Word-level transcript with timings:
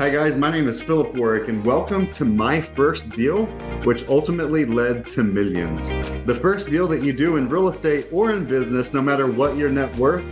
Hi, 0.00 0.08
guys. 0.08 0.34
My 0.34 0.50
name 0.50 0.66
is 0.66 0.80
Philip 0.80 1.14
Warwick, 1.14 1.48
and 1.48 1.62
welcome 1.62 2.10
to 2.12 2.24
my 2.24 2.58
first 2.58 3.10
deal, 3.10 3.44
which 3.84 4.08
ultimately 4.08 4.64
led 4.64 5.04
to 5.08 5.22
millions. 5.22 5.90
The 6.24 6.34
first 6.34 6.70
deal 6.70 6.88
that 6.88 7.02
you 7.02 7.12
do 7.12 7.36
in 7.36 7.50
real 7.50 7.68
estate 7.68 8.06
or 8.10 8.32
in 8.32 8.46
business, 8.46 8.94
no 8.94 9.02
matter 9.02 9.26
what 9.26 9.58
your 9.58 9.68
net 9.68 9.94
worth, 9.96 10.24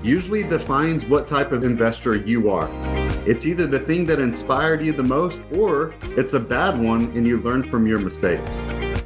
usually 0.00 0.44
defines 0.44 1.06
what 1.06 1.26
type 1.26 1.50
of 1.50 1.64
investor 1.64 2.14
you 2.14 2.50
are. 2.50 2.70
It's 3.26 3.46
either 3.46 3.66
the 3.66 3.80
thing 3.80 4.06
that 4.06 4.20
inspired 4.20 4.80
you 4.80 4.92
the 4.92 5.02
most, 5.02 5.40
or 5.56 5.92
it's 6.02 6.34
a 6.34 6.40
bad 6.40 6.78
one 6.78 7.06
and 7.16 7.26
you 7.26 7.38
learn 7.38 7.68
from 7.68 7.84
your 7.84 7.98
mistakes. 7.98 8.60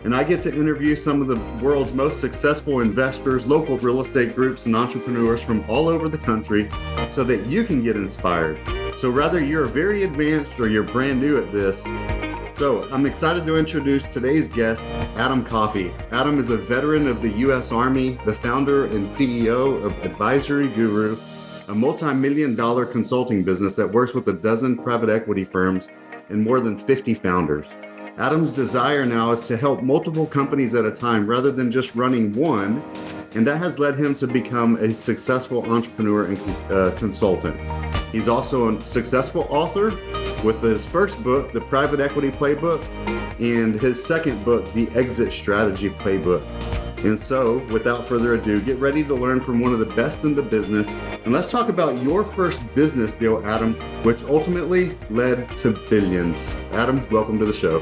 And 0.04 0.14
I 0.14 0.22
get 0.24 0.42
to 0.42 0.54
interview 0.54 0.96
some 0.96 1.22
of 1.22 1.28
the 1.28 1.64
world's 1.64 1.94
most 1.94 2.20
successful 2.20 2.80
investors, 2.80 3.46
local 3.46 3.78
real 3.78 4.02
estate 4.02 4.34
groups, 4.34 4.66
and 4.66 4.76
entrepreneurs 4.76 5.40
from 5.40 5.64
all 5.66 5.88
over 5.88 6.10
the 6.10 6.18
country 6.18 6.68
so 7.10 7.24
that 7.24 7.46
you 7.46 7.64
can 7.64 7.82
get 7.82 7.96
inspired. 7.96 8.60
So, 9.00 9.10
whether 9.10 9.42
you're 9.42 9.64
very 9.64 10.02
advanced 10.02 10.60
or 10.60 10.68
you're 10.68 10.82
brand 10.82 11.22
new 11.22 11.38
at 11.38 11.50
this, 11.50 11.84
so 12.58 12.86
I'm 12.92 13.06
excited 13.06 13.46
to 13.46 13.56
introduce 13.56 14.06
today's 14.06 14.46
guest, 14.46 14.86
Adam 15.16 15.42
Coffey. 15.42 15.90
Adam 16.10 16.38
is 16.38 16.50
a 16.50 16.58
veteran 16.58 17.08
of 17.08 17.22
the 17.22 17.30
U.S. 17.38 17.72
Army, 17.72 18.18
the 18.26 18.34
founder 18.34 18.84
and 18.84 19.06
CEO 19.06 19.82
of 19.82 19.92
Advisory 20.04 20.68
Guru, 20.68 21.16
a 21.68 21.74
multi-million 21.74 22.54
dollar 22.54 22.84
consulting 22.84 23.42
business 23.42 23.74
that 23.76 23.90
works 23.90 24.12
with 24.12 24.28
a 24.28 24.34
dozen 24.34 24.76
private 24.76 25.08
equity 25.08 25.44
firms 25.46 25.88
and 26.28 26.42
more 26.42 26.60
than 26.60 26.78
50 26.78 27.14
founders. 27.14 27.68
Adam's 28.18 28.52
desire 28.52 29.06
now 29.06 29.30
is 29.30 29.46
to 29.46 29.56
help 29.56 29.82
multiple 29.82 30.26
companies 30.26 30.74
at 30.74 30.84
a 30.84 30.90
time 30.90 31.26
rather 31.26 31.50
than 31.50 31.72
just 31.72 31.94
running 31.94 32.34
one, 32.34 32.82
and 33.34 33.46
that 33.46 33.56
has 33.56 33.78
led 33.78 33.98
him 33.98 34.14
to 34.16 34.26
become 34.26 34.76
a 34.76 34.92
successful 34.92 35.64
entrepreneur 35.72 36.26
and 36.26 36.38
uh, 36.70 36.90
consultant. 36.98 37.56
He's 38.12 38.28
also 38.28 38.76
a 38.76 38.80
successful 38.82 39.46
author 39.50 39.90
with 40.42 40.62
his 40.62 40.84
first 40.84 41.22
book, 41.22 41.52
The 41.52 41.60
Private 41.60 42.00
Equity 42.00 42.30
Playbook, 42.30 42.82
and 43.40 43.80
his 43.80 44.04
second 44.04 44.44
book, 44.44 44.70
The 44.72 44.88
Exit 44.96 45.32
Strategy 45.32 45.90
Playbook. 45.90 46.42
And 47.04 47.18
so, 47.18 47.58
without 47.68 48.06
further 48.06 48.34
ado, 48.34 48.60
get 48.60 48.78
ready 48.78 49.02
to 49.04 49.14
learn 49.14 49.40
from 49.40 49.60
one 49.60 49.72
of 49.72 49.78
the 49.78 49.86
best 49.86 50.22
in 50.22 50.34
the 50.34 50.42
business. 50.42 50.94
And 51.24 51.32
let's 51.32 51.48
talk 51.48 51.70
about 51.70 52.02
your 52.02 52.24
first 52.24 52.62
business 52.74 53.14
deal, 53.14 53.42
Adam, 53.46 53.74
which 54.02 54.22
ultimately 54.24 54.98
led 55.08 55.48
to 55.58 55.72
billions. 55.88 56.54
Adam, 56.72 57.06
welcome 57.10 57.38
to 57.38 57.46
the 57.46 57.54
show. 57.54 57.80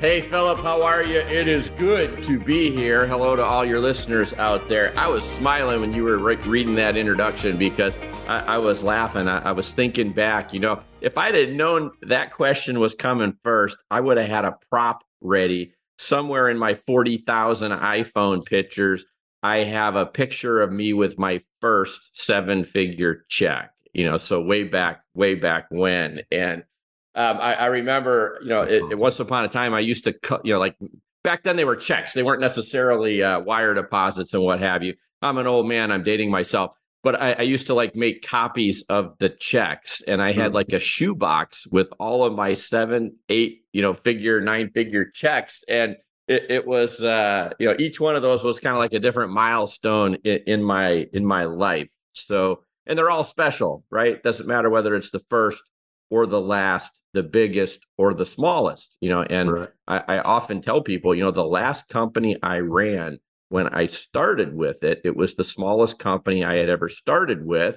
Hey, 0.00 0.22
Philip, 0.22 0.60
how 0.60 0.82
are 0.82 1.02
you? 1.02 1.18
It 1.18 1.48
is 1.48 1.70
good 1.70 2.22
to 2.22 2.38
be 2.38 2.70
here. 2.70 3.06
Hello 3.06 3.36
to 3.36 3.44
all 3.44 3.64
your 3.64 3.80
listeners 3.80 4.32
out 4.34 4.66
there. 4.68 4.94
I 4.96 5.08
was 5.08 5.24
smiling 5.24 5.80
when 5.80 5.92
you 5.92 6.04
were 6.04 6.18
re- 6.18 6.36
reading 6.36 6.74
that 6.76 6.96
introduction 6.96 7.58
because 7.58 7.96
I, 8.28 8.54
I 8.54 8.58
was 8.58 8.82
laughing. 8.82 9.28
I, 9.28 9.48
I, 9.48 9.52
was 9.52 9.72
thinking 9.72 10.12
back, 10.12 10.52
you 10.52 10.60
know, 10.60 10.80
if 11.00 11.16
I'd 11.16 11.34
have 11.34 11.50
known 11.50 11.92
that 12.02 12.32
question 12.32 12.80
was 12.80 12.94
coming 12.94 13.36
first, 13.44 13.78
I 13.90 14.00
would 14.00 14.16
have 14.16 14.28
had 14.28 14.44
a 14.44 14.58
prop 14.70 15.04
ready 15.20 15.74
somewhere 15.98 16.48
in 16.48 16.58
my 16.58 16.74
40,000 16.74 17.72
iPhone 17.72 18.44
pictures. 18.44 19.04
I 19.42 19.58
have 19.58 19.96
a 19.96 20.06
picture 20.06 20.60
of 20.60 20.72
me 20.72 20.92
with 20.92 21.18
my 21.18 21.42
first 21.60 22.20
seven 22.20 22.64
figure 22.64 23.24
check, 23.28 23.70
you 23.92 24.04
know, 24.04 24.18
so 24.18 24.40
way 24.40 24.64
back, 24.64 25.02
way 25.14 25.34
back 25.34 25.66
when. 25.70 26.22
And 26.32 26.64
um, 27.14 27.38
I, 27.40 27.54
I, 27.54 27.66
remember, 27.66 28.38
you 28.42 28.48
know, 28.48 28.62
it, 28.62 28.82
it, 28.90 28.98
once 28.98 29.20
upon 29.20 29.44
a 29.44 29.48
time 29.48 29.72
I 29.72 29.80
used 29.80 30.04
to 30.04 30.12
cut, 30.12 30.44
you 30.44 30.52
know, 30.52 30.58
like 30.58 30.76
back 31.22 31.44
then 31.44 31.56
they 31.56 31.64
were 31.64 31.76
checks. 31.76 32.12
They 32.12 32.22
weren't 32.22 32.40
necessarily 32.40 33.22
uh, 33.22 33.40
wire 33.40 33.72
deposits 33.74 34.34
and 34.34 34.42
what 34.42 34.60
have 34.60 34.82
you. 34.82 34.94
I'm 35.22 35.38
an 35.38 35.46
old 35.46 35.66
man. 35.66 35.90
I'm 35.90 36.02
dating 36.02 36.30
myself, 36.30 36.72
but 37.06 37.22
I, 37.22 37.34
I 37.34 37.42
used 37.42 37.68
to 37.68 37.74
like 37.74 37.94
make 37.94 38.26
copies 38.26 38.82
of 38.88 39.16
the 39.20 39.28
checks, 39.28 40.02
and 40.08 40.20
I 40.20 40.32
had 40.32 40.54
like 40.54 40.72
a 40.72 40.80
shoebox 40.80 41.64
with 41.68 41.86
all 42.00 42.24
of 42.24 42.34
my 42.34 42.52
seven, 42.52 43.14
eight, 43.28 43.60
you 43.72 43.80
know, 43.80 43.94
figure, 43.94 44.40
nine 44.40 44.70
figure 44.74 45.04
checks, 45.04 45.62
and 45.68 45.94
it, 46.26 46.50
it 46.50 46.66
was, 46.66 47.04
uh, 47.04 47.50
you 47.60 47.68
know, 47.68 47.76
each 47.78 48.00
one 48.00 48.16
of 48.16 48.22
those 48.22 48.42
was 48.42 48.58
kind 48.58 48.74
of 48.74 48.80
like 48.80 48.92
a 48.92 48.98
different 48.98 49.32
milestone 49.32 50.16
in, 50.24 50.40
in 50.48 50.62
my 50.64 51.06
in 51.12 51.24
my 51.24 51.44
life. 51.44 51.86
So, 52.12 52.64
and 52.88 52.98
they're 52.98 53.08
all 53.08 53.22
special, 53.22 53.84
right? 53.88 54.20
Doesn't 54.20 54.48
matter 54.48 54.68
whether 54.68 54.96
it's 54.96 55.12
the 55.12 55.22
first 55.30 55.62
or 56.10 56.26
the 56.26 56.40
last, 56.40 56.90
the 57.12 57.22
biggest 57.22 57.86
or 57.98 58.14
the 58.14 58.26
smallest, 58.26 58.96
you 59.00 59.10
know. 59.10 59.22
And 59.22 59.52
right. 59.52 59.68
I, 59.86 60.02
I 60.08 60.18
often 60.22 60.60
tell 60.60 60.82
people, 60.82 61.14
you 61.14 61.22
know, 61.22 61.30
the 61.30 61.44
last 61.44 61.88
company 61.88 62.36
I 62.42 62.56
ran 62.56 63.20
when 63.48 63.68
I 63.68 63.86
started 63.86 64.54
with 64.54 64.82
it, 64.82 65.00
it 65.04 65.16
was 65.16 65.34
the 65.34 65.44
smallest 65.44 65.98
company 65.98 66.44
I 66.44 66.56
had 66.56 66.68
ever 66.68 66.88
started 66.88 67.44
with. 67.44 67.76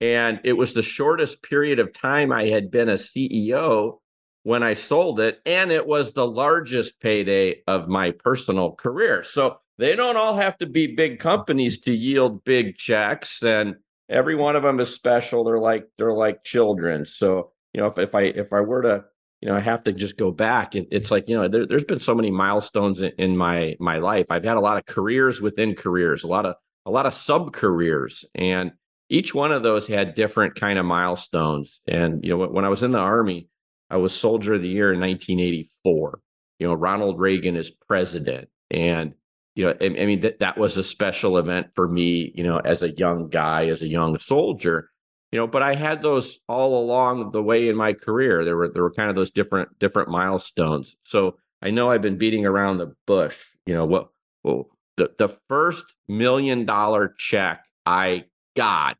And 0.00 0.40
it 0.44 0.52
was 0.52 0.74
the 0.74 0.82
shortest 0.82 1.42
period 1.42 1.78
of 1.78 1.92
time 1.92 2.30
I 2.32 2.46
had 2.46 2.70
been 2.70 2.88
a 2.88 2.94
CEO 2.94 3.98
when 4.44 4.62
I 4.62 4.74
sold 4.74 5.18
it. 5.20 5.40
And 5.44 5.72
it 5.72 5.86
was 5.86 6.12
the 6.12 6.26
largest 6.26 7.00
payday 7.00 7.62
of 7.66 7.88
my 7.88 8.12
personal 8.12 8.72
career. 8.72 9.24
So 9.24 9.58
they 9.78 9.96
don't 9.96 10.16
all 10.16 10.36
have 10.36 10.56
to 10.58 10.66
be 10.66 10.94
big 10.94 11.18
companies 11.18 11.78
to 11.80 11.96
yield 11.96 12.44
big 12.44 12.76
checks. 12.76 13.42
And 13.42 13.76
every 14.08 14.36
one 14.36 14.56
of 14.56 14.62
them 14.62 14.78
is 14.78 14.94
special. 14.94 15.44
They're 15.44 15.58
like, 15.58 15.86
they're 15.96 16.12
like 16.12 16.44
children. 16.44 17.06
So 17.06 17.52
you 17.72 17.80
know, 17.80 17.88
if, 17.88 17.98
if 17.98 18.14
I 18.14 18.22
if 18.22 18.52
I 18.52 18.60
were 18.60 18.82
to, 18.82 19.04
you 19.40 19.48
know, 19.48 19.56
I 19.56 19.60
have 19.60 19.84
to 19.84 19.92
just 19.92 20.16
go 20.16 20.30
back, 20.30 20.74
it, 20.74 20.88
it's 20.90 21.10
like, 21.10 21.28
you 21.28 21.36
know, 21.36 21.48
there, 21.48 21.66
has 21.70 21.84
been 21.84 22.00
so 22.00 22.14
many 22.14 22.30
milestones 22.30 23.02
in, 23.02 23.12
in 23.18 23.36
my 23.36 23.76
my 23.78 23.98
life. 23.98 24.26
I've 24.30 24.44
had 24.44 24.56
a 24.56 24.60
lot 24.60 24.78
of 24.78 24.86
careers 24.86 25.40
within 25.40 25.74
careers, 25.74 26.24
a 26.24 26.26
lot 26.26 26.46
of 26.46 26.56
a 26.86 26.90
lot 26.90 27.06
of 27.06 27.14
sub 27.14 27.52
careers, 27.52 28.24
and 28.34 28.72
each 29.08 29.34
one 29.34 29.52
of 29.52 29.62
those 29.62 29.86
had 29.86 30.14
different 30.14 30.56
kind 30.56 30.78
of 30.78 30.84
milestones. 30.84 31.80
And 31.86 32.24
you 32.24 32.30
know, 32.30 32.46
when 32.46 32.64
I 32.64 32.68
was 32.68 32.82
in 32.82 32.92
the 32.92 32.98
army, 32.98 33.48
I 33.90 33.96
was 33.96 34.14
Soldier 34.14 34.54
of 34.54 34.62
the 34.62 34.68
Year 34.68 34.92
in 34.92 35.00
1984. 35.00 36.20
You 36.58 36.66
know, 36.66 36.74
Ronald 36.74 37.20
Reagan 37.20 37.56
is 37.56 37.70
president, 37.70 38.48
and 38.70 39.14
you 39.54 39.66
know, 39.66 39.74
I, 39.80 39.84
I 39.84 40.06
mean 40.06 40.20
that 40.22 40.40
that 40.40 40.58
was 40.58 40.76
a 40.76 40.82
special 40.82 41.38
event 41.38 41.68
for 41.76 41.86
me. 41.86 42.32
You 42.34 42.42
know, 42.42 42.58
as 42.58 42.82
a 42.82 42.90
young 42.90 43.28
guy, 43.28 43.66
as 43.66 43.82
a 43.82 43.88
young 43.88 44.18
soldier 44.18 44.90
you 45.32 45.38
know 45.38 45.46
but 45.46 45.62
i 45.62 45.74
had 45.74 46.02
those 46.02 46.38
all 46.48 46.82
along 46.82 47.32
the 47.32 47.42
way 47.42 47.68
in 47.68 47.76
my 47.76 47.92
career. 47.92 48.44
There 48.44 48.56
were 48.56 48.68
there 48.68 48.82
were 48.82 48.92
kind 48.92 49.10
of 49.10 49.16
those 49.16 49.30
different 49.30 49.78
different 49.78 50.08
milestones. 50.08 50.96
So 51.04 51.36
i 51.62 51.70
know 51.70 51.90
i've 51.90 52.02
been 52.02 52.18
beating 52.18 52.46
around 52.46 52.78
the 52.78 52.94
bush 53.06 53.36
you 53.66 53.74
know 53.74 53.84
what 53.84 54.08
well 54.42 54.68
the, 54.96 55.12
the 55.18 55.28
first 55.48 55.84
million 56.08 56.64
dollar 56.64 57.14
check 57.18 57.64
i 57.86 58.24
got 58.56 58.98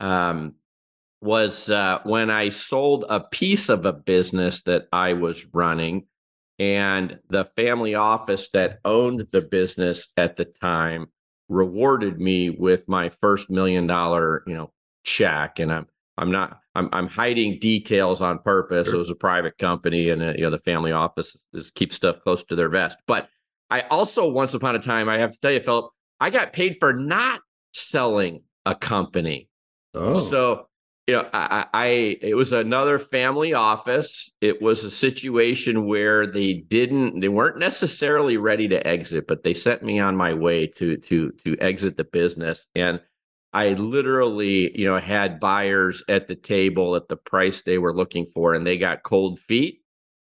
um, 0.00 0.54
was 1.20 1.70
uh, 1.70 2.00
when 2.04 2.30
i 2.30 2.48
sold 2.48 3.04
a 3.08 3.20
piece 3.20 3.68
of 3.68 3.84
a 3.84 3.92
business 3.92 4.62
that 4.62 4.86
i 4.92 5.12
was 5.12 5.46
running 5.52 6.06
and 6.58 7.18
the 7.28 7.44
family 7.56 7.94
office 7.94 8.50
that 8.50 8.80
owned 8.84 9.26
the 9.30 9.42
business 9.42 10.08
at 10.16 10.36
the 10.36 10.44
time 10.44 11.06
rewarded 11.48 12.20
me 12.20 12.50
with 12.50 12.88
my 12.88 13.08
first 13.20 13.50
million 13.50 13.86
dollar 13.86 14.42
you 14.46 14.54
know 14.54 14.70
check, 15.04 15.58
and 15.58 15.72
I'm 15.72 15.86
I'm 16.16 16.30
not 16.30 16.60
I'm 16.74 16.88
I'm 16.92 17.06
hiding 17.06 17.58
details 17.60 18.22
on 18.22 18.38
purpose. 18.40 18.86
Sure. 18.86 18.96
It 18.96 18.98
was 18.98 19.10
a 19.10 19.14
private 19.14 19.58
company, 19.58 20.10
and 20.10 20.22
uh, 20.22 20.32
you 20.36 20.42
know 20.42 20.50
the 20.50 20.58
family 20.58 20.92
office 20.92 21.36
is 21.52 21.70
keep 21.70 21.92
stuff 21.92 22.16
close 22.22 22.44
to 22.44 22.56
their 22.56 22.68
vest. 22.68 22.98
But 23.06 23.28
I 23.70 23.82
also 23.82 24.28
once 24.28 24.54
upon 24.54 24.76
a 24.76 24.80
time, 24.80 25.08
I 25.08 25.18
have 25.18 25.32
to 25.32 25.40
tell 25.40 25.52
you, 25.52 25.60
Philip, 25.60 25.90
I 26.20 26.30
got 26.30 26.52
paid 26.52 26.76
for 26.80 26.92
not 26.92 27.40
selling 27.72 28.42
a 28.66 28.74
company. 28.74 29.48
Oh. 29.94 30.14
So 30.14 30.68
you 31.08 31.14
know, 31.14 31.26
I, 31.32 31.64
I 31.72 31.86
it 32.20 32.36
was 32.36 32.52
another 32.52 32.98
family 32.98 33.54
office. 33.54 34.30
It 34.42 34.60
was 34.60 34.84
a 34.84 34.90
situation 34.90 35.86
where 35.86 36.26
they 36.26 36.52
didn't, 36.52 37.20
they 37.20 37.30
weren't 37.30 37.56
necessarily 37.58 38.36
ready 38.36 38.68
to 38.68 38.86
exit, 38.86 39.26
but 39.26 39.42
they 39.42 39.54
sent 39.54 39.82
me 39.82 39.98
on 40.00 40.16
my 40.16 40.34
way 40.34 40.66
to 40.66 40.98
to 40.98 41.30
to 41.44 41.56
exit 41.60 41.96
the 41.96 42.04
business. 42.04 42.66
And 42.74 43.00
I 43.52 43.70
literally, 43.70 44.78
you 44.78 44.86
know, 44.86 44.98
had 44.98 45.40
buyers 45.40 46.04
at 46.08 46.28
the 46.28 46.36
table 46.36 46.96
at 46.96 47.08
the 47.08 47.16
price 47.16 47.62
they 47.62 47.78
were 47.78 47.94
looking 47.94 48.26
for, 48.34 48.54
and 48.54 48.66
they 48.66 48.76
got 48.76 49.02
cold 49.02 49.38
feet, 49.38 49.80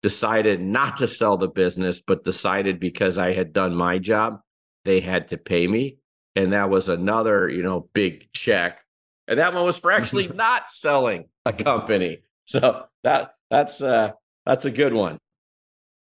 decided 0.03 0.61
not 0.61 0.97
to 0.99 1.07
sell 1.07 1.37
the 1.37 1.49
business, 1.49 2.01
but 2.01 2.25
decided 2.25 2.81
because 2.81 3.19
I 3.19 3.35
had 3.35 3.53
done 3.53 3.75
my 3.75 3.99
job, 3.99 4.41
they 4.85 5.01
had 5.01 5.29
to 5.29 5.37
pay 5.37 5.67
me. 5.67 5.99
And 6.37 6.53
that 6.53 6.71
was 6.71 6.89
another, 6.89 7.49
you 7.49 7.63
know, 7.63 7.89
big 7.93 8.33
check. 8.33 8.81
And 9.29 9.39
that 9.39 9.53
one 9.53 9.65
was 9.65 9.79
for 9.79 9.93
actually 9.93 10.29
not 10.35 10.71
selling 10.71 11.27
a 11.45 11.53
company. 11.53 12.23
So 12.45 12.87
that 13.05 13.35
that's 13.51 13.83
uh 13.83 14.13
that's 14.47 14.65
a 14.65 14.71
good 14.71 14.95
one. 14.95 15.19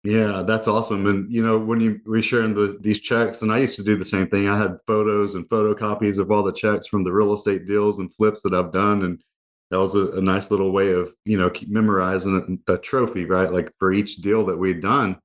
Yeah, 0.03 0.41
that's 0.47 0.67
awesome. 0.67 1.05
And 1.05 1.31
you 1.31 1.43
know, 1.43 1.59
when 1.59 1.79
you 1.79 1.99
were 2.05 2.21
sharing 2.23 2.55
the 2.55 2.79
these 2.81 2.99
checks, 2.99 3.41
and 3.43 3.51
I 3.51 3.59
used 3.59 3.75
to 3.75 3.83
do 3.83 3.95
the 3.95 4.05
same 4.05 4.27
thing. 4.27 4.47
I 4.49 4.57
had 4.57 4.79
photos 4.87 5.35
and 5.35 5.47
photocopies 5.47 6.17
of 6.17 6.31
all 6.31 6.41
the 6.41 6.51
checks 6.53 6.87
from 6.87 7.03
the 7.03 7.11
real 7.13 7.33
estate 7.35 7.67
deals 7.67 7.99
and 7.99 8.13
flips 8.15 8.41
that 8.43 8.53
I've 8.53 8.73
done, 8.73 9.03
and 9.03 9.21
that 9.69 9.77
was 9.79 9.93
a, 9.95 10.07
a 10.13 10.21
nice 10.21 10.49
little 10.49 10.71
way 10.71 10.91
of 10.91 11.13
you 11.25 11.37
know 11.37 11.51
keep 11.51 11.69
memorizing 11.69 12.59
a, 12.67 12.73
a, 12.73 12.77
trophy, 12.79 13.25
right? 13.25 13.51
Like 13.51 13.71
for 13.77 13.91
each 13.93 14.17
deal 14.17 14.43
that 14.47 14.57
we'd 14.57 14.81
done. 14.81 15.19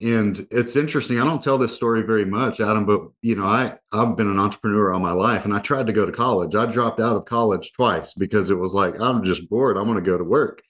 And 0.00 0.46
it's 0.50 0.76
interesting. 0.76 1.20
I 1.20 1.24
don't 1.24 1.42
tell 1.42 1.58
this 1.58 1.74
story 1.74 2.02
very 2.02 2.24
much, 2.24 2.60
Adam, 2.60 2.86
but 2.86 3.02
you 3.22 3.36
know, 3.36 3.46
I 3.46 3.76
I've 3.92 4.16
been 4.16 4.28
an 4.30 4.40
entrepreneur 4.40 4.92
all 4.92 5.00
my 5.00 5.12
life, 5.12 5.44
and 5.44 5.54
I 5.54 5.60
tried 5.60 5.86
to 5.88 5.92
go 5.92 6.06
to 6.06 6.12
college. 6.12 6.54
I 6.56 6.66
dropped 6.66 7.00
out 7.00 7.16
of 7.16 7.24
college 7.26 7.72
twice 7.72 8.14
because 8.14 8.50
it 8.50 8.58
was 8.58 8.74
like 8.74 9.00
I'm 9.00 9.24
just 9.24 9.48
bored. 9.48 9.76
I 9.78 9.82
want 9.82 9.96
to 10.04 10.10
go 10.10 10.18
to 10.18 10.24
work. 10.24 10.62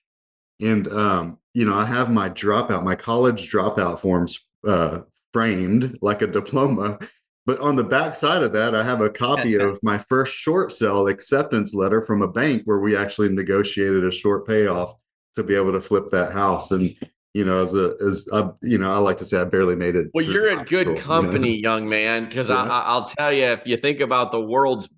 And 0.60 0.88
um, 0.88 1.38
you 1.54 1.64
know, 1.64 1.74
I 1.74 1.84
have 1.84 2.10
my 2.10 2.28
dropout, 2.28 2.84
my 2.84 2.94
college 2.94 3.50
dropout 3.50 4.00
forms 4.00 4.40
uh, 4.66 5.00
framed 5.32 5.98
like 6.02 6.22
a 6.22 6.26
diploma. 6.26 6.98
But 7.46 7.60
on 7.60 7.76
the 7.76 7.84
back 7.84 8.14
side 8.14 8.42
of 8.42 8.52
that, 8.52 8.74
I 8.74 8.84
have 8.84 9.00
a 9.00 9.08
copy 9.08 9.54
of 9.58 9.78
my 9.82 9.98
first 10.08 10.34
short 10.34 10.72
sale 10.72 11.06
acceptance 11.06 11.74
letter 11.74 12.02
from 12.02 12.22
a 12.22 12.28
bank 12.28 12.62
where 12.64 12.78
we 12.78 12.96
actually 12.96 13.30
negotiated 13.30 14.04
a 14.04 14.12
short 14.12 14.46
payoff 14.46 14.94
to 15.36 15.42
be 15.42 15.54
able 15.54 15.72
to 15.72 15.80
flip 15.80 16.10
that 16.10 16.32
house. 16.32 16.70
And 16.70 16.94
you 17.34 17.44
know, 17.44 17.62
as 17.62 17.74
a 17.74 17.94
as 18.04 18.28
a, 18.32 18.52
you 18.62 18.78
know, 18.78 18.90
I 18.90 18.98
like 18.98 19.18
to 19.18 19.24
say 19.24 19.40
I 19.40 19.44
barely 19.44 19.76
made 19.76 19.96
it. 19.96 20.08
Well, 20.12 20.24
you're 20.24 20.50
in 20.50 20.64
good 20.64 20.86
school, 20.86 20.96
company, 20.96 21.56
you 21.56 21.62
know? 21.62 21.76
young 21.76 21.88
man, 21.88 22.28
because 22.28 22.48
yeah. 22.48 22.62
I, 22.62 22.80
I'll 22.80 23.06
tell 23.06 23.32
you, 23.32 23.44
if 23.44 23.60
you 23.64 23.76
think 23.76 24.00
about 24.00 24.32
the 24.32 24.40
world's 24.40 24.88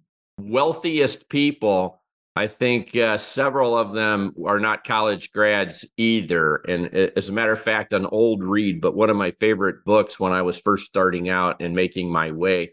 wealthiest 0.41 1.29
people, 1.29 2.00
I 2.41 2.49
think 2.49 2.97
uh, 2.97 3.19
several 3.19 3.77
of 3.77 3.93
them 3.93 4.33
are 4.47 4.59
not 4.59 4.83
college 4.83 5.31
grads 5.31 5.85
either. 5.99 6.63
And 6.67 6.87
as 7.15 7.29
a 7.29 7.33
matter 7.33 7.53
of 7.53 7.61
fact, 7.61 7.93
an 7.93 8.07
old 8.07 8.43
read, 8.43 8.81
but 8.81 8.97
one 8.97 9.11
of 9.11 9.17
my 9.17 9.33
favorite 9.33 9.85
books 9.85 10.19
when 10.19 10.33
I 10.33 10.41
was 10.41 10.59
first 10.59 10.87
starting 10.87 11.29
out 11.29 11.61
and 11.61 11.75
making 11.75 12.11
my 12.11 12.31
way. 12.31 12.73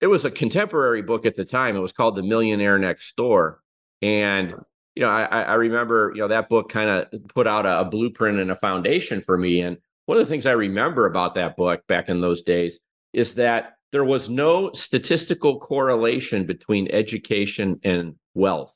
It 0.00 0.06
was 0.06 0.24
a 0.24 0.30
contemporary 0.30 1.02
book 1.02 1.26
at 1.26 1.36
the 1.36 1.44
time. 1.44 1.76
It 1.76 1.80
was 1.80 1.92
called 1.92 2.16
The 2.16 2.22
Millionaire 2.22 2.78
Next 2.78 3.14
Door. 3.14 3.60
And, 4.00 4.54
you 4.94 5.02
know, 5.02 5.10
I, 5.10 5.42
I 5.42 5.54
remember, 5.56 6.10
you 6.14 6.22
know, 6.22 6.28
that 6.28 6.48
book 6.48 6.70
kind 6.70 6.88
of 6.88 7.28
put 7.28 7.46
out 7.46 7.66
a, 7.66 7.80
a 7.80 7.84
blueprint 7.84 8.38
and 8.38 8.50
a 8.50 8.56
foundation 8.56 9.20
for 9.20 9.36
me. 9.36 9.60
And 9.60 9.76
one 10.06 10.16
of 10.16 10.24
the 10.24 10.30
things 10.30 10.46
I 10.46 10.52
remember 10.52 11.04
about 11.04 11.34
that 11.34 11.58
book 11.58 11.86
back 11.88 12.08
in 12.08 12.22
those 12.22 12.40
days 12.40 12.80
is 13.12 13.34
that 13.34 13.74
there 13.92 14.02
was 14.02 14.30
no 14.30 14.72
statistical 14.72 15.60
correlation 15.60 16.46
between 16.46 16.90
education 16.90 17.78
and 17.84 18.14
wealth 18.32 18.73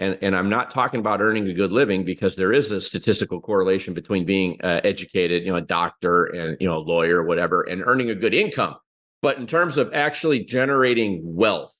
and 0.00 0.18
and 0.22 0.34
I'm 0.34 0.48
not 0.48 0.70
talking 0.70 0.98
about 0.98 1.20
earning 1.20 1.46
a 1.46 1.52
good 1.52 1.72
living 1.72 2.04
because 2.04 2.34
there 2.34 2.52
is 2.52 2.72
a 2.72 2.80
statistical 2.80 3.40
correlation 3.40 3.94
between 3.94 4.24
being 4.24 4.58
uh, 4.64 4.80
educated, 4.82 5.44
you 5.44 5.50
know, 5.50 5.58
a 5.58 5.62
doctor 5.62 6.24
and 6.24 6.56
you 6.58 6.66
know, 6.66 6.78
a 6.78 6.80
lawyer, 6.80 7.22
whatever, 7.22 7.62
and 7.62 7.82
earning 7.86 8.10
a 8.10 8.14
good 8.14 8.34
income. 8.34 8.76
But 9.22 9.36
in 9.36 9.46
terms 9.46 9.76
of 9.76 9.92
actually 9.92 10.44
generating 10.44 11.20
wealth, 11.22 11.76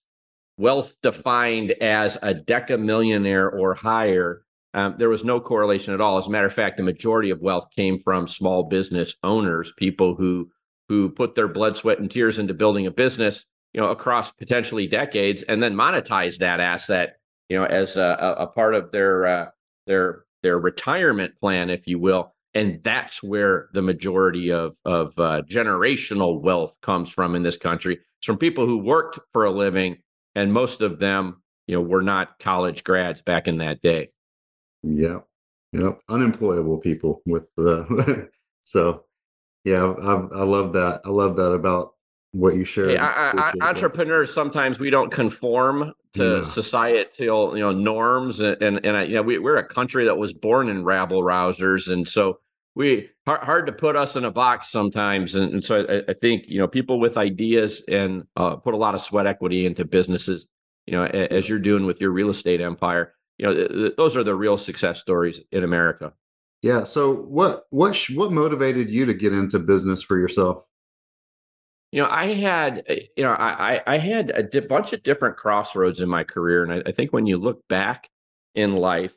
wealth 0.58 0.94
defined 1.02 1.72
as 1.81 2.17
a 2.17 2.34
decamillionaire 2.34 3.50
or 3.50 3.75
higher, 3.75 4.44
um, 4.75 4.96
there 4.99 5.08
was 5.08 5.25
no 5.25 5.40
correlation 5.40 5.94
at 5.94 6.02
all. 6.02 6.19
As 6.19 6.26
a 6.26 6.31
matter 6.31 6.46
of 6.46 6.52
fact, 6.52 6.76
the 6.76 6.82
majority 6.82 7.31
of 7.31 7.40
wealth 7.40 7.69
came 7.75 7.99
from 7.99 8.28
small 8.28 8.64
business 8.64 9.17
owners, 9.22 9.72
people 9.76 10.14
who 10.14 10.50
who 10.90 11.08
put 11.08 11.34
their 11.34 11.49
blood, 11.49 11.75
sweat, 11.75 12.00
and 12.00 12.11
tears 12.11 12.38
into 12.38 12.52
building 12.52 12.87
a 12.87 12.90
business, 12.90 13.46
you 13.72 13.81
know, 13.81 13.88
across 13.88 14.31
potentially 14.31 14.87
decades, 14.87 15.40
and 15.43 15.62
then 15.62 15.75
monetize 15.75 16.38
that 16.38 16.61
asset 16.61 17.19
you 17.50 17.58
know, 17.58 17.64
as 17.64 17.97
a, 17.97 18.37
a 18.38 18.47
part 18.47 18.75
of 18.75 18.93
their 18.93 19.26
uh, 19.26 19.47
their 19.87 20.25
their 20.43 20.58
retirement 20.58 21.35
plan, 21.38 21.69
if 21.69 21.87
you 21.87 21.99
will. 21.99 22.32
And 22.55 22.82
that's 22.82 23.23
where 23.23 23.69
the 23.75 23.82
majority 23.82 24.50
of 24.52 24.76
of 24.85 25.12
uh, 25.19 25.43
generational 25.43 26.41
wealth 26.41 26.75
comes 26.81 27.11
from 27.11 27.35
in 27.35 27.43
this 27.43 27.58
country. 27.58 27.99
It's 28.19 28.26
from 28.26 28.38
people 28.38 28.67
who 28.67 28.79
worked 28.79 29.19
for 29.32 29.44
a 29.44 29.50
living, 29.50 29.99
and 30.35 30.52
most 30.52 30.81
of 30.81 31.00
them, 31.00 31.43
you 31.67 31.75
know, 31.75 31.82
were 31.82 32.02
not 32.02 32.38
college 32.38 32.85
grads 32.85 33.20
back 33.20 33.49
in 33.49 33.58
that 33.58 33.82
day. 33.82 34.11
Yeah, 34.82 35.19
yep, 35.73 36.00
unemployable 36.08 36.79
people 36.79 37.20
with 37.26 37.44
the 37.56 38.31
so 38.62 39.05
yeah, 39.64 39.85
I, 39.85 40.12
I 40.12 40.44
love 40.44 40.73
that. 40.75 41.03
I 41.05 41.11
love 41.11 41.37
that 41.37 41.53
about 41.53 41.94
what 42.32 42.55
you 42.55 42.65
share. 42.65 42.91
Hey, 42.91 42.97
I, 42.97 43.32
I, 43.32 43.53
entrepreneurs 43.61 44.32
sometimes 44.32 44.79
we 44.79 44.91
don't 44.91 45.11
conform 45.11 45.93
to 46.15 46.38
yeah. 46.38 46.43
societal 46.43 47.56
you 47.56 47.62
know 47.62 47.73
norms 47.73 48.41
and 48.41 48.61
and, 48.62 48.85
and 48.85 48.97
I, 48.97 49.03
you 49.05 49.15
know 49.15 49.23
we, 49.23 49.38
we're 49.38 49.56
a 49.56 49.65
country 49.65 50.05
that 50.05 50.17
was 50.17 50.32
born 50.32 50.69
in 50.69 50.85
rabble 50.85 51.23
rousers 51.23 51.93
and 51.93 52.09
so 52.09 52.41
we 52.75 53.09
hard, 53.27 53.43
hard 53.43 53.67
to 53.67 53.73
put 53.73 53.97
us 53.97 54.17
in 54.17 54.25
a 54.25 54.31
box 54.31 54.71
sometimes 54.71 55.35
and, 55.35 55.53
and 55.53 55.65
so 55.65 55.85
I, 55.88 56.11
I, 56.11 56.15
think 56.15 56.49
you 56.49 56.59
know 56.59 56.67
people 56.67 56.99
with 56.99 57.17
ideas 57.17 57.82
and 57.87 58.25
uh, 58.37 58.56
put 58.56 58.75
a 58.75 58.77
lot 58.77 58.94
of 58.94 59.00
sweat 59.00 59.27
equity 59.27 59.67
into 59.67 59.85
businesses 59.85 60.47
you 60.87 60.94
know 60.94 61.05
as 61.05 61.49
you're 61.49 61.61
doing 61.61 61.87
with 61.87 62.00
your 62.00 62.11
real 62.11 62.31
estate 62.31 62.61
empire 62.61 63.15
you 63.38 63.47
know 63.47 63.55
th- 63.55 63.71
th- 63.71 63.97
those 63.97 64.17
are 64.17 64.25
the 64.25 64.35
real 64.35 64.59
success 64.59 65.00
stories 65.00 65.41
in 65.53 65.62
america 65.62 66.12
yeah 66.62 66.82
so 66.82 67.15
what 67.15 67.67
what 67.71 67.94
sh- 67.94 68.17
what 68.17 68.32
motivated 68.32 68.91
you 68.91 69.06
to 69.06 69.15
get 69.15 69.32
into 69.32 69.61
business 69.61 70.03
for 70.03 70.19
yourself 70.19 70.65
you 71.93 72.01
know, 72.01 72.09
I 72.09 72.35
had, 72.35 72.85
eh, 72.87 73.01
you 73.17 73.25
know, 73.25 73.33
I 73.33 73.81
I 73.87 73.99
had 73.99 74.31
a 74.31 74.43
di- 74.43 74.61
bunch 74.61 74.93
of 74.93 75.03
different 75.03 75.37
crossroads 75.37 76.01
in 76.01 76.09
my 76.09 76.25
career, 76.25 76.63
and 76.63 76.73
I, 76.73 76.91
I 76.91 76.93
think 76.93 77.13
when 77.13 77.27
you 77.27 77.37
look 77.39 77.67
back 77.69 78.09
in 78.55 78.77
life, 78.77 79.15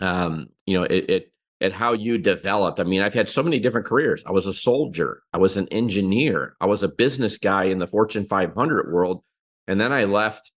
um, 0.00 0.48
you 0.66 0.78
know, 0.78 0.84
it, 0.84 1.10
it 1.10 1.32
at 1.60 1.72
how 1.72 1.92
you 1.92 2.18
developed. 2.18 2.80
I 2.80 2.84
mean, 2.84 3.02
I've 3.02 3.14
had 3.14 3.28
so 3.28 3.42
many 3.42 3.60
different 3.60 3.86
careers. 3.86 4.24
I 4.26 4.32
was 4.32 4.46
a 4.46 4.54
soldier, 4.54 5.22
I 5.32 5.38
was 5.38 5.56
an 5.56 5.68
engineer, 5.68 6.56
I 6.60 6.66
was 6.66 6.82
a 6.82 6.88
business 6.88 7.38
guy 7.38 7.64
in 7.64 7.78
the 7.78 7.86
Fortune 7.86 8.26
500 8.26 8.92
world, 8.92 9.22
and 9.68 9.80
then 9.80 9.92
I 9.92 10.04
left, 10.04 10.52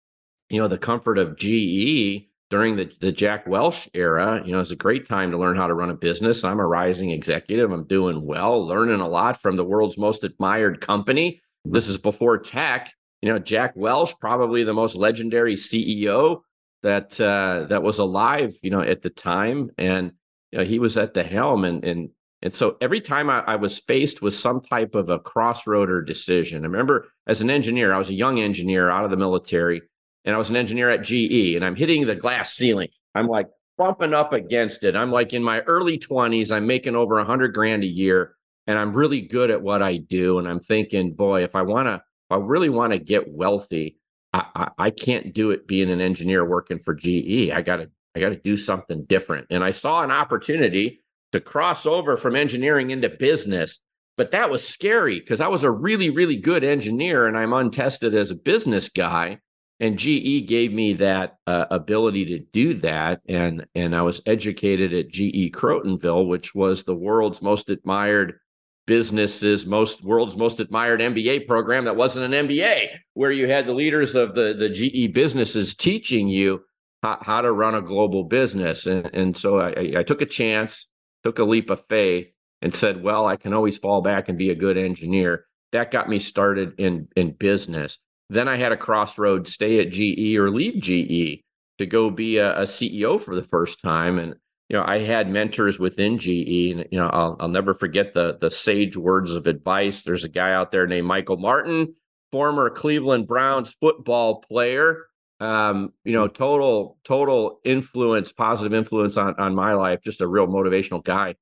you 0.49 0.61
know, 0.61 0.67
the 0.67 0.77
comfort 0.77 1.17
of 1.17 1.37
GE 1.37 2.29
during 2.51 2.75
the, 2.75 2.91
the 2.99 3.13
Jack 3.13 3.47
Welch 3.47 3.89
era, 3.93 4.43
you 4.45 4.51
know, 4.51 4.59
it's 4.59 4.71
a 4.71 4.75
great 4.75 5.07
time 5.07 5.31
to 5.31 5.37
learn 5.37 5.55
how 5.55 5.67
to 5.67 5.73
run 5.73 5.89
a 5.89 5.95
business. 5.95 6.43
I'm 6.43 6.59
a 6.59 6.67
rising 6.67 7.09
executive. 7.09 7.71
I'm 7.71 7.87
doing 7.87 8.25
well, 8.25 8.67
learning 8.67 8.99
a 8.99 9.07
lot 9.07 9.41
from 9.41 9.55
the 9.55 9.63
world's 9.63 9.97
most 9.97 10.25
admired 10.25 10.81
company. 10.81 11.41
This 11.63 11.87
is 11.87 11.97
before 11.97 12.37
tech. 12.37 12.93
You 13.21 13.31
know, 13.31 13.39
Jack 13.39 13.73
Welch, 13.75 14.19
probably 14.19 14.65
the 14.65 14.73
most 14.73 14.95
legendary 14.95 15.55
CEO 15.55 16.41
that 16.83 17.19
uh, 17.21 17.67
that 17.69 17.83
was 17.83 17.99
alive, 17.99 18.53
you 18.61 18.69
know, 18.69 18.81
at 18.81 19.01
the 19.01 19.11
time, 19.11 19.69
and 19.77 20.11
you 20.51 20.59
know, 20.59 20.65
he 20.65 20.79
was 20.79 20.97
at 20.97 21.13
the 21.13 21.23
helm, 21.23 21.63
and 21.63 21.85
and 21.85 22.09
and 22.41 22.53
so 22.53 22.77
every 22.81 22.99
time 22.99 23.29
I, 23.29 23.41
I 23.41 23.55
was 23.57 23.79
faced 23.79 24.21
with 24.21 24.33
some 24.33 24.59
type 24.61 24.95
of 24.95 25.09
a 25.09 25.19
crossroad 25.19 25.89
or 25.89 26.01
decision, 26.01 26.63
I 26.63 26.67
remember 26.67 27.07
as 27.27 27.39
an 27.41 27.51
engineer, 27.51 27.93
I 27.93 27.99
was 27.99 28.09
a 28.09 28.15
young 28.15 28.39
engineer 28.39 28.89
out 28.89 29.05
of 29.05 29.11
the 29.11 29.17
military 29.17 29.83
and 30.25 30.35
I 30.35 30.37
was 30.37 30.49
an 30.49 30.55
engineer 30.55 30.89
at 30.89 31.03
GE 31.03 31.55
and 31.55 31.65
I'm 31.65 31.75
hitting 31.75 32.05
the 32.05 32.15
glass 32.15 32.53
ceiling. 32.53 32.89
I'm 33.15 33.27
like 33.27 33.47
bumping 33.77 34.13
up 34.13 34.33
against 34.33 34.83
it. 34.83 34.95
I'm 34.95 35.11
like 35.11 35.33
in 35.33 35.43
my 35.43 35.61
early 35.61 35.97
20s, 35.97 36.51
I'm 36.51 36.67
making 36.67 36.95
over 36.95 37.23
hundred 37.23 37.53
grand 37.53 37.83
a 37.83 37.87
year 37.87 38.35
and 38.67 38.77
I'm 38.77 38.93
really 38.93 39.21
good 39.21 39.49
at 39.49 39.61
what 39.61 39.81
I 39.81 39.97
do. 39.97 40.39
And 40.39 40.47
I'm 40.47 40.59
thinking, 40.59 41.13
boy, 41.13 41.43
if 41.43 41.55
I 41.55 41.63
want 41.63 41.87
to, 41.87 42.03
I 42.29 42.37
really 42.37 42.69
want 42.69 42.93
to 42.93 42.99
get 42.99 43.31
wealthy, 43.31 43.97
I, 44.33 44.45
I, 44.55 44.69
I 44.77 44.89
can't 44.91 45.33
do 45.33 45.51
it 45.51 45.67
being 45.67 45.89
an 45.89 46.01
engineer 46.01 46.45
working 46.45 46.79
for 46.79 46.93
GE. 46.93 47.49
I 47.51 47.61
got 47.61 47.77
to, 47.77 47.89
I 48.15 48.19
got 48.19 48.29
to 48.29 48.35
do 48.37 48.55
something 48.55 49.05
different. 49.05 49.47
And 49.49 49.63
I 49.63 49.71
saw 49.71 50.03
an 50.03 50.11
opportunity 50.11 51.01
to 51.31 51.39
cross 51.39 51.85
over 51.85 52.17
from 52.17 52.35
engineering 52.35 52.91
into 52.91 53.09
business. 53.09 53.79
But 54.17 54.31
that 54.31 54.49
was 54.49 54.67
scary 54.67 55.19
because 55.19 55.41
I 55.41 55.47
was 55.47 55.63
a 55.63 55.71
really, 55.71 56.09
really 56.09 56.35
good 56.35 56.63
engineer 56.63 57.27
and 57.27 57.37
I'm 57.37 57.53
untested 57.53 58.13
as 58.13 58.29
a 58.29 58.35
business 58.35 58.89
guy 58.89 59.39
and 59.81 59.97
GE 59.97 60.47
gave 60.47 60.71
me 60.71 60.93
that 60.93 61.37
uh, 61.47 61.65
ability 61.71 62.25
to 62.25 62.39
do 62.39 62.75
that, 62.75 63.19
and 63.27 63.65
and 63.73 63.95
I 63.95 64.03
was 64.03 64.21
educated 64.27 64.93
at 64.93 65.09
GE 65.09 65.51
Crotonville, 65.51 66.27
which 66.27 66.53
was 66.53 66.83
the 66.83 66.95
world's 66.95 67.41
most 67.41 67.69
admired 67.71 68.39
businesses, 68.85 69.65
most 69.65 70.03
world's 70.03 70.37
most 70.37 70.59
admired 70.59 71.01
MBA 71.01 71.47
program 71.47 71.85
that 71.85 71.95
wasn't 71.95 72.31
an 72.31 72.47
MBA, 72.47 72.89
where 73.15 73.31
you 73.31 73.47
had 73.47 73.65
the 73.65 73.73
leaders 73.73 74.13
of 74.13 74.35
the 74.35 74.53
the 74.53 74.69
GE 74.69 75.13
businesses 75.13 75.73
teaching 75.73 76.27
you 76.27 76.61
how, 77.01 77.17
how 77.19 77.41
to 77.41 77.51
run 77.51 77.73
a 77.73 77.81
global 77.81 78.23
business, 78.23 78.85
and 78.85 79.09
and 79.13 79.35
so 79.35 79.59
I, 79.59 79.93
I 79.97 80.03
took 80.03 80.21
a 80.21 80.27
chance, 80.27 80.85
took 81.23 81.39
a 81.39 81.43
leap 81.43 81.71
of 81.71 81.83
faith, 81.89 82.31
and 82.61 82.73
said, 82.73 83.01
well, 83.01 83.25
I 83.25 83.35
can 83.35 83.51
always 83.51 83.79
fall 83.79 84.03
back 84.03 84.29
and 84.29 84.37
be 84.37 84.51
a 84.51 84.55
good 84.55 84.77
engineer. 84.77 85.45
That 85.71 85.89
got 85.89 86.07
me 86.07 86.19
started 86.19 86.79
in 86.79 87.07
in 87.15 87.31
business 87.31 87.97
then 88.31 88.47
I 88.47 88.55
had 88.55 88.71
a 88.71 88.77
crossroad 88.77 89.47
stay 89.47 89.79
at 89.79 89.91
GE 89.91 90.37
or 90.37 90.49
leave 90.49 90.81
GE 90.81 91.43
to 91.77 91.85
go 91.85 92.09
be 92.09 92.37
a, 92.37 92.59
a, 92.59 92.63
CEO 92.63 93.19
for 93.19 93.35
the 93.35 93.43
first 93.43 93.81
time. 93.81 94.17
And, 94.17 94.35
you 94.69 94.77
know, 94.77 94.85
I 94.87 94.99
had 94.99 95.29
mentors 95.29 95.79
within 95.79 96.17
GE 96.17 96.29
and, 96.71 96.85
you 96.91 96.99
know, 96.99 97.09
I'll, 97.11 97.35
I'll 97.41 97.49
never 97.49 97.73
forget 97.73 98.13
the, 98.13 98.37
the 98.39 98.49
sage 98.49 98.95
words 98.95 99.33
of 99.33 99.47
advice. 99.47 100.03
There's 100.03 100.23
a 100.23 100.29
guy 100.29 100.53
out 100.53 100.71
there 100.71 100.87
named 100.87 101.07
Michael 101.07 101.37
Martin, 101.37 101.93
former 102.31 102.69
Cleveland 102.69 103.27
Browns 103.27 103.73
football 103.73 104.39
player. 104.41 105.07
Um, 105.41 105.91
you 106.05 106.13
know, 106.13 106.27
total, 106.27 106.99
total 107.03 107.59
influence, 107.65 108.31
positive 108.31 108.73
influence 108.73 109.17
on, 109.17 109.35
on 109.39 109.55
my 109.55 109.73
life, 109.73 109.99
just 110.05 110.21
a 110.21 110.27
real 110.27 110.47
motivational 110.47 111.03
guy 111.03 111.35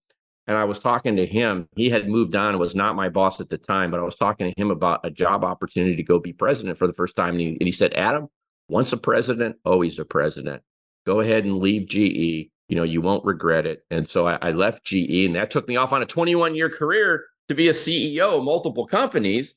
and 0.50 0.58
I 0.58 0.64
was 0.64 0.80
talking 0.80 1.16
to 1.18 1.28
him. 1.28 1.70
He 1.76 1.92
had 1.92 2.10
moved 2.10 2.36
on 2.36 2.50
and 2.50 2.60
was 2.60 2.74
not 2.74 2.96
my 2.96 3.08
boss 3.08 3.40
at 3.40 3.50
the 3.50 3.58
time, 3.60 3.92
but 3.92 4.00
I 4.00 4.04
was 4.04 4.16
talking 4.16 4.52
to 4.52 4.60
him 4.60 4.72
about 4.72 5.06
a 5.06 5.12
job 5.12 5.44
opportunity 5.44 5.96
to 5.96 6.04
go 6.04 6.18
be 6.18 6.34
president 6.34 6.80
for 6.80 6.88
the 6.88 6.94
first 6.94 7.16
time. 7.16 7.36
And 7.36 7.40
he, 7.40 7.48
and 7.50 7.62
he 7.62 7.72
said, 7.72 7.94
Adam, 7.94 8.30
once 8.68 8.92
a 8.92 8.98
president, 8.98 9.58
always 9.64 10.00
a 10.00 10.06
president. 10.06 10.64
Go 11.06 11.20
ahead 11.20 11.46
and 11.46 11.60
leave 11.60 11.88
GE. 11.88 12.50
You 12.68 12.76
know, 12.76 12.82
you 12.82 13.00
won't 13.00 13.24
regret 13.26 13.68
it. 13.68 13.86
And 13.92 14.08
so 14.08 14.28
I, 14.28 14.40
I 14.42 14.52
left 14.52 14.86
GE, 14.86 15.26
and 15.26 15.36
that 15.36 15.52
took 15.52 15.68
me 15.68 15.76
off 15.76 15.94
on 15.94 16.02
a 16.02 16.08
21 16.08 16.56
year 16.56 16.70
career 16.70 17.26
to 17.48 17.54
be 17.54 17.68
a 17.68 17.72
CEO 17.72 18.40
of 18.40 18.44
multiple 18.44 18.88
companies. 18.88 19.54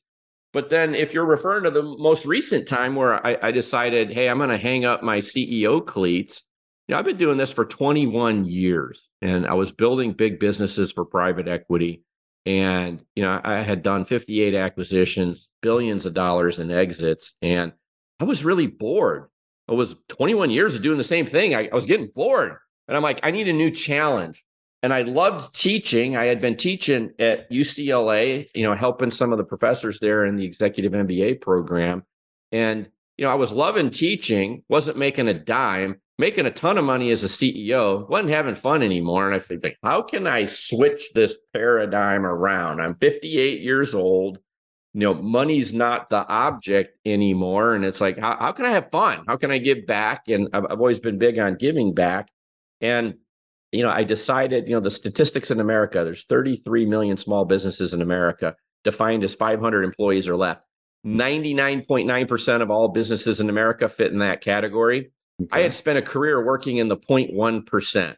But 0.51 0.69
then, 0.69 0.93
if 0.93 1.11
you're 1.11 1.25
referring 1.25 1.63
to 1.63 1.71
the 1.71 1.81
most 1.81 2.27
recent 2.27 2.67
time 2.67 2.93
where 2.93 3.25
I, 3.25 3.35
I 3.41 3.51
decided, 3.51 4.13
hey, 4.13 4.29
I'm 4.29 4.37
going 4.37 4.51
to 4.51 4.59
hang 4.59 4.85
up 4.85 5.01
my 5.01 5.17
CEO 5.17 5.83
cleats 5.83 6.43
know, 6.89 6.99
I've 6.99 7.05
been 7.05 7.17
doing 7.17 7.37
this 7.37 7.53
for 7.53 7.65
21 7.65 8.45
years 8.45 9.07
and 9.21 9.47
I 9.47 9.53
was 9.53 9.71
building 9.71 10.13
big 10.13 10.39
businesses 10.39 10.91
for 10.91 11.05
private 11.05 11.47
equity. 11.47 12.03
And, 12.45 13.01
you 13.15 13.23
know, 13.23 13.39
I 13.43 13.63
had 13.63 13.83
done 13.83 14.03
58 14.03 14.53
acquisitions, 14.53 15.47
billions 15.61 16.05
of 16.05 16.13
dollars 16.13 16.59
in 16.59 16.71
exits, 16.71 17.35
and 17.41 17.71
I 18.19 18.25
was 18.25 18.43
really 18.43 18.67
bored. 18.67 19.29
I 19.69 19.73
was 19.73 19.95
21 20.09 20.49
years 20.49 20.75
of 20.75 20.81
doing 20.81 20.97
the 20.97 21.05
same 21.05 21.25
thing. 21.25 21.55
I, 21.55 21.69
I 21.71 21.73
was 21.73 21.85
getting 21.85 22.09
bored. 22.13 22.57
And 22.87 22.97
I'm 22.97 23.03
like, 23.03 23.21
I 23.23 23.31
need 23.31 23.47
a 23.47 23.53
new 23.53 23.71
challenge. 23.71 24.43
And 24.81 24.93
I 24.93 25.03
loved 25.03 25.55
teaching. 25.55 26.17
I 26.17 26.25
had 26.25 26.41
been 26.41 26.57
teaching 26.57 27.11
at 27.17 27.49
UCLA, 27.49 28.45
you 28.53 28.63
know, 28.63 28.73
helping 28.73 29.11
some 29.11 29.31
of 29.31 29.37
the 29.37 29.45
professors 29.45 29.99
there 30.01 30.25
in 30.25 30.35
the 30.35 30.45
executive 30.45 30.91
MBA 30.91 31.39
program. 31.39 32.03
And, 32.51 32.89
you 33.15 33.23
know, 33.23 33.31
I 33.31 33.35
was 33.35 33.53
loving 33.53 33.89
teaching, 33.89 34.63
wasn't 34.67 34.97
making 34.97 35.29
a 35.29 35.33
dime, 35.33 36.01
making 36.17 36.45
a 36.45 36.51
ton 36.51 36.77
of 36.77 36.85
money 36.85 37.11
as 37.11 37.23
a 37.23 37.27
CEO, 37.27 38.07
wasn't 38.07 38.29
having 38.29 38.55
fun 38.55 38.83
anymore. 38.83 39.25
And 39.25 39.35
I 39.35 39.39
think, 39.39 39.63
like, 39.63 39.77
how 39.83 40.01
can 40.01 40.27
I 40.27 40.45
switch 40.45 41.11
this 41.13 41.37
paradigm 41.53 42.25
around? 42.25 42.81
I'm 42.81 42.95
58 42.95 43.61
years 43.61 43.95
old. 43.95 44.39
You 44.93 45.01
know, 45.01 45.13
money's 45.15 45.73
not 45.73 46.09
the 46.09 46.27
object 46.27 46.97
anymore. 47.03 47.73
And 47.73 47.83
it's 47.83 47.99
like, 47.99 48.19
how, 48.19 48.37
how 48.37 48.51
can 48.51 48.65
I 48.65 48.69
have 48.69 48.91
fun? 48.91 49.23
How 49.27 49.37
can 49.37 49.49
I 49.49 49.57
give 49.57 49.87
back? 49.87 50.27
And 50.27 50.49
I've, 50.53 50.65
I've 50.65 50.79
always 50.79 50.99
been 50.99 51.17
big 51.17 51.39
on 51.39 51.55
giving 51.55 51.95
back. 51.95 52.29
And, 52.79 53.15
you 53.71 53.81
know, 53.81 53.89
I 53.89 54.03
decided, 54.03 54.67
you 54.67 54.75
know, 54.75 54.81
the 54.81 54.91
statistics 54.91 55.49
in 55.49 55.59
America, 55.59 56.03
there's 56.03 56.25
33 56.25 56.85
million 56.85 57.17
small 57.17 57.43
businesses 57.43 57.93
in 57.93 58.03
America 58.03 58.55
defined 58.83 59.23
as 59.23 59.33
500 59.33 59.83
employees 59.83 60.27
or 60.27 60.35
less. 60.35 60.57
99.9% 61.05 62.61
of 62.61 62.69
all 62.69 62.89
businesses 62.89 63.41
in 63.41 63.49
America 63.49 63.89
fit 63.89 64.11
in 64.11 64.19
that 64.19 64.41
category. 64.41 65.11
Okay. 65.43 65.59
I 65.59 65.63
had 65.63 65.73
spent 65.73 65.97
a 65.97 66.03
career 66.03 66.43
working 66.43 66.77
in 66.77 66.87
the 66.87 66.97
0.1%. 66.97 68.15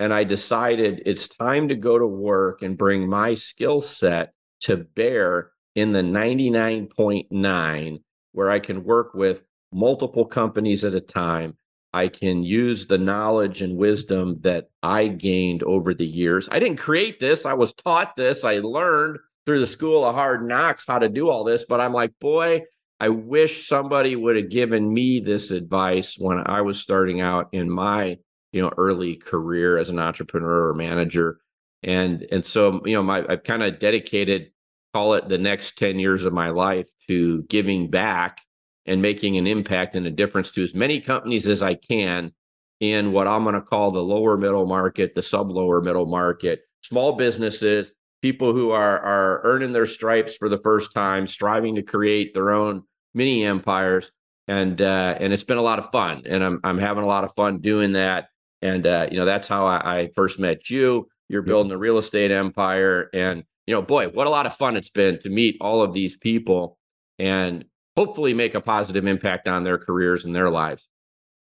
And 0.00 0.12
I 0.12 0.24
decided 0.24 1.02
it's 1.06 1.28
time 1.28 1.68
to 1.68 1.76
go 1.76 1.96
to 1.96 2.06
work 2.06 2.62
and 2.62 2.76
bring 2.76 3.08
my 3.08 3.34
skill 3.34 3.80
set 3.80 4.32
to 4.62 4.78
bear 4.78 5.52
in 5.76 5.92
the 5.92 6.02
99.9, 6.02 8.02
where 8.32 8.50
I 8.50 8.58
can 8.58 8.84
work 8.84 9.14
with 9.14 9.44
multiple 9.72 10.24
companies 10.24 10.84
at 10.84 10.94
a 10.94 11.00
time. 11.00 11.56
I 11.94 12.08
can 12.08 12.42
use 12.42 12.86
the 12.86 12.98
knowledge 12.98 13.62
and 13.62 13.76
wisdom 13.76 14.38
that 14.40 14.70
I 14.82 15.08
gained 15.08 15.62
over 15.62 15.94
the 15.94 16.06
years. 16.06 16.48
I 16.50 16.58
didn't 16.58 16.78
create 16.78 17.20
this, 17.20 17.46
I 17.46 17.54
was 17.54 17.72
taught 17.72 18.16
this, 18.16 18.44
I 18.44 18.58
learned 18.58 19.18
through 19.46 19.60
the 19.60 19.66
school 19.66 20.04
of 20.04 20.14
hard 20.14 20.46
knocks 20.46 20.86
how 20.86 20.98
to 20.98 21.08
do 21.08 21.28
all 21.28 21.44
this. 21.44 21.64
But 21.68 21.80
I'm 21.80 21.92
like, 21.92 22.12
boy, 22.20 22.62
I 23.02 23.08
wish 23.08 23.66
somebody 23.66 24.14
would 24.14 24.36
have 24.36 24.48
given 24.48 24.94
me 24.94 25.18
this 25.18 25.50
advice 25.50 26.14
when 26.16 26.40
I 26.46 26.60
was 26.60 26.78
starting 26.78 27.20
out 27.20 27.48
in 27.50 27.68
my, 27.68 28.18
you 28.52 28.62
know, 28.62 28.70
early 28.76 29.16
career 29.16 29.76
as 29.76 29.90
an 29.90 29.98
entrepreneur 29.98 30.68
or 30.68 30.74
manager. 30.74 31.40
And 31.82 32.24
and 32.30 32.46
so, 32.46 32.80
you 32.84 32.94
know, 32.94 33.02
my 33.02 33.24
I've 33.28 33.42
kind 33.42 33.64
of 33.64 33.80
dedicated, 33.80 34.52
call 34.94 35.14
it 35.14 35.28
the 35.28 35.36
next 35.36 35.76
10 35.78 35.98
years 35.98 36.24
of 36.24 36.32
my 36.32 36.50
life 36.50 36.88
to 37.08 37.42
giving 37.48 37.90
back 37.90 38.40
and 38.86 39.02
making 39.02 39.36
an 39.36 39.48
impact 39.48 39.96
and 39.96 40.06
a 40.06 40.10
difference 40.10 40.52
to 40.52 40.62
as 40.62 40.72
many 40.72 41.00
companies 41.00 41.48
as 41.48 41.60
I 41.60 41.74
can 41.74 42.30
in 42.78 43.10
what 43.10 43.26
I'm 43.26 43.42
going 43.42 43.56
to 43.56 43.62
call 43.62 43.90
the 43.90 44.00
lower 44.00 44.36
middle 44.36 44.66
market, 44.66 45.16
the 45.16 45.22
sub 45.22 45.50
lower 45.50 45.80
middle 45.80 46.06
market, 46.06 46.60
small 46.82 47.16
businesses, 47.16 47.92
people 48.22 48.52
who 48.52 48.70
are 48.70 49.00
are 49.00 49.40
earning 49.42 49.72
their 49.72 49.86
stripes 49.86 50.36
for 50.36 50.48
the 50.48 50.60
first 50.62 50.94
time, 50.94 51.26
striving 51.26 51.74
to 51.74 51.82
create 51.82 52.32
their 52.32 52.52
own 52.52 52.84
mini 53.14 53.44
empires, 53.44 54.10
and 54.48 54.80
uh, 54.80 55.16
and 55.18 55.32
it's 55.32 55.44
been 55.44 55.58
a 55.58 55.62
lot 55.62 55.78
of 55.78 55.90
fun, 55.90 56.22
and 56.26 56.42
I'm 56.42 56.60
I'm 56.64 56.78
having 56.78 57.04
a 57.04 57.06
lot 57.06 57.24
of 57.24 57.34
fun 57.34 57.58
doing 57.58 57.92
that, 57.92 58.28
and 58.60 58.86
uh, 58.86 59.08
you 59.10 59.18
know 59.18 59.24
that's 59.24 59.48
how 59.48 59.66
I, 59.66 60.00
I 60.00 60.10
first 60.14 60.38
met 60.38 60.70
you. 60.70 61.08
You're 61.28 61.42
building 61.42 61.72
a 61.72 61.78
real 61.78 61.98
estate 61.98 62.30
empire, 62.30 63.08
and 63.14 63.44
you 63.66 63.74
know, 63.74 63.82
boy, 63.82 64.08
what 64.08 64.26
a 64.26 64.30
lot 64.30 64.46
of 64.46 64.54
fun 64.54 64.76
it's 64.76 64.90
been 64.90 65.18
to 65.20 65.30
meet 65.30 65.56
all 65.60 65.82
of 65.82 65.92
these 65.92 66.16
people, 66.16 66.78
and 67.18 67.64
hopefully 67.96 68.34
make 68.34 68.54
a 68.54 68.60
positive 68.60 69.06
impact 69.06 69.48
on 69.48 69.64
their 69.64 69.78
careers 69.78 70.24
and 70.24 70.34
their 70.34 70.50
lives. 70.50 70.88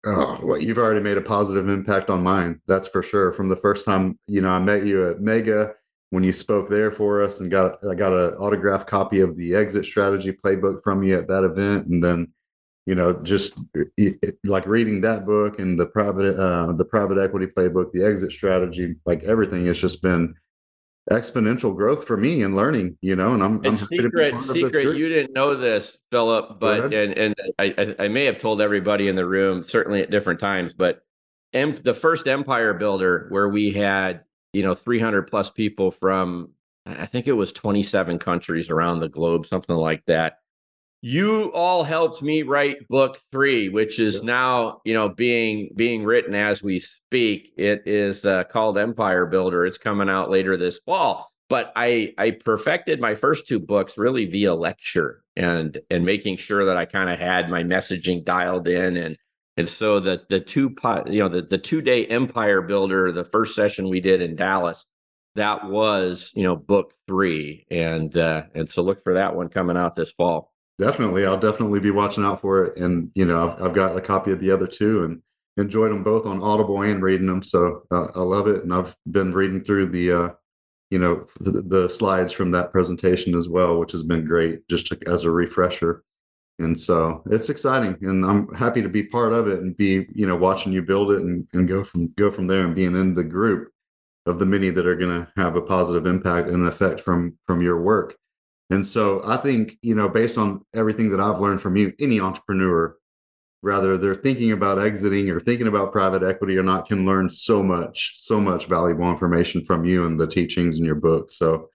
Oh, 0.05 0.39
well, 0.43 0.61
you've 0.61 0.77
already 0.77 1.01
made 1.01 1.17
a 1.17 1.21
positive 1.21 1.67
impact 1.67 2.09
on 2.09 2.23
mine. 2.23 2.61
That's 2.67 2.87
for 2.87 3.03
sure. 3.03 3.33
From 3.33 3.49
the 3.49 3.57
first 3.57 3.85
time, 3.85 4.17
you 4.27 4.41
know, 4.41 4.49
I 4.49 4.59
met 4.59 4.85
you 4.85 5.09
at 5.09 5.19
Mega 5.19 5.73
when 6.11 6.23
you 6.23 6.33
spoke 6.33 6.69
there 6.69 6.91
for 6.91 7.21
us 7.23 7.39
and 7.39 7.51
got 7.51 7.83
I 7.85 7.95
got 7.95 8.13
an 8.13 8.33
autographed 8.35 8.87
copy 8.87 9.19
of 9.19 9.37
the 9.37 9.55
exit 9.55 9.85
strategy 9.85 10.31
playbook 10.31 10.83
from 10.83 11.03
you 11.03 11.17
at 11.17 11.27
that 11.27 11.43
event. 11.43 11.87
And 11.87 12.03
then 12.03 12.33
you 12.89 12.95
know 12.95 13.13
just 13.21 13.53
like 14.43 14.65
reading 14.65 14.99
that 15.01 15.23
book 15.23 15.59
and 15.59 15.79
the 15.79 15.85
private 15.85 16.35
uh, 16.39 16.71
the 16.73 16.83
private 16.83 17.19
equity 17.19 17.45
playbook 17.45 17.91
the 17.91 18.03
exit 18.03 18.31
strategy 18.31 18.95
like 19.05 19.21
everything 19.23 19.67
has 19.67 19.79
just 19.79 20.01
been 20.01 20.33
exponential 21.11 21.75
growth 21.75 22.05
for 22.05 22.17
me 22.17 22.41
and 22.41 22.55
learning 22.55 22.97
you 23.01 23.15
know 23.15 23.33
and 23.33 23.43
i'm, 23.43 23.57
and 23.57 23.67
I'm 23.67 23.75
secret 23.75 24.41
secret 24.41 24.97
you 24.97 25.07
didn't 25.07 25.33
know 25.33 25.55
this 25.55 25.99
philip 26.11 26.59
but 26.59 26.91
and 26.91 27.15
and 27.15 27.35
I, 27.59 27.95
I 27.99 28.07
may 28.07 28.25
have 28.25 28.39
told 28.39 28.59
everybody 28.59 29.07
in 29.07 29.15
the 29.15 29.25
room 29.25 29.63
certainly 29.63 30.01
at 30.01 30.09
different 30.09 30.39
times 30.39 30.73
but 30.73 31.03
em, 31.53 31.75
the 31.83 31.93
first 31.93 32.27
empire 32.27 32.73
builder 32.73 33.27
where 33.29 33.49
we 33.49 33.71
had 33.71 34.21
you 34.53 34.63
know 34.63 34.75
300 34.75 35.23
plus 35.23 35.49
people 35.49 35.91
from 35.91 36.49
i 36.85 37.05
think 37.05 37.27
it 37.27 37.33
was 37.33 37.51
27 37.51 38.19
countries 38.19 38.69
around 38.69 38.99
the 38.99 39.09
globe 39.09 39.45
something 39.45 39.75
like 39.75 40.03
that. 40.05 40.37
You 41.01 41.53
all 41.53 41.85
helped 41.85 42.21
me 42.21 42.43
write 42.43 42.85
book 42.89 43.19
three 43.31 43.69
which 43.69 43.99
is 43.99 44.21
now 44.21 44.81
you 44.83 44.93
know 44.93 45.07
being 45.07 45.69
being 45.75 46.03
written 46.03 46.35
as 46.35 46.61
we 46.61 46.79
speak. 46.79 47.53
It 47.57 47.83
is 47.85 48.25
uh, 48.25 48.43
called 48.43 48.77
empire 48.77 49.25
builder. 49.25 49.65
It's 49.65 49.77
coming 49.77 50.09
out 50.09 50.29
later 50.29 50.57
this 50.57 50.79
fall. 50.85 51.31
But 51.47 51.71
i 51.77 52.13
i 52.17 52.31
perfected 52.31 52.99
my 52.99 53.15
first 53.15 53.47
two 53.47 53.59
books 53.59 53.97
really 53.97 54.25
via 54.25 54.53
lecture 54.53 55.23
and 55.37 55.79
and 55.89 56.05
making 56.05 56.35
sure 56.35 56.65
that 56.65 56.75
i 56.77 56.85
kind 56.85 57.09
of 57.09 57.17
had 57.17 57.49
my 57.49 57.63
messaging 57.63 58.25
dialed 58.25 58.67
in 58.67 58.97
and 58.97 59.17
and 59.59 59.67
so 59.67 59.99
the 59.99 60.25
the 60.29 60.39
two 60.39 60.73
you 61.07 61.19
know 61.19 61.27
the 61.27 61.41
the 61.41 61.57
two 61.57 61.81
day 61.81 62.05
empire 62.05 62.61
builder, 62.61 63.11
the 63.11 63.25
first 63.25 63.55
session 63.55 63.89
we 63.89 63.99
did 63.99 64.21
in 64.21 64.37
Dallas, 64.37 64.85
that 65.35 65.69
was 65.69 66.31
you 66.33 66.43
know 66.43 66.55
book 66.55 66.93
three, 67.09 67.67
and 67.69 68.17
uh, 68.17 68.43
and 68.55 68.69
so 68.69 68.81
look 68.81 69.03
for 69.03 69.15
that 69.15 69.35
one 69.35 69.49
coming 69.49 69.75
out 69.75 69.97
this 69.97 70.11
fall. 70.11 70.53
Definitely, 70.79 71.25
I'll 71.25 71.37
definitely 71.37 71.81
be 71.81 71.91
watching 71.91 72.23
out 72.23 72.39
for 72.39 72.63
it. 72.63 72.77
And 72.77 73.11
you 73.15 73.25
know, 73.25 73.49
I've, 73.49 73.61
I've 73.61 73.75
got 73.75 73.97
a 73.97 74.01
copy 74.01 74.31
of 74.31 74.39
the 74.39 74.49
other 74.49 74.65
two, 74.65 75.03
and 75.03 75.21
enjoyed 75.57 75.91
them 75.91 76.03
both 76.03 76.25
on 76.25 76.41
Audible 76.41 76.81
and 76.83 77.03
reading 77.03 77.27
them. 77.27 77.43
So 77.43 77.81
uh, 77.91 78.07
I 78.15 78.21
love 78.21 78.47
it, 78.47 78.63
and 78.63 78.73
I've 78.73 78.95
been 79.11 79.33
reading 79.33 79.61
through 79.61 79.89
the 79.89 80.11
uh, 80.13 80.29
you 80.89 80.99
know 80.99 81.27
the, 81.41 81.63
the, 81.63 81.89
slides 81.89 82.31
from 82.31 82.51
that 82.51 82.71
presentation 82.71 83.35
as 83.35 83.49
well, 83.49 83.77
which 83.77 83.91
has 83.91 84.03
been 84.03 84.23
great, 84.23 84.65
just 84.69 84.87
to, 84.87 84.99
as 85.05 85.25
a 85.25 85.31
refresher 85.31 86.05
and 86.59 86.79
so 86.79 87.23
it's 87.31 87.49
exciting 87.49 87.97
and 88.01 88.25
i'm 88.25 88.53
happy 88.53 88.81
to 88.81 88.89
be 88.89 89.03
part 89.03 89.33
of 89.33 89.47
it 89.47 89.61
and 89.61 89.75
be 89.77 90.05
you 90.13 90.27
know 90.27 90.35
watching 90.35 90.71
you 90.71 90.81
build 90.81 91.11
it 91.11 91.21
and, 91.21 91.47
and 91.53 91.67
go 91.67 91.83
from 91.83 92.07
go 92.17 92.29
from 92.29 92.47
there 92.47 92.65
and 92.65 92.75
being 92.75 92.95
in 92.95 93.13
the 93.13 93.23
group 93.23 93.69
of 94.25 94.37
the 94.37 94.45
many 94.45 94.69
that 94.69 94.85
are 94.85 94.95
going 94.95 95.25
to 95.25 95.31
have 95.41 95.55
a 95.55 95.61
positive 95.61 96.05
impact 96.05 96.49
and 96.49 96.67
effect 96.67 96.99
from 96.99 97.37
from 97.47 97.61
your 97.61 97.81
work. 97.81 98.15
And 98.69 98.85
so 98.85 99.21
i 99.25 99.35
think 99.37 99.77
you 99.81 99.95
know 99.95 100.07
based 100.07 100.37
on 100.37 100.63
everything 100.75 101.09
that 101.09 101.19
i've 101.19 101.39
learned 101.39 101.61
from 101.61 101.75
you 101.75 101.91
any 101.99 102.19
entrepreneur 102.19 102.95
rather 103.61 103.97
they're 103.97 104.15
thinking 104.15 104.51
about 104.51 104.79
exiting 104.79 105.29
or 105.29 105.39
thinking 105.39 105.67
about 105.67 105.91
private 105.91 106.23
equity 106.23 106.57
or 106.57 106.63
not 106.63 106.87
can 106.87 107.05
learn 107.05 107.29
so 107.29 107.61
much 107.63 108.15
so 108.17 108.39
much 108.39 108.67
valuable 108.67 109.09
information 109.09 109.65
from 109.65 109.85
you 109.85 110.05
and 110.05 110.19
the 110.19 110.27
teachings 110.27 110.77
in 110.77 110.85
your 110.85 110.95
book. 110.95 111.31
So 111.31 111.69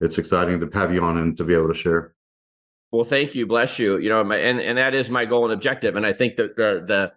it's 0.00 0.18
exciting 0.18 0.60
to 0.60 0.70
have 0.72 0.94
you 0.94 1.02
on 1.02 1.18
and 1.18 1.36
to 1.36 1.44
be 1.44 1.54
able 1.54 1.68
to 1.68 1.74
share 1.74 2.14
well, 2.90 3.04
thank 3.04 3.34
you, 3.34 3.46
bless 3.46 3.78
you. 3.78 3.98
You 3.98 4.08
know, 4.08 4.24
my, 4.24 4.36
and 4.36 4.60
and 4.60 4.78
that 4.78 4.94
is 4.94 5.10
my 5.10 5.24
goal 5.24 5.44
and 5.44 5.52
objective. 5.52 5.96
And 5.96 6.06
I 6.06 6.12
think 6.12 6.36
that 6.36 6.56
the 6.56 6.84
the 6.86 7.12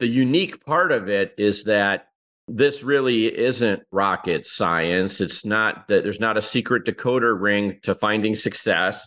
the 0.00 0.06
unique 0.06 0.64
part 0.64 0.90
of 0.90 1.08
it 1.08 1.34
is 1.36 1.64
that 1.64 2.08
this 2.48 2.82
really 2.82 3.26
isn't 3.26 3.82
rocket 3.92 4.46
science. 4.46 5.20
It's 5.20 5.44
not 5.44 5.88
that 5.88 6.02
there's 6.02 6.20
not 6.20 6.36
a 6.36 6.42
secret 6.42 6.84
decoder 6.84 7.38
ring 7.38 7.78
to 7.82 7.94
finding 7.94 8.34
success. 8.34 9.06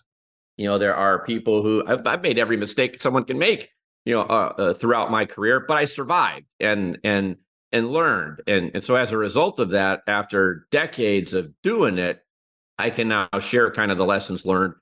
You 0.58 0.68
know, 0.68 0.78
there 0.78 0.96
are 0.96 1.26
people 1.26 1.64
who 1.64 1.84
I've, 1.86 2.06
I've 2.06 2.22
made 2.22 2.40
every 2.40 2.58
mistake 2.58 3.02
someone 3.02 3.26
can 3.26 3.40
make. 3.40 3.70
You 4.06 4.14
know, 4.14 4.22
uh, 4.22 4.54
uh, 4.58 4.74
throughout 4.76 5.10
my 5.10 5.26
career, 5.26 5.66
but 5.68 5.78
I 5.78 5.86
survived 5.86 6.46
and 6.60 7.00
and 7.04 7.38
and 7.72 7.90
learned. 7.90 8.42
And 8.46 8.70
and 8.76 8.84
so 8.84 8.96
as 8.96 9.12
a 9.12 9.18
result 9.18 9.58
of 9.58 9.72
that, 9.72 10.02
after 10.08 10.68
decades 10.70 11.34
of 11.34 11.52
doing 11.64 11.98
it, 11.98 12.24
I 12.78 12.92
can 12.92 13.08
now 13.08 13.28
share 13.40 13.72
kind 13.72 13.92
of 13.92 13.98
the 13.98 14.06
lessons 14.06 14.46
learned 14.46 14.76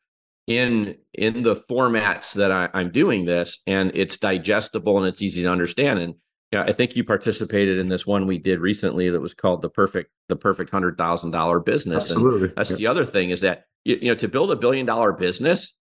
in 0.47 0.95
in 1.13 1.43
the 1.43 1.55
formats 1.55 2.33
that 2.33 2.51
I, 2.51 2.69
am 2.73 2.91
doing 2.91 3.25
this, 3.25 3.59
and 3.65 3.91
it's 3.93 4.17
digestible 4.17 4.97
and 4.97 5.07
it's 5.07 5.21
easy 5.21 5.43
to 5.43 5.51
understand. 5.51 5.99
And 5.99 6.15
yeah, 6.51 6.63
I 6.63 6.73
think 6.73 6.95
you 6.95 7.03
participated 7.03 7.77
in 7.77 7.87
this 7.87 8.05
one 8.05 8.27
we 8.27 8.37
did 8.37 8.59
recently 8.59 9.09
that 9.09 9.19
was 9.19 9.33
called 9.33 9.61
the 9.61 9.69
perfect 9.69 10.11
the 10.29 10.35
perfect 10.35 10.69
hundred 10.69 10.97
thousand 10.97 11.31
dollar 11.31 11.59
business. 11.59 12.03
Absolutely. 12.03 12.49
And 12.49 12.57
that's 12.57 12.71
yeah. 12.71 12.77
the 12.77 12.87
other 12.87 13.05
thing 13.05 13.29
is 13.29 13.41
that 13.41 13.65
you, 13.85 13.97
you 14.01 14.07
know 14.09 14.15
to 14.15 14.27
build 14.27 14.51
a 14.51 14.55
billion 14.55 14.85
dollar 14.85 15.13
business, 15.13 15.73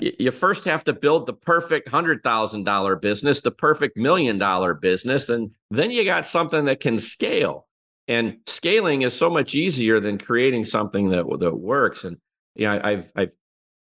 you, 0.00 0.30
first 0.30 0.64
have 0.64 0.84
to 0.84 0.92
build 0.92 1.26
the 1.26 1.32
perfect 1.32 1.88
hundred 1.88 2.22
thousand 2.22 2.64
dollar 2.64 2.96
business, 2.96 3.40
the 3.40 3.50
perfect 3.50 3.96
million 3.96 4.38
dollar 4.38 4.74
business, 4.74 5.28
and 5.28 5.50
then 5.70 5.90
you 5.90 6.04
got 6.04 6.26
something 6.26 6.64
that 6.66 6.80
can 6.80 6.98
scale. 6.98 7.66
And 8.06 8.38
scaling 8.46 9.02
is 9.02 9.14
so 9.14 9.30
much 9.30 9.54
easier 9.54 9.98
than 9.98 10.18
creating 10.18 10.66
something 10.66 11.10
that 11.10 11.24
that 11.40 11.56
works. 11.56 12.04
And 12.04 12.18
you 12.54 12.66
know, 12.66 12.80
I've 12.82 13.10
I 13.16 13.28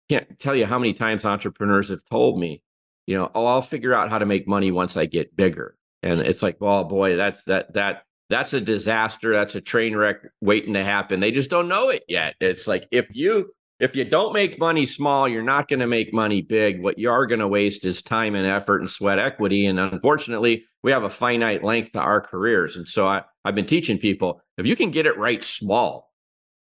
can't 0.09 0.39
tell 0.39 0.55
you 0.55 0.65
how 0.65 0.79
many 0.79 0.93
times 0.93 1.25
entrepreneurs 1.25 1.89
have 1.89 2.03
told 2.09 2.39
me, 2.39 2.61
you 3.05 3.17
know, 3.17 3.31
oh, 3.33 3.45
I'll 3.45 3.61
figure 3.61 3.93
out 3.93 4.09
how 4.09 4.19
to 4.19 4.25
make 4.25 4.47
money 4.47 4.71
once 4.71 4.97
I 4.97 5.05
get 5.05 5.35
bigger. 5.35 5.75
And 6.03 6.21
it's 6.21 6.43
like, 6.43 6.57
well, 6.59 6.83
boy, 6.83 7.15
that's 7.15 7.43
that 7.45 7.73
that 7.73 8.03
that's 8.29 8.53
a 8.53 8.61
disaster. 8.61 9.33
That's 9.33 9.55
a 9.55 9.61
train 9.61 9.95
wreck 9.95 10.17
waiting 10.41 10.73
to 10.73 10.83
happen. 10.83 11.19
They 11.19 11.31
just 11.31 11.49
don't 11.49 11.67
know 11.67 11.89
it 11.89 12.03
yet. 12.07 12.35
It's 12.39 12.67
like 12.67 12.87
if 12.91 13.07
you 13.15 13.53
if 13.79 13.95
you 13.95 14.03
don't 14.05 14.33
make 14.33 14.59
money 14.59 14.85
small, 14.85 15.27
you're 15.27 15.43
not 15.43 15.67
going 15.67 15.81
to 15.81 15.87
make 15.87 16.11
money 16.11 16.41
big. 16.41 16.81
What 16.81 16.97
you 16.97 17.11
are 17.11 17.27
going 17.27 17.39
to 17.39 17.47
waste 17.47 17.85
is 17.85 18.01
time 18.01 18.33
and 18.33 18.47
effort 18.47 18.79
and 18.79 18.89
sweat 18.89 19.19
equity. 19.19 19.67
And 19.67 19.79
unfortunately, 19.79 20.65
we 20.81 20.91
have 20.91 21.03
a 21.03 21.09
finite 21.09 21.63
length 21.63 21.91
to 21.91 21.99
our 21.99 22.19
careers. 22.19 22.75
And 22.75 22.87
so 22.87 23.07
I, 23.07 23.23
I've 23.45 23.55
been 23.55 23.67
teaching 23.67 23.99
people 23.99 24.41
if 24.57 24.65
you 24.65 24.75
can 24.75 24.89
get 24.89 25.05
it 25.05 25.17
right 25.17 25.43
small, 25.43 26.11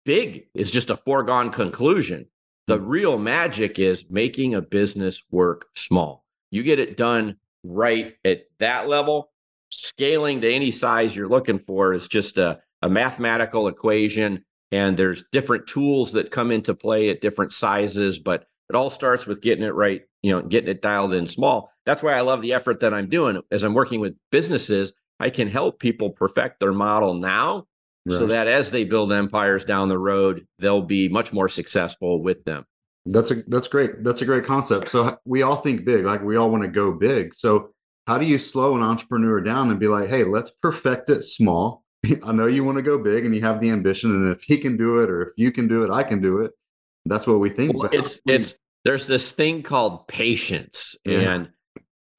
big 0.04 0.46
is 0.54 0.70
just 0.70 0.90
a 0.90 0.96
foregone 0.96 1.50
conclusion. 1.50 2.26
The 2.66 2.80
real 2.80 3.16
magic 3.16 3.78
is 3.78 4.04
making 4.10 4.54
a 4.54 4.60
business 4.60 5.22
work 5.30 5.66
small. 5.74 6.24
You 6.50 6.64
get 6.64 6.80
it 6.80 6.96
done 6.96 7.36
right 7.62 8.14
at 8.24 8.46
that 8.58 8.88
level, 8.88 9.30
scaling 9.70 10.40
to 10.40 10.52
any 10.52 10.70
size 10.70 11.14
you're 11.14 11.28
looking 11.28 11.60
for 11.60 11.92
is 11.92 12.08
just 12.08 12.38
a, 12.38 12.58
a 12.82 12.88
mathematical 12.88 13.68
equation 13.68 14.44
and 14.72 14.96
there's 14.96 15.24
different 15.30 15.66
tools 15.66 16.12
that 16.12 16.30
come 16.30 16.50
into 16.50 16.74
play 16.74 17.08
at 17.08 17.20
different 17.20 17.52
sizes 17.52 18.18
but 18.18 18.46
it 18.68 18.74
all 18.74 18.90
starts 18.90 19.26
with 19.26 19.40
getting 19.40 19.64
it 19.64 19.74
right 19.74 20.02
you 20.22 20.32
know 20.32 20.42
getting 20.42 20.70
it 20.70 20.82
dialed 20.82 21.14
in 21.14 21.26
small. 21.26 21.70
That's 21.84 22.02
why 22.02 22.14
i 22.14 22.20
love 22.20 22.42
the 22.42 22.52
effort 22.52 22.80
that 22.80 22.94
i'm 22.94 23.08
doing. 23.08 23.40
As 23.50 23.64
i'm 23.64 23.74
working 23.74 24.00
with 24.00 24.16
businesses 24.30 24.92
i 25.20 25.30
can 25.30 25.48
help 25.48 25.78
people 25.78 26.10
perfect 26.10 26.60
their 26.60 26.72
model 26.72 27.14
now 27.14 27.66
right. 28.06 28.18
so 28.18 28.26
that 28.26 28.48
as 28.48 28.70
they 28.70 28.84
build 28.84 29.12
empires 29.12 29.64
down 29.64 29.88
the 29.88 29.98
road 29.98 30.46
they'll 30.58 30.82
be 30.82 31.08
much 31.08 31.32
more 31.32 31.48
successful 31.48 32.22
with 32.22 32.44
them 32.44 32.64
that's 33.06 33.30
a 33.30 33.42
that's 33.48 33.68
great 33.68 34.02
that's 34.02 34.22
a 34.22 34.24
great 34.24 34.44
concept 34.44 34.90
so 34.90 35.16
we 35.24 35.42
all 35.42 35.56
think 35.56 35.84
big 35.84 36.04
like 36.04 36.22
we 36.22 36.36
all 36.36 36.50
want 36.50 36.62
to 36.62 36.68
go 36.68 36.92
big 36.92 37.34
so 37.34 37.70
how 38.06 38.18
do 38.18 38.24
you 38.24 38.38
slow 38.38 38.76
an 38.76 38.82
entrepreneur 38.82 39.40
down 39.40 39.70
and 39.70 39.78
be 39.78 39.88
like 39.88 40.08
hey 40.08 40.24
let's 40.24 40.50
perfect 40.62 41.10
it 41.10 41.22
small 41.22 41.84
I 42.24 42.32
know 42.32 42.46
you 42.46 42.64
want 42.64 42.76
to 42.76 42.82
go 42.82 42.98
big 42.98 43.24
and 43.24 43.34
you 43.34 43.42
have 43.42 43.60
the 43.60 43.70
ambition, 43.70 44.10
and 44.10 44.32
if 44.32 44.42
he 44.42 44.58
can 44.58 44.76
do 44.76 45.00
it, 45.00 45.10
or 45.10 45.22
if 45.22 45.28
you 45.36 45.52
can 45.52 45.68
do 45.68 45.84
it, 45.84 45.90
I 45.90 46.02
can 46.02 46.20
do 46.20 46.40
it. 46.40 46.52
That's 47.04 47.26
what 47.26 47.40
we 47.40 47.50
think. 47.50 47.76
Well, 47.76 47.88
it's 47.92 48.18
it's 48.26 48.54
there's 48.84 49.06
this 49.06 49.32
thing 49.32 49.62
called 49.62 50.08
patience, 50.08 50.96
yeah. 51.04 51.18
and 51.18 51.50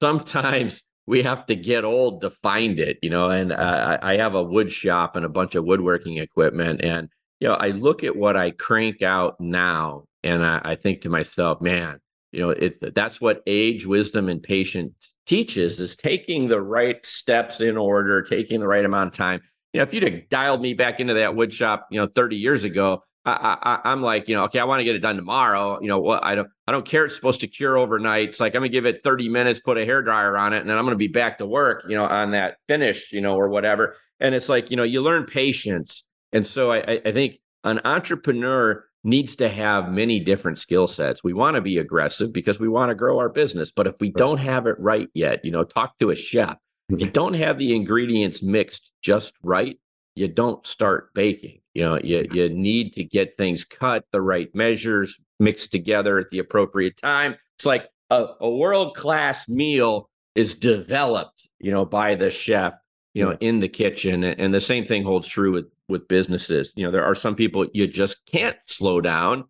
sometimes 0.02 0.82
we 1.08 1.22
have 1.22 1.46
to 1.46 1.56
get 1.56 1.84
old 1.84 2.20
to 2.20 2.30
find 2.30 2.78
it, 2.78 2.98
you 3.02 3.08
know. 3.08 3.30
And 3.30 3.50
uh, 3.50 3.98
I 4.02 4.18
have 4.18 4.34
a 4.34 4.42
wood 4.42 4.70
shop 4.70 5.16
and 5.16 5.24
a 5.24 5.28
bunch 5.28 5.54
of 5.54 5.64
woodworking 5.64 6.18
equipment, 6.18 6.82
and 6.82 7.08
you 7.40 7.48
know, 7.48 7.54
I 7.54 7.68
look 7.68 8.04
at 8.04 8.14
what 8.14 8.36
I 8.36 8.50
crank 8.50 9.00
out 9.02 9.40
now, 9.40 10.04
and 10.22 10.44
I, 10.44 10.60
I 10.62 10.74
think 10.76 11.00
to 11.02 11.08
myself, 11.08 11.60
man, 11.62 11.98
you 12.30 12.40
know, 12.40 12.50
it's 12.50 12.78
that's 12.94 13.20
what 13.20 13.42
age, 13.46 13.86
wisdom, 13.86 14.28
and 14.28 14.42
patience 14.42 15.14
teaches 15.26 15.80
is 15.80 15.96
taking 15.96 16.48
the 16.48 16.60
right 16.60 17.04
steps 17.06 17.60
in 17.60 17.76
order, 17.76 18.22
taking 18.22 18.60
the 18.60 18.68
right 18.68 18.84
amount 18.84 19.08
of 19.08 19.16
time 19.16 19.40
you 19.72 19.78
know, 19.78 19.82
if 19.82 19.92
you'd 19.92 20.02
have 20.02 20.28
dialed 20.30 20.62
me 20.62 20.74
back 20.74 20.98
into 20.98 21.14
that 21.14 21.36
wood 21.36 21.52
shop, 21.52 21.88
you 21.90 22.00
know, 22.00 22.06
30 22.06 22.36
years 22.36 22.64
ago, 22.64 23.02
I, 23.32 23.80
I, 23.84 23.92
am 23.92 24.02
like, 24.02 24.28
you 24.28 24.34
know, 24.34 24.44
okay, 24.44 24.58
I 24.58 24.64
want 24.64 24.80
to 24.80 24.84
get 24.84 24.96
it 24.96 25.00
done 25.00 25.16
tomorrow. 25.16 25.78
You 25.80 25.88
know, 25.88 25.98
what 25.98 26.24
I 26.24 26.34
don't, 26.34 26.48
I 26.66 26.72
don't 26.72 26.84
care. 26.84 27.04
It's 27.04 27.14
supposed 27.14 27.40
to 27.40 27.46
cure 27.46 27.76
overnight. 27.76 28.28
It's 28.28 28.40
like 28.40 28.54
I'm 28.54 28.60
gonna 28.60 28.68
give 28.68 28.86
it 28.86 29.02
30 29.02 29.28
minutes, 29.28 29.60
put 29.60 29.78
a 29.78 29.84
hair 29.84 30.02
dryer 30.02 30.36
on 30.36 30.52
it, 30.52 30.60
and 30.60 30.68
then 30.68 30.76
I'm 30.76 30.84
gonna 30.84 30.96
be 30.96 31.08
back 31.08 31.38
to 31.38 31.46
work. 31.46 31.84
You 31.88 31.96
know, 31.96 32.06
on 32.06 32.32
that 32.32 32.58
finish, 32.68 33.12
you 33.12 33.20
know, 33.20 33.36
or 33.36 33.48
whatever. 33.48 33.96
And 34.20 34.34
it's 34.34 34.48
like, 34.48 34.70
you 34.70 34.76
know, 34.76 34.82
you 34.82 35.00
learn 35.00 35.24
patience. 35.24 36.04
And 36.32 36.46
so 36.46 36.72
I, 36.72 37.00
I 37.04 37.12
think 37.12 37.38
an 37.64 37.80
entrepreneur 37.84 38.84
needs 39.04 39.36
to 39.36 39.48
have 39.48 39.90
many 39.90 40.20
different 40.20 40.58
skill 40.58 40.86
sets. 40.86 41.22
We 41.22 41.32
want 41.32 41.54
to 41.54 41.60
be 41.60 41.78
aggressive 41.78 42.32
because 42.32 42.58
we 42.58 42.68
want 42.68 42.90
to 42.90 42.94
grow 42.94 43.18
our 43.18 43.28
business. 43.28 43.70
But 43.70 43.86
if 43.86 43.94
we 44.00 44.10
don't 44.10 44.38
have 44.38 44.66
it 44.66 44.76
right 44.78 45.08
yet, 45.14 45.44
you 45.44 45.50
know, 45.50 45.64
talk 45.64 45.98
to 45.98 46.10
a 46.10 46.16
chef. 46.16 46.56
If 46.88 47.00
you 47.00 47.06
mm-hmm. 47.06 47.12
don't 47.12 47.34
have 47.34 47.58
the 47.58 47.74
ingredients 47.74 48.42
mixed 48.42 48.92
just 49.02 49.34
right, 49.42 49.78
you 50.18 50.28
don't 50.28 50.66
start 50.66 51.14
baking. 51.14 51.60
You 51.74 51.84
know, 51.84 51.98
you, 52.02 52.26
you 52.32 52.48
need 52.48 52.92
to 52.94 53.04
get 53.04 53.36
things 53.36 53.64
cut, 53.64 54.04
the 54.10 54.20
right 54.20 54.52
measures 54.54 55.18
mixed 55.38 55.70
together 55.70 56.18
at 56.18 56.30
the 56.30 56.40
appropriate 56.40 56.96
time. 56.96 57.36
It's 57.56 57.66
like 57.66 57.88
a, 58.10 58.26
a 58.40 58.50
world 58.50 58.96
class 58.96 59.48
meal 59.48 60.10
is 60.34 60.54
developed, 60.54 61.48
you 61.60 61.70
know, 61.70 61.84
by 61.84 62.14
the 62.14 62.30
chef, 62.30 62.74
you 63.14 63.24
know, 63.24 63.36
in 63.40 63.60
the 63.60 63.68
kitchen. 63.68 64.24
And 64.24 64.52
the 64.52 64.60
same 64.60 64.84
thing 64.84 65.04
holds 65.04 65.28
true 65.28 65.52
with 65.52 65.66
with 65.88 66.08
businesses. 66.08 66.72
You 66.76 66.84
know, 66.84 66.90
there 66.90 67.04
are 67.04 67.14
some 67.14 67.34
people 67.34 67.66
you 67.72 67.86
just 67.86 68.26
can't 68.26 68.56
slow 68.66 69.00
down 69.00 69.44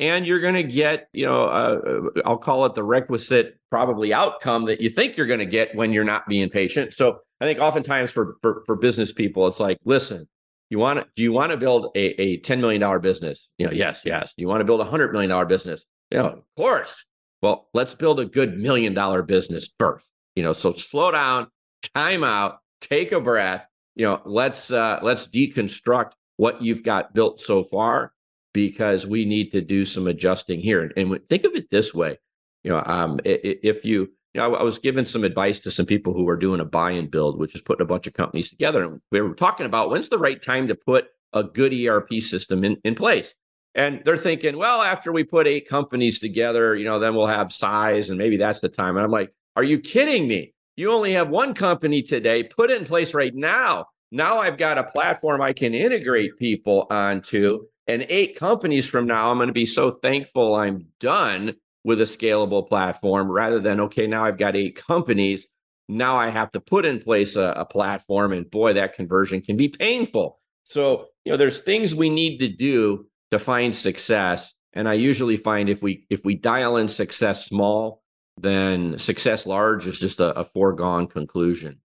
and 0.00 0.26
you're 0.26 0.40
going 0.40 0.54
to 0.54 0.64
get, 0.64 1.08
you 1.12 1.26
know, 1.26 1.44
uh, 1.44 2.00
I'll 2.24 2.38
call 2.38 2.64
it 2.64 2.74
the 2.74 2.82
requisite 2.82 3.58
probably 3.70 4.12
outcome 4.12 4.64
that 4.64 4.80
you 4.80 4.88
think 4.88 5.16
you're 5.16 5.26
going 5.26 5.40
to 5.40 5.46
get 5.46 5.74
when 5.76 5.92
you're 5.92 6.04
not 6.04 6.26
being 6.26 6.48
patient. 6.48 6.94
So 6.94 7.18
I 7.40 7.44
think 7.44 7.60
oftentimes 7.60 8.10
for 8.10 8.36
for, 8.42 8.62
for 8.66 8.76
business 8.76 9.12
people, 9.12 9.46
it's 9.46 9.60
like, 9.60 9.76
listen, 9.84 10.26
you 10.70 10.78
want 10.78 10.98
to 10.98 11.06
do 11.14 11.22
you 11.22 11.32
want 11.32 11.52
to 11.52 11.58
build 11.58 11.92
a, 11.94 12.20
a 12.20 12.40
$10 12.40 12.60
million 12.60 13.00
business? 13.00 13.48
You 13.58 13.66
know, 13.66 13.72
yes, 13.72 14.00
yes. 14.04 14.32
Do 14.36 14.40
you 14.40 14.48
want 14.48 14.62
to 14.62 14.64
build 14.64 14.80
a 14.80 14.84
hundred 14.84 15.12
million 15.12 15.30
dollar 15.30 15.44
business? 15.44 15.84
You 16.10 16.18
know, 16.18 16.26
of 16.26 16.42
course. 16.56 17.04
Well, 17.42 17.68
let's 17.74 17.94
build 17.94 18.20
a 18.20 18.24
good 18.24 18.58
million 18.58 18.94
dollar 18.94 19.22
business 19.22 19.70
first. 19.78 20.06
You 20.34 20.42
know, 20.42 20.54
so 20.54 20.72
slow 20.72 21.10
down, 21.10 21.48
time 21.94 22.24
out, 22.24 22.58
take 22.80 23.12
a 23.12 23.20
breath. 23.20 23.66
You 23.96 24.06
know, 24.06 24.22
let's 24.24 24.72
uh, 24.72 25.00
let's 25.02 25.26
deconstruct 25.26 26.12
what 26.38 26.62
you've 26.62 26.82
got 26.82 27.12
built 27.12 27.40
so 27.40 27.64
far 27.64 28.12
because 28.52 29.06
we 29.06 29.24
need 29.24 29.52
to 29.52 29.60
do 29.60 29.84
some 29.84 30.06
adjusting 30.06 30.60
here. 30.60 30.90
And, 30.96 31.20
think 31.28 31.44
of 31.44 31.54
it 31.54 31.70
this 31.70 31.94
way, 31.94 32.18
you 32.64 32.70
know, 32.70 32.82
um, 32.84 33.20
if 33.24 33.84
you, 33.84 34.10
you 34.34 34.40
know, 34.40 34.54
I 34.54 34.62
was 34.62 34.78
giving 34.78 35.06
some 35.06 35.24
advice 35.24 35.60
to 35.60 35.70
some 35.70 35.86
people 35.86 36.12
who 36.12 36.24
were 36.24 36.36
doing 36.36 36.60
a 36.60 36.64
buy 36.64 36.92
and 36.92 37.10
build, 37.10 37.38
which 37.38 37.54
is 37.54 37.62
putting 37.62 37.82
a 37.82 37.88
bunch 37.88 38.06
of 38.06 38.14
companies 38.14 38.50
together. 38.50 38.82
And 38.84 39.00
we 39.10 39.20
were 39.20 39.34
talking 39.34 39.66
about 39.66 39.90
when's 39.90 40.08
the 40.08 40.18
right 40.18 40.40
time 40.40 40.68
to 40.68 40.74
put 40.74 41.06
a 41.32 41.42
good 41.42 41.72
ERP 41.72 42.14
system 42.20 42.64
in, 42.64 42.76
in 42.84 42.94
place. 42.94 43.34
And 43.74 44.02
they're 44.04 44.16
thinking, 44.16 44.56
well, 44.56 44.82
after 44.82 45.12
we 45.12 45.22
put 45.22 45.46
eight 45.46 45.68
companies 45.68 46.18
together, 46.18 46.74
you 46.74 46.84
know, 46.84 46.98
then 46.98 47.14
we'll 47.14 47.26
have 47.26 47.52
size 47.52 48.10
and 48.10 48.18
maybe 48.18 48.36
that's 48.36 48.60
the 48.60 48.68
time. 48.68 48.96
And 48.96 49.04
I'm 49.04 49.12
like, 49.12 49.32
are 49.56 49.62
you 49.62 49.78
kidding 49.78 50.26
me? 50.26 50.54
You 50.76 50.90
only 50.92 51.12
have 51.12 51.28
one 51.28 51.54
company 51.54 52.02
today. 52.02 52.42
Put 52.42 52.70
it 52.70 52.80
in 52.80 52.86
place 52.86 53.14
right 53.14 53.34
now. 53.34 53.86
Now 54.10 54.38
I've 54.38 54.56
got 54.56 54.78
a 54.78 54.84
platform 54.84 55.40
I 55.40 55.52
can 55.52 55.74
integrate 55.74 56.36
people 56.36 56.86
onto 56.90 57.66
and 57.86 58.06
eight 58.08 58.36
companies 58.36 58.86
from 58.86 59.06
now, 59.06 59.30
I'm 59.30 59.38
going 59.38 59.48
to 59.48 59.52
be 59.52 59.66
so 59.66 59.92
thankful 59.92 60.54
I'm 60.54 60.86
done 61.00 61.54
with 61.84 62.00
a 62.00 62.04
scalable 62.04 62.68
platform 62.68 63.30
rather 63.30 63.58
than, 63.58 63.80
okay, 63.80 64.06
now 64.06 64.24
I've 64.24 64.38
got 64.38 64.56
eight 64.56 64.76
companies. 64.76 65.46
Now 65.88 66.16
I 66.16 66.30
have 66.30 66.52
to 66.52 66.60
put 66.60 66.84
in 66.84 67.00
place 67.00 67.36
a, 67.36 67.54
a 67.56 67.64
platform. 67.64 68.32
And 68.32 68.48
boy, 68.50 68.74
that 68.74 68.94
conversion 68.94 69.40
can 69.40 69.56
be 69.56 69.68
painful. 69.68 70.38
So, 70.62 71.06
you 71.24 71.32
know, 71.32 71.38
there's 71.38 71.60
things 71.60 71.94
we 71.94 72.10
need 72.10 72.38
to 72.38 72.48
do 72.48 73.06
to 73.30 73.38
find 73.38 73.74
success. 73.74 74.54
And 74.72 74.88
I 74.88 74.94
usually 74.94 75.36
find 75.36 75.68
if 75.68 75.82
we 75.82 76.06
if 76.10 76.24
we 76.24 76.36
dial 76.36 76.76
in 76.76 76.86
success 76.86 77.46
small, 77.46 78.02
then 78.36 78.98
success 78.98 79.46
large 79.46 79.86
is 79.88 79.98
just 79.98 80.20
a, 80.20 80.38
a 80.38 80.44
foregone 80.44 81.08
conclusion. 81.08 81.80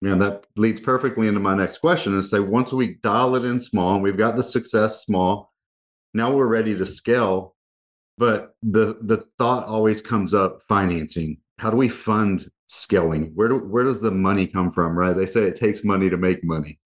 Yeah, 0.00 0.14
that 0.16 0.46
leads 0.56 0.80
perfectly 0.80 1.26
into 1.26 1.40
my 1.40 1.56
next 1.56 1.78
question 1.78 2.14
and 2.14 2.24
say 2.24 2.38
once 2.38 2.72
we 2.72 2.94
dial 3.02 3.34
it 3.34 3.44
in 3.44 3.58
small 3.58 3.94
and 3.94 4.02
we've 4.02 4.16
got 4.16 4.36
the 4.36 4.44
success 4.44 5.02
small, 5.04 5.52
now 6.14 6.32
we're 6.32 6.46
ready 6.46 6.76
to 6.76 6.86
scale. 6.86 7.56
But 8.16 8.54
the 8.62 8.98
the 9.02 9.24
thought 9.38 9.66
always 9.66 10.00
comes 10.00 10.34
up 10.34 10.62
financing. 10.68 11.38
How 11.58 11.70
do 11.70 11.76
we 11.76 11.88
fund 11.88 12.50
scaling? 12.68 13.32
Where 13.34 13.48
do 13.48 13.58
where 13.58 13.84
does 13.84 14.00
the 14.00 14.10
money 14.10 14.46
come 14.46 14.72
from? 14.72 14.96
Right? 14.96 15.14
They 15.14 15.26
say 15.26 15.42
it 15.42 15.56
takes 15.56 15.84
money 15.84 16.08
to 16.10 16.16
make 16.16 16.44
money. 16.44 16.78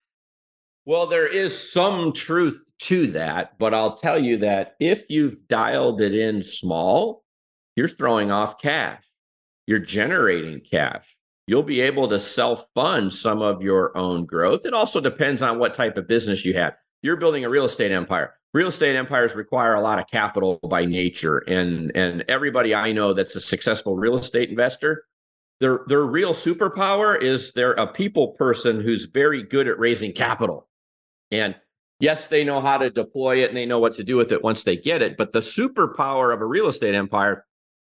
Well, 0.84 1.06
there 1.06 1.28
is 1.28 1.72
some 1.72 2.12
truth 2.12 2.64
to 2.80 3.06
that, 3.08 3.58
but 3.58 3.72
I'll 3.72 3.96
tell 3.96 4.18
you 4.18 4.38
that 4.38 4.74
if 4.80 5.04
you've 5.08 5.46
dialed 5.48 6.00
it 6.00 6.14
in 6.14 6.42
small, 6.42 7.24
you're 7.76 7.88
throwing 7.88 8.30
off 8.30 8.58
cash. 8.58 9.04
You're 9.66 9.78
generating 9.78 10.60
cash 10.60 11.16
you'll 11.46 11.62
be 11.62 11.80
able 11.80 12.08
to 12.08 12.18
self 12.18 12.66
fund 12.74 13.12
some 13.12 13.42
of 13.42 13.62
your 13.62 13.96
own 13.96 14.24
growth. 14.24 14.64
It 14.64 14.74
also 14.74 15.00
depends 15.00 15.42
on 15.42 15.58
what 15.58 15.74
type 15.74 15.96
of 15.96 16.08
business 16.08 16.44
you 16.44 16.54
have. 16.54 16.74
You're 17.02 17.16
building 17.16 17.44
a 17.44 17.50
real 17.50 17.64
estate 17.64 17.92
empire. 17.92 18.34
Real 18.54 18.68
estate 18.68 18.96
empires 18.96 19.34
require 19.34 19.74
a 19.74 19.80
lot 19.80 19.98
of 19.98 20.06
capital 20.08 20.60
by 20.68 20.84
nature. 20.84 21.38
And, 21.38 21.90
and 21.94 22.24
everybody 22.28 22.74
I 22.74 22.92
know 22.92 23.14
that's 23.14 23.34
a 23.34 23.40
successful 23.40 23.96
real 23.96 24.16
estate 24.16 24.50
investor, 24.50 25.04
their, 25.58 25.80
their 25.86 26.04
real 26.04 26.32
superpower 26.32 27.20
is 27.20 27.52
they're 27.52 27.72
a 27.72 27.86
people 27.86 28.28
person 28.32 28.80
who's 28.80 29.06
very 29.06 29.42
good 29.42 29.68
at 29.68 29.78
raising 29.78 30.12
capital. 30.12 30.68
And 31.30 31.54
yes, 31.98 32.28
they 32.28 32.44
know 32.44 32.60
how 32.60 32.76
to 32.76 32.90
deploy 32.90 33.42
it 33.42 33.48
and 33.48 33.56
they 33.56 33.66
know 33.66 33.78
what 33.78 33.94
to 33.94 34.04
do 34.04 34.16
with 34.16 34.32
it 34.32 34.44
once 34.44 34.64
they 34.64 34.76
get 34.76 35.00
it. 35.02 35.16
But 35.16 35.32
the 35.32 35.40
superpower 35.40 36.32
of 36.32 36.42
a 36.42 36.46
real 36.46 36.68
estate 36.68 36.94
empire 36.94 37.46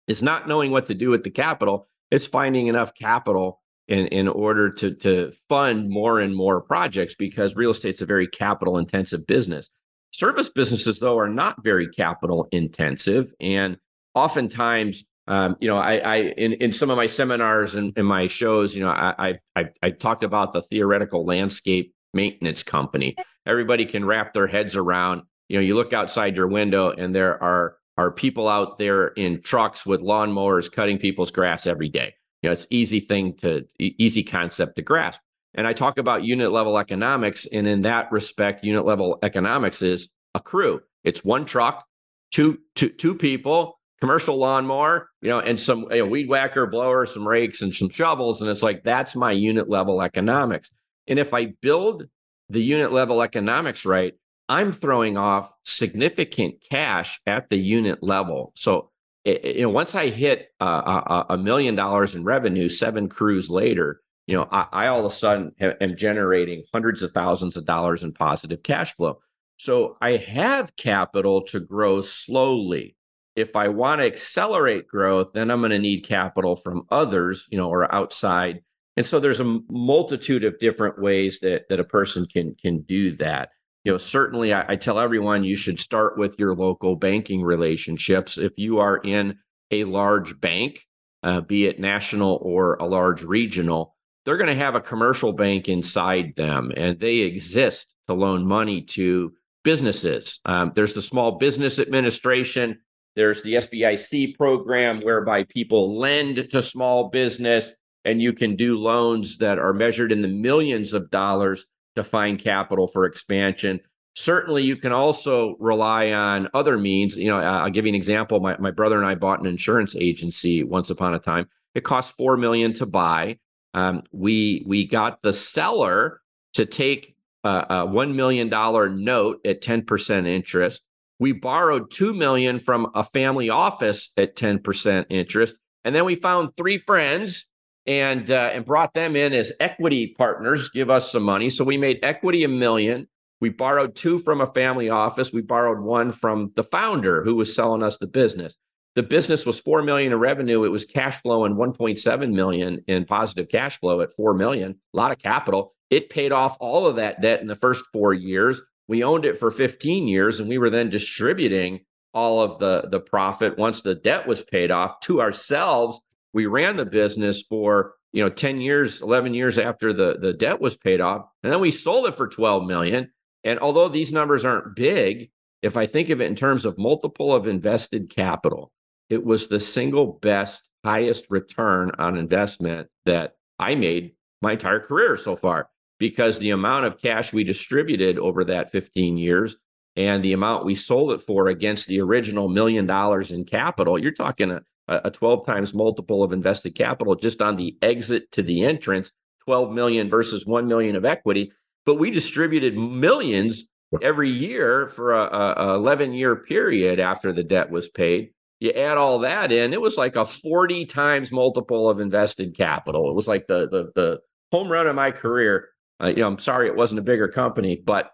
is 0.07 0.23
not 0.23 0.47
knowing 0.47 0.71
what 0.71 0.87
to 0.87 0.95
do 0.95 1.11
with 1.11 1.25
the 1.25 1.31
capital 1.31 1.89
it's 2.13 2.27
finding 2.27 2.67
enough 2.67 2.95
capital 2.95 3.63
in, 3.89 4.07
in 4.09 4.29
order 4.29 4.71
to, 4.71 4.95
to 4.97 5.33
fund 5.49 5.89
more 5.89 6.21
and 6.21 6.37
more 6.37 6.61
projects 6.61 7.15
because 7.15 7.57
real 7.57 7.71
estate's 7.71 8.03
a 8.03 8.07
very 8.07 8.29
capital 8.29 8.77
intensive 8.77 9.27
business. 9.27 9.71
Service 10.13 10.51
businesses, 10.51 10.99
though, 10.99 11.19
are 11.19 11.29
not 11.29 11.65
very 11.65 11.89
capital 11.89 12.47
intensive. 12.53 13.33
And 13.41 13.79
oftentimes, 14.15 15.05
um, 15.27 15.57
you 15.59 15.69
know, 15.69 15.79
I, 15.79 15.97
I 15.97 16.17
in, 16.37 16.53
in 16.55 16.73
some 16.75 16.91
of 16.91 16.99
my 16.99 17.07
seminars 17.07 17.75
and 17.77 17.97
in 17.97 18.05
my 18.05 18.27
shows, 18.27 18.77
you 18.77 18.83
know, 18.83 18.91
I, 18.91 19.39
I 19.57 19.69
I 19.83 19.91
talked 19.91 20.23
about 20.23 20.53
the 20.53 20.61
theoretical 20.61 21.25
landscape 21.25 21.95
maintenance 22.13 22.63
company. 22.63 23.17
Everybody 23.47 23.87
can 23.87 24.05
wrap 24.05 24.35
their 24.35 24.47
heads 24.47 24.77
around. 24.77 25.23
You 25.49 25.57
know, 25.57 25.63
you 25.63 25.77
look 25.77 25.95
outside 25.95 26.37
your 26.37 26.49
window 26.49 26.91
and 26.91 27.15
there 27.15 27.43
are 27.43 27.77
are 27.99 28.11
people 28.11 28.49
out 28.49 28.79
there 28.79 29.09
in 29.09 29.43
trucks 29.43 29.85
with 29.85 30.01
lawnmowers 30.01 30.71
cutting 30.71 30.99
people's 30.99 31.31
grass 31.31 31.67
every 31.67 31.89
day. 31.89 32.15
You 32.43 32.49
know, 32.49 32.53
it's 32.53 32.67
easy 32.71 33.01
thing 33.01 33.35
to 33.39 33.67
easy 33.79 34.23
concept 34.23 34.77
to 34.77 34.83
grasp. 34.83 35.21
And 35.55 35.67
I 35.67 35.75
talk 35.75 35.99
about 35.99 36.25
unit 36.25 36.51
level 36.51 36.79
economics, 36.79 37.47
and 37.47 37.67
in 37.67 37.83
that 37.83 38.11
respect, 38.11 38.65
unit 38.65 38.87
level 38.87 39.19
economics 39.23 39.83
is 39.83 40.09
a 40.35 40.41
crew. 40.41 40.81
It's 41.05 41.25
one 41.25 41.45
truck, 41.45 41.85
two 42.31 42.59
two 42.75 42.89
two 42.89 43.15
people, 43.15 43.79
commercial 44.01 44.37
lawnmower, 44.37 45.11
you 45.21 45.29
know, 45.29 45.41
and 45.41 45.61
some 45.61 45.87
you 45.91 45.99
know, 45.99 46.07
weed 46.07 46.29
whacker, 46.29 46.67
blower, 46.67 47.07
some 47.07 47.29
rakes, 47.29 47.63
and 47.63 47.75
some 47.75 47.91
shovels, 47.91 48.41
and 48.41 48.51
it's 48.51 48.63
like 48.63 48.83
that's 48.83 49.15
my 49.15 49.33
unit 49.33 49.69
level 49.69 50.03
economics. 50.03 50.71
And 51.07 51.19
if 51.19 51.35
I 51.35 51.53
build 51.61 52.05
the 52.49 52.63
unit 52.63 52.93
level 52.93 53.23
economics 53.23 53.85
right, 53.85 54.15
I'm 54.53 54.73
throwing 54.73 55.17
off 55.17 55.51
significant 55.65 56.57
cash 56.69 57.21
at 57.27 57.49
the 57.49 57.57
unit 57.57 58.03
level. 58.03 58.53
So, 58.55 58.91
you 59.25 59.63
know, 59.63 59.71
once 59.71 59.95
I 59.95 60.11
hit 60.11 60.49
a, 60.61 61.25
a 61.31 61.39
million 61.39 61.75
dollars 61.75 62.15
in 62.15 62.25
revenue, 62.25 62.69
seven 62.69 63.09
crews 63.09 63.49
later, 63.49 64.03
you 64.27 64.37
know, 64.37 64.47
I, 64.51 64.67
I 64.73 64.87
all 64.89 65.01
of 65.01 65.07
a 65.07 65.15
sudden 65.15 65.53
am 65.59 65.97
generating 65.97 66.65
hundreds 66.73 67.03
of 67.03 67.13
thousands 67.13 67.57
of 67.57 67.65
dollars 67.65 68.05
in 68.05 68.13
positive 68.13 68.63
cash 68.63 68.95
flow. 68.95 69.21
So 69.57 69.97
I 70.03 70.17
have 70.17 70.77
capital 70.77 71.43
to 71.47 71.61
grow 71.61 72.03
slowly. 72.03 72.97
If 73.35 73.57
I 73.57 73.69
want 73.69 74.01
to 74.01 74.07
accelerate 74.07 74.87
growth, 74.87 75.29
then 75.33 75.51
I'm 75.51 75.61
going 75.61 75.71
to 75.71 75.79
need 75.79 76.03
capital 76.03 76.57
from 76.57 76.83
others, 76.91 77.47
you 77.51 77.57
know, 77.57 77.71
or 77.71 77.93
outside 77.95 78.61
and 78.97 79.07
so 79.07 79.21
there's 79.21 79.41
a 79.41 79.61
multitude 79.71 80.45
of 80.45 80.59
different 80.59 81.01
ways 81.01 81.41
that 81.41 81.69
that 81.69 81.81
a 81.81 81.85
person 81.85 82.27
can 82.27 82.55
can 82.61 82.83
do 82.83 83.17
that. 83.17 83.51
You 83.85 83.93
know, 83.93 83.99
certainly 83.99 84.53
I, 84.53 84.73
I 84.73 84.77
tell 84.77 84.99
everyone 84.99 85.45
you 85.45 85.57
should 85.57 85.81
start 85.81 86.17
with 86.17 86.39
your 86.39 86.55
local 86.55 86.97
banking 86.97 87.43
relationships. 87.43 88.39
If 88.39 88.53
you 88.57 88.79
are 88.79 88.97
in 88.97 89.39
a 89.71 89.85
large 89.85 90.41
bank, 90.41 90.87
uh, 91.23 91.41
be 91.41 91.67
it 91.67 91.81
national 91.81 92.39
or 92.43 92.75
a 92.75 92.87
large 92.87 93.23
regional, 93.23 93.97
they're 94.25 94.37
going 94.37 94.49
to 94.49 94.55
have 94.55 94.75
a 94.75 94.81
commercial 94.81 95.33
bank 95.33 95.69
inside 95.69 96.35
them, 96.37 96.71
and 96.77 97.01
they 97.01 97.19
exist 97.19 97.95
to 98.07 98.15
loan 98.15 98.47
money 98.47 98.83
to 98.83 99.33
businesses. 99.65 100.41
Um, 100.45 100.73
there's 100.75 100.93
the 100.93 101.03
Small 101.03 101.39
Business 101.39 101.79
Administration. 101.79 102.79
There's 103.15 103.43
the 103.43 103.55
SBIC 103.55 104.37
program 104.37 105.01
whereby 105.01 105.45
people 105.45 105.99
lend 105.99 106.49
to 106.51 106.63
small 106.63 107.11
business 107.11 107.73
and 108.05 108.21
you 108.21 108.33
can 108.33 108.57
do 108.57 108.79
loans 108.79 109.39
that 109.39 109.59
are 109.59 109.73
measured 109.73 110.13
in 110.13 110.23
the 110.23 110.29
millions 110.29 110.93
of 110.93 111.11
dollars 111.11 111.67
to 111.97 112.05
find 112.05 112.39
capital 112.39 112.87
for 112.87 113.05
expansion. 113.05 113.81
Certainly, 114.15 114.65
you 114.65 114.77
can 114.77 114.93
also 114.93 115.57
rely 115.59 116.13
on 116.13 116.49
other 116.53 116.77
means. 116.77 117.17
You 117.17 117.29
know, 117.29 117.39
I'll 117.39 117.71
give 117.71 117.87
you 117.87 117.91
an 117.91 117.95
example. 117.95 118.41
My, 118.41 118.57
my 118.59 118.71
brother 118.71 118.99
and 118.99 119.07
I 119.07 119.15
bought 119.15 119.41
an 119.41 119.47
insurance 119.47 119.97
agency 119.97 120.63
once 120.63 120.91
upon 120.91 121.15
a 121.15 121.19
time. 121.19 121.49
It 121.75 121.85
cost 121.85 122.17
four 122.17 122.37
million 122.37 122.75
to 122.75 122.87
buy. 122.87 123.39
Um, 123.75 124.03
we 124.13 124.65
we 124.67 124.87
got 124.87 125.23
the 125.23 125.33
seller 125.33 126.21
to 126.55 126.67
take 126.67 127.17
a, 127.43 127.67
a 127.71 127.87
one 127.87 128.15
million 128.15 128.51
dollar 128.51 128.91
note 128.91 129.41
at 129.47 129.63
ten 129.63 129.83
percent 129.83 130.27
interest. 130.27 130.83
We 131.19 131.33
borrowed 131.33 131.91
two 131.91 132.13
million 132.13 132.59
from 132.59 132.91
a 132.95 133.05
family 133.05 133.49
office 133.49 134.11
at 134.19 134.37
ten 134.37 134.59
percent 134.59 135.07
interest, 135.09 135.57
and 135.85 135.95
then 135.95 136.05
we 136.05 136.17
found 136.17 136.51
three 136.57 136.79
friends 136.79 137.47
and 137.87 138.31
uh, 138.31 138.51
and 138.53 138.65
brought 138.65 138.95
them 138.95 139.17
in 139.17 139.33
as 139.33 139.53
equity 139.61 140.15
partners, 140.17 140.69
give 140.71 140.91
us 140.91 141.11
some 141.11 141.23
money. 141.23 141.51
So 141.51 141.65
we 141.65 141.77
made 141.77 141.99
equity 142.03 142.45
a 142.45 142.49
million. 142.49 143.09
We 143.41 143.49
borrowed 143.49 143.97
two 143.97 144.21
from 144.21 144.41
a 144.41 144.47
family 144.47 144.89
office. 144.89 145.33
We 145.33 145.43
borrowed 145.43 145.81
one 145.81 146.13
from 146.13 146.53
the 146.55 146.63
founder 146.63 147.25
who 147.25 147.35
was 147.35 147.55
selling 147.55 147.83
us 147.83 147.99
the 147.99 148.07
business. 148.07 148.57
The 148.95 149.03
business 149.03 149.47
was 149.47 149.59
four 149.59 149.83
million 149.83 150.13
in 150.13 150.19
revenue. 150.19 150.65
It 150.65 150.69
was 150.69 150.85
cash 150.85 151.21
flow 151.23 151.45
and 151.45 151.57
1.7 151.57 152.33
million 152.33 152.85
in 152.87 153.05
positive 153.05 153.49
cash 153.49 153.81
flow 153.81 154.01
at 154.01 154.15
four 154.15 154.35
million. 154.35 154.79
A 154.95 154.97
lot 154.97 155.11
of 155.11 155.19
capital. 155.19 155.75
It 155.91 156.11
paid 156.11 156.31
off 156.31 156.57
all 156.61 156.87
of 156.87 156.97
that 156.97 157.21
debt 157.21 157.41
in 157.41 157.47
the 157.47 157.57
first 157.57 157.85
four 157.93 158.13
years. 158.13 158.63
We 158.89 159.03
owned 159.03 159.25
it 159.25 159.39
for 159.39 159.51
15 159.51 160.07
years, 160.09 160.41
and 160.41 160.49
we 160.49 160.59
were 160.59 160.71
then 160.71 160.91
distributing 160.91 161.81
all 162.15 162.43
of 162.43 162.59
the 162.59 162.89
the 162.91 163.01
profit 163.01 163.57
once 163.57 163.81
the 163.81 163.95
debt 163.95 164.27
was 164.27 164.43
paid 164.43 164.71
off 164.71 165.01
to 165.01 165.21
ourselves 165.21 165.99
we 166.33 166.47
ran 166.47 166.77
the 166.77 166.87
business 166.87 167.43
for 167.43 167.95
you 168.13 168.23
know 168.23 168.31
10 168.31 168.61
years 168.61 169.01
11 169.01 169.35
years 169.35 169.59
after 169.59 169.93
the 169.93 170.19
the 170.19 170.33
debt 170.33 170.61
was 170.61 170.77
paid 170.77 171.01
off 171.01 171.27
and 171.43 171.53
then 171.53 171.61
we 171.61 171.71
sold 171.71 172.07
it 172.07 172.15
for 172.15 172.29
12 172.29 172.67
million. 172.67 173.11
And 173.45 173.59
although 173.59 173.89
these 173.89 174.13
numbers 174.13 174.45
aren't 174.45 174.77
big 174.77 175.31
if 175.63 175.77
i 175.77 175.87
think 175.87 176.11
of 176.11 176.21
it 176.21 176.27
in 176.27 176.35
terms 176.35 176.65
of 176.65 176.77
multiple 176.77 177.33
of 177.33 177.47
invested 177.47 178.11
capital 178.11 178.73
it 179.09 179.25
was 179.25 179.49
the 179.49 179.61
single 179.61 180.19
best 180.21 180.63
highest 180.85 181.27
return 181.31 181.91
on 181.99 182.17
investment 182.17 182.89
that 183.07 183.35
i 183.59 183.75
made 183.75 184.13
my 184.43 184.53
entire 184.53 184.81
career 184.81 185.17
so 185.17 185.37
far 185.37 185.69
because 185.99 186.39
the 186.39 186.51
amount 186.51 186.85
of 186.85 187.01
cash 187.01 187.33
we 187.33 187.45
distributed 187.45 188.19
over 188.19 188.45
that 188.45 188.73
15 188.73 189.17
years 189.17 189.57
and 189.95 190.25
the 190.25 190.33
amount 190.33 190.65
we 190.65 190.75
sold 190.75 191.13
it 191.13 191.23
for 191.23 191.47
against 191.47 191.87
the 191.87 192.01
original 192.01 192.49
million 192.49 192.87
dollars 192.87 193.31
in 193.31 193.45
capital 193.45 193.99
you're 193.99 194.13
talking 194.13 194.51
a 194.51 194.63
a 195.05 195.11
12 195.11 195.47
times 195.47 195.75
multiple 195.75 196.23
of 196.23 196.33
invested 196.33 196.75
capital 196.75 197.15
just 197.15 197.43
on 197.43 197.57
the 197.57 197.77
exit 197.83 198.31
to 198.33 198.43
the 198.43 198.65
entrance 198.65 199.11
12 199.45 199.73
million 199.73 200.09
versus 200.09 200.47
1 200.47 200.67
million 200.67 200.97
of 200.97 201.05
equity. 201.05 201.53
But 201.85 201.97
we 201.97 202.11
distributed 202.11 202.77
millions 202.77 203.65
every 204.01 204.31
year 204.31 204.87
for 204.89 205.13
a, 205.13 205.55
a 205.57 205.75
11 205.75 206.13
year 206.15 206.37
period 206.37 207.01
after 207.01 207.33
the 207.33 207.43
debt 207.43 207.71
was 207.71 207.89
paid. 207.89 208.31
You 208.61 208.71
add 208.71 208.97
all 208.97 209.19
that 209.21 209.51
in 209.51 209.73
it 209.73 209.81
was 209.81 209.99
like 209.99 210.15
a 210.15 210.25
40 210.25 210.87
times 210.87 211.33
multiple 211.33 211.91
of 211.91 211.99
invested 211.99 212.57
capital. 212.57 213.11
It 213.11 213.15
was 213.15 213.27
like 213.27 213.47
the 213.49 213.69
the, 213.69 213.91
the 213.95 214.21
home 214.53 214.71
run 214.71 214.87
of 214.87 214.95
my 214.95 215.11
career. 215.11 215.69
Uh, 216.03 216.09
you 216.09 216.17
know 216.17 216.27
i'm 216.27 216.39
sorry 216.39 216.67
it 216.67 216.75
wasn't 216.75 216.99
a 216.99 217.03
bigger 217.03 217.29
company 217.29 217.81
but 217.85 218.11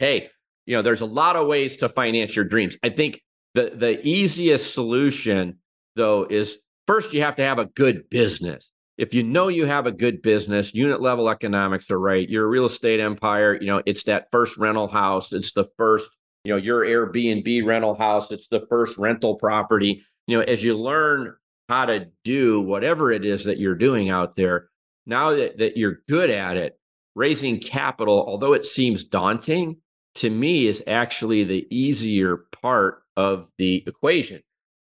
hey 0.00 0.28
you 0.68 0.74
know 0.74 0.82
there's 0.82 1.00
a 1.00 1.06
lot 1.06 1.34
of 1.34 1.46
ways 1.46 1.78
to 1.78 1.88
finance 1.88 2.36
your 2.36 2.44
dreams. 2.44 2.76
I 2.84 2.90
think 2.90 3.22
the 3.54 3.72
the 3.74 4.06
easiest 4.06 4.74
solution 4.74 5.58
though, 5.96 6.26
is 6.28 6.58
first 6.86 7.12
you 7.12 7.22
have 7.22 7.36
to 7.36 7.42
have 7.42 7.58
a 7.58 7.66
good 7.66 8.08
business. 8.10 8.70
If 8.96 9.14
you 9.14 9.22
know 9.22 9.46
you 9.46 9.66
have 9.66 9.86
a 9.86 9.92
good 9.92 10.22
business, 10.22 10.74
unit 10.74 11.00
level 11.00 11.30
economics 11.30 11.90
are 11.90 12.00
right. 12.00 12.28
You're 12.28 12.46
a 12.46 12.48
real 12.48 12.66
estate 12.66 12.98
empire. 12.98 13.54
You 13.54 13.68
know, 13.68 13.82
it's 13.86 14.04
that 14.04 14.26
first 14.32 14.58
rental 14.58 14.88
house. 14.88 15.32
It's 15.32 15.52
the 15.52 15.66
first, 15.76 16.10
you 16.44 16.52
know, 16.52 16.58
your 16.58 16.84
Airbnb 16.84 17.64
rental 17.64 17.94
house. 17.94 18.32
It's 18.32 18.48
the 18.48 18.66
first 18.68 18.98
rental 18.98 19.36
property. 19.36 20.02
You 20.26 20.38
know, 20.38 20.44
as 20.44 20.64
you 20.64 20.76
learn 20.76 21.34
how 21.68 21.86
to 21.86 22.08
do 22.24 22.60
whatever 22.60 23.12
it 23.12 23.24
is 23.24 23.44
that 23.44 23.58
you're 23.58 23.76
doing 23.76 24.10
out 24.10 24.34
there, 24.34 24.68
now 25.06 25.30
that, 25.30 25.58
that 25.58 25.76
you're 25.76 26.00
good 26.08 26.30
at 26.30 26.56
it, 26.56 26.78
raising 27.14 27.60
capital, 27.60 28.24
although 28.26 28.52
it 28.52 28.66
seems 28.66 29.04
daunting, 29.04 29.76
to 30.16 30.28
me 30.28 30.66
is 30.66 30.82
actually 30.88 31.44
the 31.44 31.66
easier 31.70 32.46
part 32.60 33.02
of 33.16 33.46
the 33.58 33.84
equation 33.86 34.42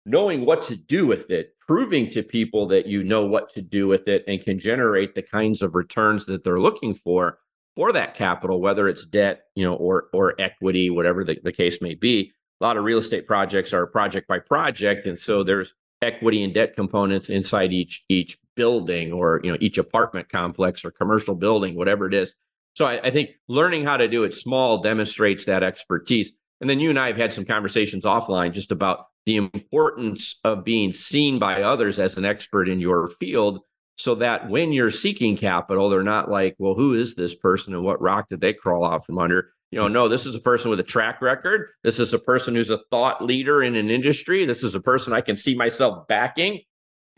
knowing 0.08 0.44
what 0.44 0.62
to 0.62 0.76
do 0.76 1.06
with 1.06 1.30
it, 1.30 1.54
proving 1.66 2.08
to 2.08 2.22
people 2.22 2.66
that 2.68 2.86
you 2.86 3.04
know 3.04 3.26
what 3.26 3.50
to 3.50 3.62
do 3.62 3.86
with 3.86 4.08
it 4.08 4.24
and 4.26 4.42
can 4.42 4.58
generate 4.58 5.14
the 5.14 5.22
kinds 5.22 5.62
of 5.62 5.74
returns 5.74 6.24
that 6.26 6.42
they're 6.42 6.60
looking 6.60 6.94
for 6.94 7.38
for 7.76 7.92
that 7.92 8.14
capital, 8.14 8.60
whether 8.60 8.88
it's 8.88 9.04
debt, 9.04 9.42
you 9.54 9.64
know, 9.64 9.74
or 9.74 10.08
or 10.12 10.34
equity, 10.40 10.90
whatever 10.90 11.22
the, 11.24 11.38
the 11.44 11.52
case 11.52 11.80
may 11.80 11.94
be. 11.94 12.32
A 12.60 12.64
lot 12.64 12.76
of 12.76 12.84
real 12.84 12.98
estate 12.98 13.26
projects 13.26 13.72
are 13.72 13.86
project 13.86 14.26
by 14.26 14.40
project, 14.40 15.06
and 15.06 15.18
so 15.18 15.44
there's 15.44 15.74
equity 16.00 16.42
and 16.42 16.54
debt 16.54 16.74
components 16.74 17.28
inside 17.28 17.72
each 17.72 18.04
each 18.08 18.38
building 18.56 19.12
or 19.12 19.40
you 19.44 19.52
know 19.52 19.58
each 19.60 19.78
apartment 19.78 20.28
complex 20.28 20.84
or 20.84 20.90
commercial 20.90 21.36
building, 21.36 21.76
whatever 21.76 22.06
it 22.06 22.14
is. 22.14 22.34
So 22.74 22.86
I, 22.86 23.00
I 23.06 23.10
think 23.10 23.30
learning 23.48 23.84
how 23.84 23.96
to 23.96 24.08
do 24.08 24.24
it 24.24 24.34
small 24.34 24.78
demonstrates 24.78 25.44
that 25.44 25.62
expertise. 25.62 26.32
And 26.60 26.68
then 26.68 26.80
you 26.80 26.90
and 26.90 26.98
I 26.98 27.08
have 27.08 27.16
had 27.16 27.32
some 27.32 27.44
conversations 27.44 28.04
offline 28.04 28.52
just 28.52 28.72
about 28.72 29.06
the 29.28 29.36
importance 29.36 30.40
of 30.42 30.64
being 30.64 30.90
seen 30.90 31.38
by 31.38 31.62
others 31.62 31.98
as 31.98 32.16
an 32.16 32.24
expert 32.24 32.66
in 32.66 32.80
your 32.80 33.08
field 33.08 33.60
so 33.96 34.14
that 34.14 34.48
when 34.48 34.72
you're 34.72 34.88
seeking 34.88 35.36
capital, 35.36 35.90
they're 35.90 36.02
not 36.02 36.30
like, 36.30 36.56
well, 36.58 36.74
who 36.74 36.94
is 36.94 37.14
this 37.14 37.34
person 37.34 37.74
and 37.74 37.84
what 37.84 38.00
rock 38.00 38.30
did 38.30 38.40
they 38.40 38.54
crawl 38.54 38.86
out 38.86 39.04
from 39.04 39.18
under? 39.18 39.52
You 39.70 39.80
know, 39.80 39.88
no, 39.88 40.08
this 40.08 40.24
is 40.24 40.34
a 40.34 40.40
person 40.40 40.70
with 40.70 40.80
a 40.80 40.84
track 40.84 41.20
record. 41.20 41.68
This 41.84 42.00
is 42.00 42.14
a 42.14 42.18
person 42.18 42.54
who's 42.54 42.70
a 42.70 42.80
thought 42.90 43.22
leader 43.22 43.62
in 43.62 43.74
an 43.74 43.90
industry. 43.90 44.46
This 44.46 44.64
is 44.64 44.74
a 44.74 44.80
person 44.80 45.12
I 45.12 45.20
can 45.20 45.36
see 45.36 45.54
myself 45.54 46.08
backing 46.08 46.60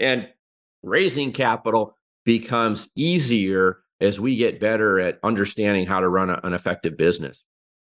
and 0.00 0.26
raising 0.82 1.30
capital 1.30 1.94
becomes 2.24 2.88
easier 2.96 3.78
as 4.00 4.18
we 4.18 4.34
get 4.34 4.58
better 4.58 4.98
at 4.98 5.20
understanding 5.22 5.86
how 5.86 6.00
to 6.00 6.08
run 6.08 6.28
a, 6.28 6.40
an 6.42 6.54
effective 6.54 6.96
business. 6.96 7.44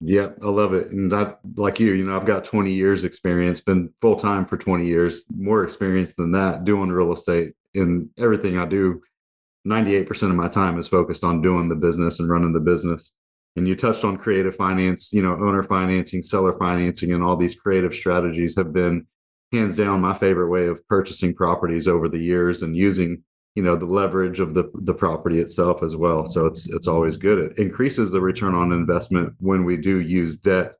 Yeah, 0.00 0.30
I 0.42 0.46
love 0.48 0.74
it. 0.74 0.90
And 0.90 1.10
that, 1.12 1.38
like 1.56 1.80
you, 1.80 1.92
you 1.92 2.04
know, 2.04 2.16
I've 2.16 2.26
got 2.26 2.44
20 2.44 2.70
years 2.72 3.04
experience, 3.04 3.60
been 3.60 3.90
full 4.00 4.16
time 4.16 4.44
for 4.44 4.58
20 4.58 4.86
years, 4.86 5.24
more 5.34 5.64
experience 5.64 6.14
than 6.14 6.32
that 6.32 6.64
doing 6.64 6.90
real 6.90 7.12
estate. 7.12 7.54
And 7.74 8.10
everything 8.18 8.58
I 8.58 8.66
do, 8.66 9.00
98% 9.66 10.22
of 10.24 10.36
my 10.36 10.48
time 10.48 10.78
is 10.78 10.86
focused 10.86 11.24
on 11.24 11.40
doing 11.40 11.68
the 11.68 11.76
business 11.76 12.20
and 12.20 12.28
running 12.28 12.52
the 12.52 12.60
business. 12.60 13.12
And 13.56 13.66
you 13.66 13.74
touched 13.74 14.04
on 14.04 14.18
creative 14.18 14.54
finance, 14.54 15.12
you 15.14 15.22
know, 15.22 15.32
owner 15.32 15.62
financing, 15.62 16.22
seller 16.22 16.58
financing, 16.58 17.12
and 17.12 17.24
all 17.24 17.36
these 17.36 17.54
creative 17.54 17.94
strategies 17.94 18.54
have 18.56 18.74
been 18.74 19.06
hands 19.52 19.76
down 19.76 20.02
my 20.02 20.12
favorite 20.12 20.50
way 20.50 20.66
of 20.66 20.86
purchasing 20.88 21.34
properties 21.34 21.88
over 21.88 22.06
the 22.06 22.18
years 22.18 22.62
and 22.62 22.76
using 22.76 23.22
you 23.56 23.62
know 23.62 23.74
the 23.74 23.86
leverage 23.86 24.38
of 24.38 24.54
the 24.54 24.70
the 24.74 24.94
property 24.94 25.40
itself 25.40 25.82
as 25.82 25.96
well. 25.96 26.26
So 26.26 26.46
it's 26.46 26.68
it's 26.68 26.86
always 26.86 27.16
good. 27.16 27.38
It 27.38 27.58
increases 27.58 28.12
the 28.12 28.20
return 28.20 28.54
on 28.54 28.70
investment 28.70 29.34
when 29.40 29.64
we 29.64 29.78
do 29.78 30.00
use 30.00 30.36
debt 30.36 30.74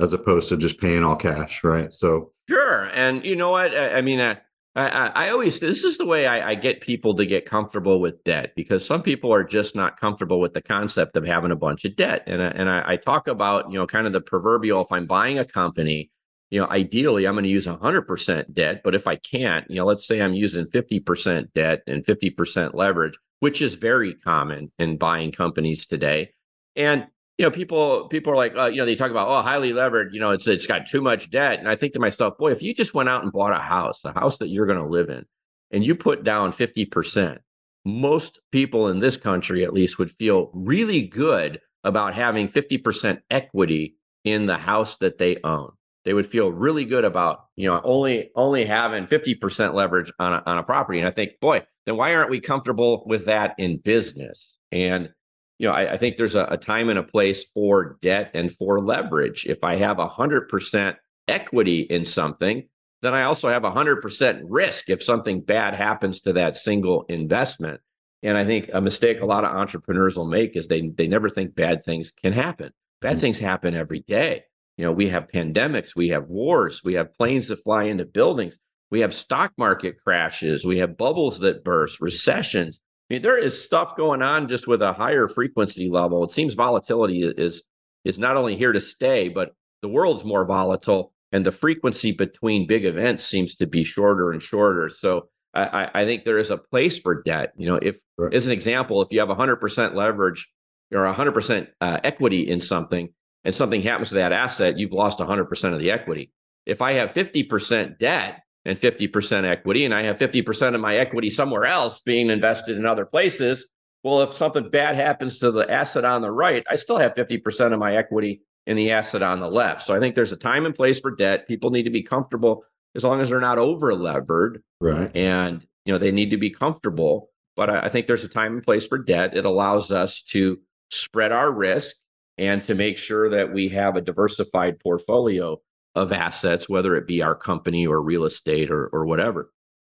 as 0.00 0.12
opposed 0.12 0.48
to 0.50 0.56
just 0.58 0.78
paying 0.78 1.04
all 1.04 1.16
cash 1.16 1.64
right? 1.64 1.94
So 1.94 2.32
sure. 2.50 2.86
And 2.86 3.24
you 3.24 3.36
know 3.36 3.50
what? 3.50 3.74
I, 3.74 3.94
I 3.94 4.02
mean 4.02 4.20
I, 4.20 4.36
I, 4.74 5.12
I 5.14 5.30
always 5.30 5.60
this 5.60 5.84
is 5.84 5.98
the 5.98 6.04
way 6.04 6.26
I, 6.26 6.50
I 6.50 6.54
get 6.56 6.80
people 6.80 7.14
to 7.14 7.24
get 7.24 7.46
comfortable 7.46 8.00
with 8.00 8.22
debt 8.24 8.52
because 8.56 8.84
some 8.84 9.02
people 9.02 9.32
are 9.32 9.44
just 9.44 9.76
not 9.76 9.98
comfortable 9.98 10.40
with 10.40 10.52
the 10.52 10.60
concept 10.60 11.16
of 11.16 11.24
having 11.24 11.52
a 11.52 11.56
bunch 11.56 11.84
of 11.84 11.94
debt. 11.94 12.24
And 12.26 12.42
and 12.42 12.68
I, 12.68 12.82
I 12.86 12.96
talk 12.96 13.28
about 13.28 13.70
you 13.70 13.78
know 13.78 13.86
kind 13.86 14.06
of 14.06 14.12
the 14.12 14.20
proverbial 14.20 14.82
if 14.82 14.90
I'm 14.90 15.06
buying 15.06 15.38
a 15.38 15.44
company 15.44 16.10
you 16.50 16.60
know, 16.60 16.68
ideally 16.68 17.26
I'm 17.26 17.34
going 17.34 17.44
to 17.44 17.50
use 17.50 17.66
100% 17.66 18.54
debt, 18.54 18.82
but 18.84 18.94
if 18.94 19.06
I 19.06 19.16
can't, 19.16 19.68
you 19.68 19.76
know, 19.76 19.86
let's 19.86 20.06
say 20.06 20.20
I'm 20.20 20.34
using 20.34 20.66
50% 20.66 21.52
debt 21.54 21.82
and 21.86 22.04
50% 22.04 22.74
leverage, 22.74 23.18
which 23.40 23.60
is 23.60 23.74
very 23.74 24.14
common 24.14 24.70
in 24.78 24.96
buying 24.96 25.32
companies 25.32 25.86
today. 25.86 26.32
And 26.76 27.06
you 27.38 27.44
know, 27.44 27.50
people 27.50 28.08
people 28.08 28.32
are 28.32 28.36
like, 28.36 28.56
uh, 28.56 28.66
you 28.66 28.78
know, 28.78 28.86
they 28.86 28.94
talk 28.94 29.10
about 29.10 29.28
oh, 29.28 29.42
highly 29.42 29.74
levered, 29.74 30.14
you 30.14 30.20
know, 30.20 30.30
it's 30.30 30.46
it's 30.46 30.66
got 30.66 30.86
too 30.86 31.02
much 31.02 31.30
debt, 31.30 31.58
and 31.58 31.68
I 31.68 31.76
think 31.76 31.92
to 31.92 32.00
myself, 32.00 32.38
boy, 32.38 32.52
if 32.52 32.62
you 32.62 32.72
just 32.72 32.94
went 32.94 33.10
out 33.10 33.22
and 33.22 33.32
bought 33.32 33.52
a 33.52 33.62
house, 33.62 34.02
a 34.04 34.12
house 34.18 34.38
that 34.38 34.48
you're 34.48 34.66
going 34.66 34.78
to 34.78 34.88
live 34.88 35.10
in, 35.10 35.26
and 35.70 35.84
you 35.84 35.94
put 35.94 36.24
down 36.24 36.52
50%, 36.52 37.38
most 37.84 38.40
people 38.52 38.88
in 38.88 39.00
this 39.00 39.18
country 39.18 39.64
at 39.64 39.74
least 39.74 39.98
would 39.98 40.10
feel 40.12 40.50
really 40.54 41.02
good 41.02 41.60
about 41.84 42.14
having 42.14 42.48
50% 42.48 43.20
equity 43.30 43.96
in 44.24 44.46
the 44.46 44.56
house 44.56 44.96
that 44.98 45.18
they 45.18 45.36
own 45.44 45.70
they 46.06 46.14
would 46.14 46.26
feel 46.26 46.52
really 46.52 46.84
good 46.86 47.04
about 47.04 47.46
you 47.56 47.68
know 47.68 47.80
only 47.84 48.30
only 48.34 48.64
having 48.64 49.06
50% 49.06 49.74
leverage 49.74 50.10
on 50.18 50.32
a, 50.32 50.42
on 50.46 50.56
a 50.56 50.62
property. 50.62 51.00
And 51.00 51.08
i 51.08 51.10
think 51.10 51.32
boy 51.40 51.66
then 51.84 51.98
why 51.98 52.14
aren't 52.14 52.30
we 52.30 52.40
comfortable 52.40 53.04
with 53.06 53.26
that 53.26 53.54
in 53.58 53.78
business? 53.78 54.56
And 54.72 55.10
you 55.58 55.68
know 55.68 55.74
i, 55.74 55.92
I 55.92 55.96
think 55.98 56.16
there's 56.16 56.36
a, 56.36 56.46
a, 56.46 56.56
time 56.56 56.88
and 56.88 56.98
a 56.98 57.02
place 57.02 57.44
for 57.52 57.98
debt 58.00 58.30
and 58.32 58.50
for 58.52 58.78
leverage. 58.78 59.44
If 59.44 59.62
i 59.62 59.76
have 59.76 59.98
100% 59.98 60.96
equity 61.28 61.80
in 61.80 62.04
something 62.06 62.66
then 63.02 63.12
i 63.12 63.24
also 63.24 63.48
have 63.48 63.62
100% 63.62 64.42
risk 64.44 64.88
if 64.88 65.02
something 65.02 65.40
bad 65.40 65.74
happens 65.74 66.20
to 66.20 66.32
that 66.32 66.56
single 66.56 67.04
investment. 67.08 67.80
And 68.22 68.38
i 68.38 68.44
think 68.44 68.70
a 68.72 68.80
mistake 68.80 69.20
a 69.20 69.26
lot 69.26 69.44
of 69.44 69.54
entrepreneurs 69.54 70.16
will 70.16 70.28
make 70.28 70.56
is 70.56 70.68
they 70.68 70.88
they 70.96 71.08
never 71.08 71.28
think 71.28 71.56
bad 71.56 71.82
things 71.82 72.12
can 72.12 72.32
happen. 72.32 72.72
Bad 73.00 73.12
mm-hmm. 73.12 73.20
things 73.20 73.38
happen 73.40 73.74
every 73.74 74.04
day 74.06 74.44
you 74.76 74.84
know, 74.84 74.92
we 74.92 75.08
have 75.08 75.28
pandemics, 75.32 75.96
we 75.96 76.08
have 76.08 76.28
wars, 76.28 76.82
we 76.84 76.94
have 76.94 77.14
planes 77.14 77.48
that 77.48 77.64
fly 77.64 77.84
into 77.84 78.04
buildings, 78.04 78.58
we 78.90 79.00
have 79.00 79.14
stock 79.14 79.52
market 79.56 79.96
crashes, 80.02 80.64
we 80.64 80.78
have 80.78 80.96
bubbles 80.96 81.40
that 81.40 81.64
burst, 81.64 82.00
recessions. 82.00 82.80
I 83.10 83.14
mean, 83.14 83.22
there 83.22 83.38
is 83.38 83.62
stuff 83.62 83.96
going 83.96 84.22
on 84.22 84.48
just 84.48 84.66
with 84.66 84.82
a 84.82 84.92
higher 84.92 85.28
frequency 85.28 85.88
level. 85.88 86.24
It 86.24 86.32
seems 86.32 86.54
volatility 86.54 87.22
is 87.22 87.62
is 88.04 88.18
not 88.18 88.36
only 88.36 88.56
here 88.56 88.72
to 88.72 88.80
stay, 88.80 89.28
but 89.28 89.52
the 89.82 89.88
world's 89.88 90.24
more 90.24 90.44
volatile, 90.44 91.12
and 91.32 91.44
the 91.44 91.52
frequency 91.52 92.12
between 92.12 92.66
big 92.66 92.84
events 92.84 93.24
seems 93.24 93.56
to 93.56 93.66
be 93.66 93.82
shorter 93.82 94.30
and 94.30 94.42
shorter. 94.42 94.88
So 94.88 95.28
I, 95.54 95.90
I 95.94 96.04
think 96.04 96.24
there 96.24 96.38
is 96.38 96.50
a 96.50 96.58
place 96.58 96.98
for 96.98 97.22
debt. 97.22 97.52
You 97.56 97.68
know, 97.68 97.76
if 97.76 97.96
right. 98.18 98.32
as 98.32 98.46
an 98.46 98.52
example, 98.52 99.02
if 99.02 99.08
you 99.10 99.20
have 99.20 99.28
100% 99.28 99.94
leverage 99.94 100.48
or 100.92 101.00
100% 101.00 101.68
uh, 101.80 102.00
equity 102.04 102.48
in 102.48 102.60
something, 102.60 103.08
and 103.46 103.54
something 103.54 103.80
happens 103.80 104.08
to 104.08 104.16
that 104.16 104.32
asset, 104.32 104.76
you've 104.76 104.92
lost 104.92 105.20
100% 105.20 105.72
of 105.72 105.78
the 105.78 105.92
equity. 105.92 106.32
If 106.66 106.82
I 106.82 106.94
have 106.94 107.12
50% 107.12 107.96
debt 107.96 108.42
and 108.64 108.76
50% 108.76 109.44
equity, 109.44 109.84
and 109.84 109.94
I 109.94 110.02
have 110.02 110.18
50% 110.18 110.74
of 110.74 110.80
my 110.80 110.96
equity 110.96 111.30
somewhere 111.30 111.64
else 111.64 112.00
being 112.00 112.28
invested 112.28 112.76
in 112.76 112.84
other 112.84 113.06
places, 113.06 113.68
well, 114.02 114.22
if 114.22 114.32
something 114.32 114.68
bad 114.68 114.96
happens 114.96 115.38
to 115.38 115.52
the 115.52 115.70
asset 115.70 116.04
on 116.04 116.22
the 116.22 116.30
right, 116.32 116.66
I 116.68 116.74
still 116.74 116.98
have 116.98 117.14
50% 117.14 117.72
of 117.72 117.78
my 117.78 117.94
equity 117.94 118.42
in 118.66 118.76
the 118.76 118.90
asset 118.90 119.22
on 119.22 119.38
the 119.38 119.48
left. 119.48 119.84
So 119.84 119.94
I 119.94 120.00
think 120.00 120.16
there's 120.16 120.32
a 120.32 120.36
time 120.36 120.66
and 120.66 120.74
place 120.74 120.98
for 120.98 121.14
debt. 121.14 121.46
People 121.46 121.70
need 121.70 121.84
to 121.84 121.90
be 121.90 122.02
comfortable 122.02 122.64
as 122.96 123.04
long 123.04 123.20
as 123.20 123.30
they're 123.30 123.38
not 123.38 123.58
over 123.58 123.94
levered. 123.94 124.60
Right. 124.80 125.14
And, 125.14 125.64
you 125.84 125.92
know, 125.92 125.98
they 125.98 126.10
need 126.10 126.30
to 126.30 126.36
be 126.36 126.50
comfortable. 126.50 127.30
But 127.54 127.70
I, 127.70 127.80
I 127.82 127.88
think 127.90 128.08
there's 128.08 128.24
a 128.24 128.28
time 128.28 128.54
and 128.54 128.62
place 128.64 128.88
for 128.88 128.98
debt. 128.98 129.36
It 129.36 129.46
allows 129.46 129.92
us 129.92 130.20
to 130.30 130.58
spread 130.90 131.30
our 131.30 131.52
risk 131.52 131.94
and 132.38 132.62
to 132.64 132.74
make 132.74 132.98
sure 132.98 133.30
that 133.30 133.52
we 133.52 133.68
have 133.68 133.96
a 133.96 134.00
diversified 134.00 134.78
portfolio 134.80 135.60
of 135.94 136.12
assets, 136.12 136.68
whether 136.68 136.94
it 136.96 137.06
be 137.06 137.22
our 137.22 137.34
company 137.34 137.86
or 137.86 138.02
real 138.02 138.24
estate 138.24 138.70
or, 138.70 138.88
or 138.88 139.06
whatever. 139.06 139.50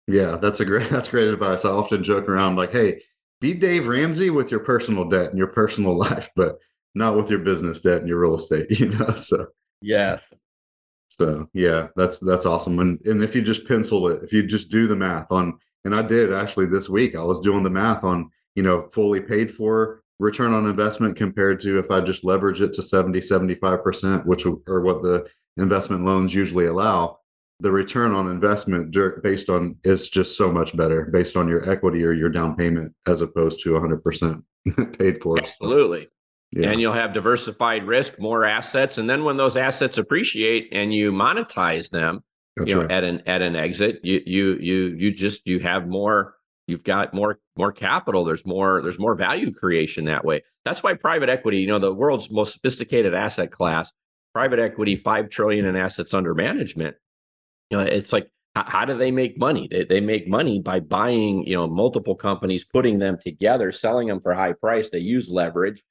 Yeah, 0.06 0.36
that's 0.36 0.60
a 0.60 0.64
great 0.64 0.88
that's 0.90 1.08
great 1.08 1.28
advice. 1.28 1.64
I 1.64 1.70
often 1.70 2.04
joke 2.04 2.28
around 2.28 2.56
like, 2.56 2.72
hey, 2.72 3.02
be 3.40 3.54
Dave 3.54 3.86
Ramsey 3.86 4.30
with 4.30 4.50
your 4.50 4.60
personal 4.60 5.08
debt 5.08 5.30
and 5.30 5.38
your 5.38 5.48
personal 5.48 5.96
life, 5.98 6.30
but 6.36 6.58
not 6.94 7.16
with 7.16 7.30
your 7.30 7.40
business 7.40 7.80
debt 7.80 8.00
and 8.00 8.08
your 8.08 8.20
real 8.20 8.36
estate, 8.36 8.70
you 8.78 8.88
know. 8.88 9.12
So 9.12 9.46
yes. 9.82 10.32
So 11.08 11.48
yeah, 11.52 11.88
that's 11.96 12.18
that's 12.20 12.46
awesome. 12.46 12.78
And 12.78 13.00
and 13.04 13.22
if 13.22 13.34
you 13.34 13.42
just 13.42 13.66
pencil 13.66 14.08
it, 14.08 14.22
if 14.22 14.32
you 14.32 14.46
just 14.46 14.70
do 14.70 14.86
the 14.86 14.96
math 14.96 15.30
on 15.30 15.58
and 15.84 15.94
I 15.94 16.02
did 16.02 16.32
actually 16.32 16.66
this 16.66 16.88
week, 16.88 17.16
I 17.16 17.22
was 17.22 17.40
doing 17.40 17.64
the 17.64 17.70
math 17.70 18.04
on, 18.04 18.30
you 18.54 18.62
know, 18.62 18.88
fully 18.92 19.20
paid 19.20 19.54
for 19.54 20.02
return 20.18 20.52
on 20.52 20.66
investment 20.66 21.16
compared 21.16 21.60
to 21.60 21.78
if 21.78 21.90
I 21.90 22.00
just 22.00 22.24
leverage 22.24 22.60
it 22.60 22.74
to 22.74 22.82
70, 22.82 23.20
75%, 23.20 24.26
which 24.26 24.46
are 24.46 24.80
what 24.80 25.02
the 25.02 25.26
investment 25.56 26.04
loans 26.04 26.34
usually 26.34 26.66
allow, 26.66 27.18
the 27.60 27.70
return 27.70 28.14
on 28.14 28.30
investment 28.30 28.94
based 29.22 29.48
on 29.48 29.76
is 29.84 30.08
just 30.08 30.36
so 30.36 30.50
much 30.50 30.76
better 30.76 31.06
based 31.06 31.36
on 31.36 31.48
your 31.48 31.68
equity 31.68 32.04
or 32.04 32.12
your 32.12 32.28
down 32.28 32.54
payment 32.54 32.92
as 33.06 33.20
opposed 33.20 33.62
to 33.62 33.70
100% 33.70 34.42
paid 34.98 35.20
for. 35.22 35.38
Absolutely. 35.38 36.08
Yeah. 36.52 36.70
And 36.70 36.80
you'll 36.80 36.92
have 36.94 37.12
diversified 37.12 37.84
risk, 37.84 38.18
more 38.18 38.44
assets, 38.44 38.96
and 38.96 39.10
then 39.10 39.24
when 39.24 39.36
those 39.36 39.56
assets 39.56 39.98
appreciate 39.98 40.68
and 40.72 40.94
you 40.94 41.12
monetize 41.12 41.90
them, 41.90 42.22
That's 42.56 42.68
you 42.68 42.74
know, 42.76 42.82
right. 42.82 42.90
at 42.90 43.04
an 43.04 43.22
at 43.26 43.42
an 43.42 43.54
exit, 43.54 44.00
you 44.02 44.22
you 44.24 44.56
you 44.58 44.86
you 44.96 45.12
just 45.12 45.46
you 45.46 45.58
have 45.60 45.86
more 45.86 46.37
you've 46.68 46.84
got 46.84 47.14
more 47.14 47.38
more 47.56 47.72
capital 47.72 48.24
there's 48.24 48.46
more 48.46 48.80
there's 48.82 48.98
more 48.98 49.14
value 49.14 49.52
creation 49.52 50.04
that 50.04 50.24
way. 50.24 50.42
That's 50.64 50.82
why 50.82 50.94
private 50.94 51.28
equity 51.28 51.58
you 51.58 51.66
know 51.66 51.78
the 51.78 51.94
world's 51.94 52.30
most 52.30 52.52
sophisticated 52.52 53.14
asset 53.14 53.50
class 53.50 53.92
private 54.34 54.58
equity 54.58 54.94
5 54.94 55.30
trillion 55.30 55.64
in 55.64 55.74
assets 55.74 56.14
under 56.14 56.34
management 56.34 56.96
you 57.70 57.78
know 57.78 57.84
it's 57.84 58.12
like 58.12 58.30
how 58.66 58.84
do 58.84 58.96
they 58.96 59.10
make 59.10 59.38
money? 59.38 59.68
They, 59.70 59.84
they 59.84 60.00
make 60.00 60.26
money 60.26 60.60
by 60.60 60.80
buying 60.80 61.46
you 61.46 61.54
know 61.54 61.66
multiple 61.66 62.14
companies 62.14 62.64
putting 62.64 62.98
them 62.98 63.18
together 63.20 63.72
selling 63.72 64.08
them 64.08 64.20
for 64.20 64.34
high 64.34 64.52
price 64.52 64.90
they 64.90 64.98
use 64.98 65.28
leverage 65.28 65.82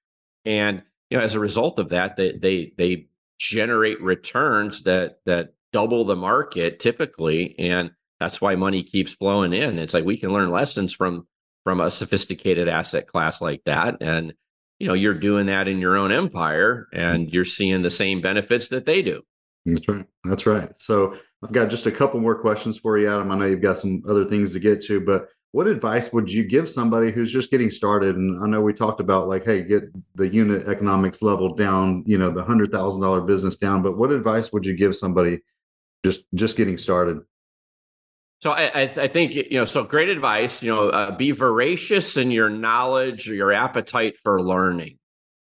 and 0.45 0.81
you 1.09 1.17
know 1.17 1.23
as 1.23 1.35
a 1.35 1.39
result 1.39 1.79
of 1.79 1.89
that 1.89 2.15
they 2.17 2.33
they 2.33 2.73
they 2.77 3.07
generate 3.39 4.01
returns 4.01 4.83
that 4.83 5.19
that 5.25 5.53
double 5.71 6.05
the 6.05 6.15
market 6.15 6.79
typically 6.79 7.55
and 7.59 7.91
that's 8.19 8.41
why 8.41 8.55
money 8.55 8.83
keeps 8.83 9.13
flowing 9.13 9.53
in. 9.53 9.79
It's 9.79 9.93
like 9.93 10.05
we 10.05 10.17
can 10.17 10.31
learn 10.31 10.51
lessons 10.51 10.93
from 10.93 11.27
from 11.63 11.81
a 11.81 11.91
sophisticated 11.91 12.67
asset 12.67 13.07
class 13.07 13.41
like 13.41 13.61
that, 13.65 13.97
and 14.01 14.33
you 14.79 14.87
know 14.87 14.93
you're 14.93 15.13
doing 15.13 15.47
that 15.47 15.67
in 15.67 15.79
your 15.79 15.97
own 15.97 16.11
empire, 16.11 16.87
and 16.93 17.25
mm-hmm. 17.25 17.33
you're 17.33 17.45
seeing 17.45 17.81
the 17.81 17.89
same 17.89 18.21
benefits 18.21 18.69
that 18.69 18.85
they 18.85 19.01
do. 19.01 19.21
That's 19.65 19.87
right. 19.87 20.05
That's 20.23 20.45
right. 20.45 20.69
So 20.79 21.17
I've 21.43 21.51
got 21.51 21.69
just 21.69 21.85
a 21.85 21.91
couple 21.91 22.19
more 22.19 22.39
questions 22.39 22.77
for 22.77 22.97
you, 22.97 23.11
Adam. 23.11 23.31
I 23.31 23.35
know 23.35 23.45
you've 23.45 23.61
got 23.61 23.77
some 23.77 24.01
other 24.07 24.23
things 24.23 24.53
to 24.53 24.59
get 24.59 24.81
to, 24.85 25.01
but 25.01 25.27
what 25.51 25.67
advice 25.67 26.11
would 26.13 26.31
you 26.31 26.43
give 26.43 26.69
somebody 26.69 27.11
who's 27.11 27.31
just 27.31 27.51
getting 27.51 27.71
started? 27.71 28.15
And 28.15 28.43
I 28.43 28.47
know 28.47 28.61
we 28.61 28.73
talked 28.73 28.99
about 28.99 29.27
like, 29.27 29.45
hey, 29.45 29.63
get 29.63 29.83
the 30.15 30.27
unit 30.27 30.67
economics 30.67 31.21
level 31.21 31.55
down, 31.55 32.03
you 32.05 32.17
know, 32.17 32.31
the 32.31 32.43
hundred 32.43 32.71
thousand 32.71 33.01
dollar 33.01 33.21
business 33.21 33.55
down. 33.55 33.81
But 33.81 33.97
what 33.97 34.11
advice 34.11 34.51
would 34.51 34.65
you 34.65 34.75
give 34.75 34.95
somebody 34.95 35.39
just 36.03 36.23
just 36.33 36.57
getting 36.57 36.77
started? 36.77 37.19
So 38.39 38.51
I, 38.51 38.83
I, 38.83 39.07
think 39.07 39.33
you 39.33 39.47
know. 39.51 39.65
So 39.65 39.83
great 39.83 40.09
advice. 40.09 40.61
You 40.61 40.73
know, 40.75 40.89
uh, 40.89 41.15
be 41.15 41.31
voracious 41.31 42.17
in 42.17 42.29
your 42.29 42.49
knowledge 42.49 43.27
or 43.29 43.33
your 43.33 43.51
appetite 43.51 44.17
for 44.23 44.41
learning. 44.41 44.99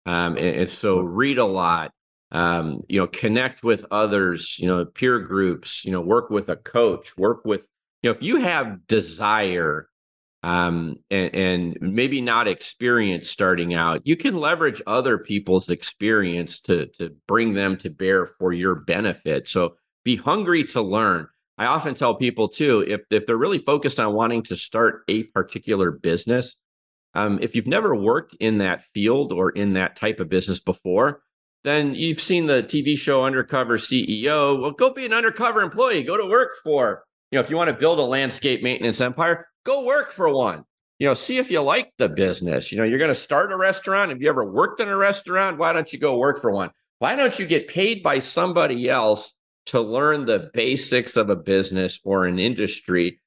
Um, 0.06 0.36
and, 0.36 0.56
and, 0.56 0.70
so 0.70 1.00
read 1.00 1.38
a 1.38 1.44
lot. 1.44 1.92
Um, 2.32 2.82
you 2.88 3.00
know, 3.00 3.06
connect 3.06 3.62
with 3.62 3.86
others. 3.92 4.58
You 4.58 4.66
know, 4.66 4.84
peer 4.84 5.20
groups. 5.20 5.84
You 5.84 5.92
know, 5.92 6.00
work 6.00 6.30
with 6.30 6.48
a 6.48 6.56
coach. 6.56 7.16
Work 7.16 7.44
with 7.44 7.62
you 8.02 8.10
know. 8.10 8.16
If 8.16 8.24
you 8.24 8.36
have 8.36 8.88
desire 8.88 9.88
um, 10.42 10.96
and, 11.12 11.32
and 11.32 11.76
maybe 11.80 12.20
not 12.20 12.48
experience 12.48 13.30
starting 13.30 13.72
out, 13.72 14.00
you 14.04 14.16
can 14.16 14.36
leverage 14.36 14.82
other 14.84 15.16
people's 15.16 15.70
experience 15.70 16.58
to 16.62 16.86
to 16.98 17.14
bring 17.28 17.54
them 17.54 17.76
to 17.78 17.90
bear 17.90 18.26
for 18.26 18.52
your 18.52 18.74
benefit. 18.74 19.48
So 19.48 19.76
be 20.02 20.16
hungry 20.16 20.64
to 20.64 20.82
learn. 20.82 21.28
I 21.60 21.66
often 21.66 21.92
tell 21.92 22.14
people 22.14 22.48
too, 22.48 22.84
if 22.88 23.02
if 23.10 23.26
they're 23.26 23.36
really 23.36 23.58
focused 23.58 24.00
on 24.00 24.14
wanting 24.14 24.42
to 24.44 24.56
start 24.56 25.02
a 25.08 25.24
particular 25.24 25.90
business, 25.90 26.56
um, 27.14 27.38
if 27.42 27.54
you've 27.54 27.66
never 27.66 27.94
worked 27.94 28.34
in 28.40 28.58
that 28.58 28.82
field 28.94 29.30
or 29.30 29.50
in 29.50 29.74
that 29.74 29.94
type 29.94 30.20
of 30.20 30.30
business 30.30 30.58
before, 30.58 31.20
then 31.62 31.94
you've 31.94 32.20
seen 32.20 32.46
the 32.46 32.62
TV 32.62 32.96
show 32.96 33.24
Undercover 33.24 33.76
CEO. 33.76 34.58
Well, 34.58 34.70
go 34.70 34.88
be 34.88 35.04
an 35.04 35.12
undercover 35.12 35.60
employee. 35.60 36.02
Go 36.02 36.16
to 36.16 36.26
work 36.26 36.52
for 36.64 37.04
you 37.30 37.36
know 37.36 37.40
if 37.42 37.50
you 37.50 37.58
want 37.58 37.68
to 37.68 37.74
build 37.74 37.98
a 37.98 38.04
landscape 38.04 38.62
maintenance 38.62 39.02
empire 39.02 39.46
go 39.64 39.84
work 39.84 40.10
for 40.10 40.28
one. 40.28 40.64
You 40.98 41.08
know, 41.08 41.14
see 41.14 41.36
if 41.36 41.50
you 41.50 41.60
like 41.60 41.92
the 41.98 42.08
business. 42.08 42.72
You 42.72 42.78
know, 42.78 42.84
you're 42.84 42.98
going 42.98 43.08
to 43.10 43.14
start 43.14 43.52
a 43.52 43.56
restaurant. 43.56 44.10
Have 44.10 44.20
you 44.20 44.28
ever 44.28 44.50
worked 44.50 44.80
in 44.80 44.88
a 44.88 44.96
restaurant? 44.96 45.58
Why 45.58 45.72
don't 45.72 45.92
you 45.92 45.98
go 45.98 46.16
work 46.16 46.40
for 46.40 46.50
one? 46.50 46.70
Why 46.98 47.16
don't 47.16 47.38
you 47.38 47.46
get 47.46 47.68
paid 47.68 48.02
by 48.02 48.18
somebody 48.18 48.88
else 48.88 49.32
to 49.66 49.80
learn 49.80 50.24
the 50.24 50.50
basics 50.52 51.16
of 51.16 51.30
a 51.30 51.36
business 51.36 52.00
or 52.04 52.26
an 52.26 52.38
industry? 52.38 53.20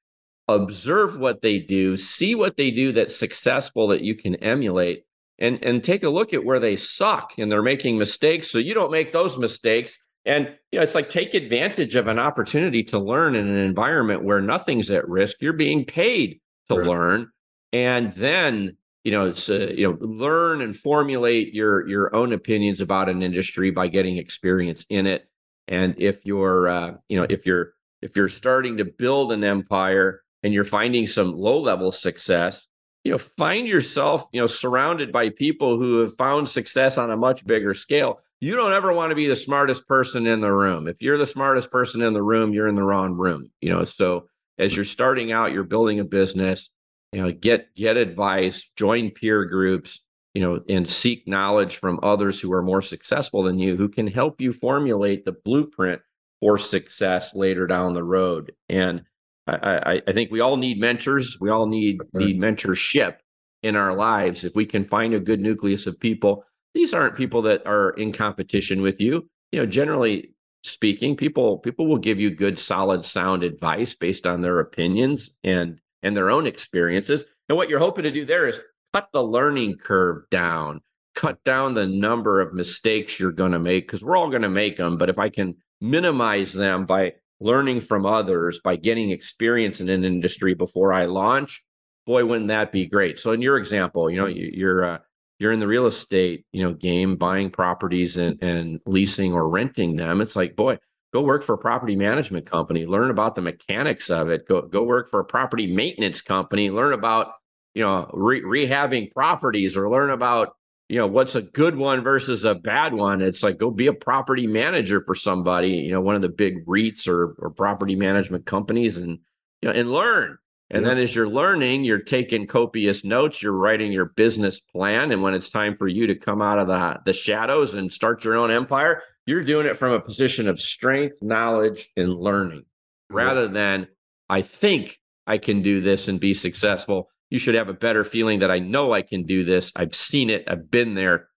Observe 0.47 1.17
what 1.17 1.41
they 1.41 1.59
do, 1.59 1.95
see 1.95 2.35
what 2.35 2.57
they 2.57 2.69
do 2.69 2.91
that's 2.91 3.15
successful 3.15 3.87
that 3.87 4.01
you 4.01 4.13
can 4.15 4.35
emulate, 4.35 5.05
and, 5.39 5.63
and 5.63 5.83
take 5.83 6.03
a 6.03 6.09
look 6.09 6.33
at 6.33 6.43
where 6.43 6.59
they 6.59 6.75
suck 6.75 7.33
and 7.37 7.51
they're 7.51 7.61
making 7.61 7.97
mistakes 7.97 8.51
so 8.51 8.57
you 8.57 8.73
don't 8.73 8.91
make 8.91 9.13
those 9.13 9.37
mistakes 9.37 9.97
and 10.25 10.55
you 10.71 10.79
know, 10.79 10.83
it's 10.83 10.95
like 10.95 11.09
take 11.09 11.33
advantage 11.33 11.95
of 11.95 12.07
an 12.07 12.19
opportunity 12.19 12.83
to 12.85 12.99
learn 12.99 13.35
in 13.35 13.47
an 13.47 13.57
environment 13.57 14.23
where 14.23 14.41
nothing's 14.41 14.89
at 14.89 15.07
risk. 15.07 15.41
You're 15.41 15.53
being 15.53 15.85
paid 15.85 16.39
to 16.69 16.77
right. 16.77 16.87
learn, 16.87 17.29
and 17.73 18.13
then 18.13 18.77
you 19.03 19.11
know, 19.11 19.27
it's, 19.27 19.49
uh, 19.49 19.73
you 19.75 19.85
know, 19.85 19.97
learn 19.99 20.61
and 20.61 20.75
formulate 20.75 21.53
your 21.53 21.87
your 21.87 22.15
own 22.15 22.31
opinions 22.31 22.79
about 22.79 23.09
an 23.09 23.21
industry 23.21 23.69
by 23.69 23.87
getting 23.87 24.17
experience 24.17 24.85
in 24.89 25.05
it. 25.07 25.27
And 25.67 25.95
if 25.97 26.25
you're, 26.25 26.67
uh, 26.67 26.95
you 27.09 27.17
know, 27.17 27.27
if 27.29 27.45
you're 27.45 27.73
if 28.01 28.15
you're 28.15 28.27
starting 28.27 28.77
to 28.77 28.85
build 28.85 29.31
an 29.31 29.43
empire 29.43 30.21
and 30.43 30.53
you're 30.53 30.65
finding 30.65 31.07
some 31.07 31.31
low 31.31 31.59
level 31.59 31.91
success, 31.91 32.67
you 33.03 33.11
know, 33.11 33.17
find 33.17 33.67
yourself, 33.67 34.25
you 34.33 34.41
know, 34.41 34.47
surrounded 34.47 35.11
by 35.11 35.29
people 35.29 35.77
who 35.77 35.99
have 35.99 36.15
found 36.17 36.49
success 36.49 36.97
on 36.97 37.11
a 37.11 37.17
much 37.17 37.45
bigger 37.45 37.73
scale 37.73 38.19
you 38.43 38.57
don't 38.57 38.73
ever 38.73 38.91
want 38.91 39.09
to 39.11 39.15
be 39.15 39.27
the 39.27 39.37
smartest 39.37 39.87
person 39.87 40.27
in 40.27 40.41
the 40.41 40.51
room. 40.51 40.89
If 40.89 41.01
you're 41.01 41.17
the 41.17 41.25
smartest 41.25 41.71
person 41.71 42.01
in 42.01 42.11
the 42.11 42.21
room, 42.21 42.51
you're 42.51 42.67
in 42.67 42.75
the 42.75 42.83
wrong 42.83 43.13
room. 43.13 43.49
You 43.61 43.69
know, 43.69 43.85
so 43.85 44.27
as 44.57 44.75
you're 44.75 44.83
starting 44.83 45.31
out, 45.31 45.53
you're 45.53 45.63
building 45.63 46.01
a 46.01 46.03
business, 46.03 46.69
you 47.13 47.21
know, 47.21 47.31
get 47.31 47.73
get 47.73 47.95
advice, 47.95 48.69
join 48.75 49.11
peer 49.11 49.45
groups, 49.45 50.01
you 50.33 50.41
know, 50.41 50.61
and 50.67 50.89
seek 50.89 51.27
knowledge 51.27 51.77
from 51.77 51.99
others 52.03 52.39
who 52.39 52.51
are 52.53 52.63
more 52.63 52.81
successful 52.81 53.43
than 53.43 53.59
you 53.59 53.75
who 53.75 53.89
can 53.89 54.07
help 54.07 54.41
you 54.41 54.51
formulate 54.51 55.25
the 55.25 55.35
blueprint 55.45 56.01
for 56.39 56.57
success 56.57 57.35
later 57.35 57.67
down 57.67 57.93
the 57.93 58.03
road. 58.03 58.51
And 58.69 59.03
I, 59.47 59.55
I, 59.55 60.01
I 60.07 60.13
think 60.13 60.31
we 60.31 60.39
all 60.39 60.57
need 60.57 60.79
mentors. 60.79 61.37
We 61.39 61.49
all 61.49 61.67
need 61.67 61.99
need 62.13 62.39
mentorship 62.39 63.17
in 63.61 63.75
our 63.75 63.95
lives. 63.95 64.43
If 64.43 64.55
we 64.55 64.65
can 64.65 64.85
find 64.85 65.13
a 65.13 65.19
good 65.19 65.39
nucleus 65.39 65.87
of 65.87 65.99
people 65.99 66.45
these 66.73 66.93
aren't 66.93 67.15
people 67.15 67.41
that 67.43 67.65
are 67.65 67.91
in 67.91 68.11
competition 68.11 68.81
with 68.81 68.99
you. 68.99 69.29
You 69.51 69.59
know, 69.59 69.65
generally 69.65 70.33
speaking, 70.63 71.15
people 71.15 71.59
people 71.59 71.87
will 71.87 71.97
give 71.97 72.19
you 72.19 72.31
good, 72.31 72.59
solid, 72.59 73.05
sound 73.05 73.43
advice 73.43 73.93
based 73.93 74.25
on 74.25 74.41
their 74.41 74.59
opinions 74.59 75.31
and 75.43 75.79
and 76.01 76.17
their 76.17 76.29
own 76.29 76.47
experiences. 76.47 77.25
And 77.49 77.57
what 77.57 77.69
you're 77.69 77.79
hoping 77.79 78.03
to 78.03 78.11
do 78.11 78.25
there 78.25 78.47
is 78.47 78.59
cut 78.93 79.09
the 79.11 79.23
learning 79.23 79.77
curve 79.77 80.23
down, 80.29 80.81
cut 81.15 81.43
down 81.43 81.73
the 81.73 81.87
number 81.87 82.39
of 82.39 82.53
mistakes 82.53 83.19
you're 83.19 83.31
going 83.31 83.51
to 83.51 83.59
make 83.59 83.87
because 83.87 84.03
we're 84.03 84.17
all 84.17 84.29
going 84.29 84.43
to 84.43 84.49
make 84.49 84.77
them. 84.77 84.97
But 84.97 85.09
if 85.09 85.17
I 85.17 85.29
can 85.29 85.55
minimize 85.81 86.53
them 86.53 86.85
by 86.85 87.13
learning 87.39 87.81
from 87.81 88.05
others, 88.05 88.59
by 88.63 88.75
getting 88.75 89.11
experience 89.11 89.81
in 89.81 89.89
an 89.89 90.05
industry 90.05 90.53
before 90.53 90.93
I 90.93 91.05
launch, 91.05 91.63
boy, 92.05 92.25
wouldn't 92.25 92.49
that 92.49 92.71
be 92.71 92.85
great? 92.85 93.19
So 93.19 93.31
in 93.31 93.41
your 93.41 93.57
example, 93.57 94.09
you 94.09 94.17
know, 94.17 94.27
you're 94.27 94.85
uh, 94.85 94.97
you're 95.39 95.51
in 95.51 95.59
the 95.59 95.67
real 95.67 95.87
estate, 95.87 96.45
you 96.51 96.63
know, 96.63 96.73
game, 96.73 97.17
buying 97.17 97.49
properties 97.49 98.17
and, 98.17 98.41
and 98.41 98.79
leasing 98.85 99.33
or 99.33 99.49
renting 99.49 99.95
them. 99.95 100.21
It's 100.21 100.35
like, 100.35 100.55
boy, 100.55 100.77
go 101.11 101.21
work 101.21 101.43
for 101.43 101.53
a 101.53 101.57
property 101.57 101.95
management 101.95 102.45
company, 102.45 102.85
learn 102.85 103.09
about 103.09 103.35
the 103.35 103.41
mechanics 103.41 104.09
of 104.09 104.29
it. 104.29 104.47
Go 104.47 104.61
go 104.61 104.83
work 104.83 105.09
for 105.09 105.19
a 105.19 105.25
property 105.25 105.67
maintenance 105.67 106.21
company, 106.21 106.69
learn 106.69 106.93
about 106.93 107.33
you 107.73 107.83
know 107.83 108.09
re- 108.13 108.41
rehabbing 108.41 109.11
properties, 109.11 109.75
or 109.77 109.89
learn 109.89 110.09
about 110.09 110.55
you 110.89 110.97
know 110.97 111.07
what's 111.07 111.35
a 111.35 111.41
good 111.41 111.75
one 111.75 112.03
versus 112.03 112.45
a 112.45 112.55
bad 112.55 112.93
one. 112.93 113.21
It's 113.21 113.43
like 113.43 113.57
go 113.57 113.71
be 113.71 113.87
a 113.87 113.93
property 113.93 114.47
manager 114.47 115.03
for 115.05 115.15
somebody, 115.15 115.71
you 115.71 115.91
know, 115.91 116.01
one 116.01 116.15
of 116.15 116.21
the 116.21 116.29
big 116.29 116.65
REITs 116.65 117.07
or 117.07 117.35
or 117.39 117.49
property 117.49 117.95
management 117.95 118.45
companies, 118.45 118.97
and 118.97 119.19
you 119.61 119.69
know, 119.69 119.71
and 119.71 119.91
learn. 119.91 120.37
And 120.69 120.83
yeah. 120.83 120.89
then 120.89 120.97
as 120.97 121.13
you're 121.13 121.29
learning, 121.29 121.83
you're 121.83 121.99
taking 121.99 122.47
copious 122.47 123.03
notes, 123.03 123.43
you're 123.43 123.53
writing 123.53 123.91
your 123.91 124.05
business 124.05 124.59
plan. 124.59 125.11
And 125.11 125.21
when 125.21 125.35
it's 125.35 125.49
time 125.49 125.77
for 125.77 125.87
you 125.87 126.07
to 126.07 126.15
come 126.15 126.41
out 126.41 126.57
of 126.57 126.67
the, 126.67 126.99
the 127.05 127.13
shadows 127.13 127.75
and 127.75 127.93
start 127.93 128.23
your 128.23 128.35
own 128.35 128.49
empire, 128.49 129.03
you're 129.27 129.43
doing 129.43 129.67
it 129.67 129.77
from 129.77 129.91
a 129.91 129.99
position 129.99 130.47
of 130.47 130.59
strength, 130.59 131.17
knowledge, 131.21 131.89
and 131.95 132.15
learning 132.15 132.65
rather 133.09 133.47
than, 133.47 133.87
I 134.29 134.41
think 134.41 134.99
I 135.27 135.37
can 135.37 135.61
do 135.61 135.79
this 135.79 136.07
and 136.07 136.19
be 136.19 136.33
successful. 136.33 137.09
You 137.33 137.39
should 137.39 137.55
have 137.55 137.67
a 137.67 137.73
better 137.73 138.03
feeling 138.03 138.39
that 138.39 138.51
I 138.51 138.59
know 138.59 138.93
I 138.93 139.01
can 139.01 139.23
do 139.23 139.43
this. 139.43 139.71
I've 139.75 139.95
seen 139.95 140.29
it, 140.29 140.43
I've 140.47 140.69
been 140.69 140.93
there, 140.93 141.29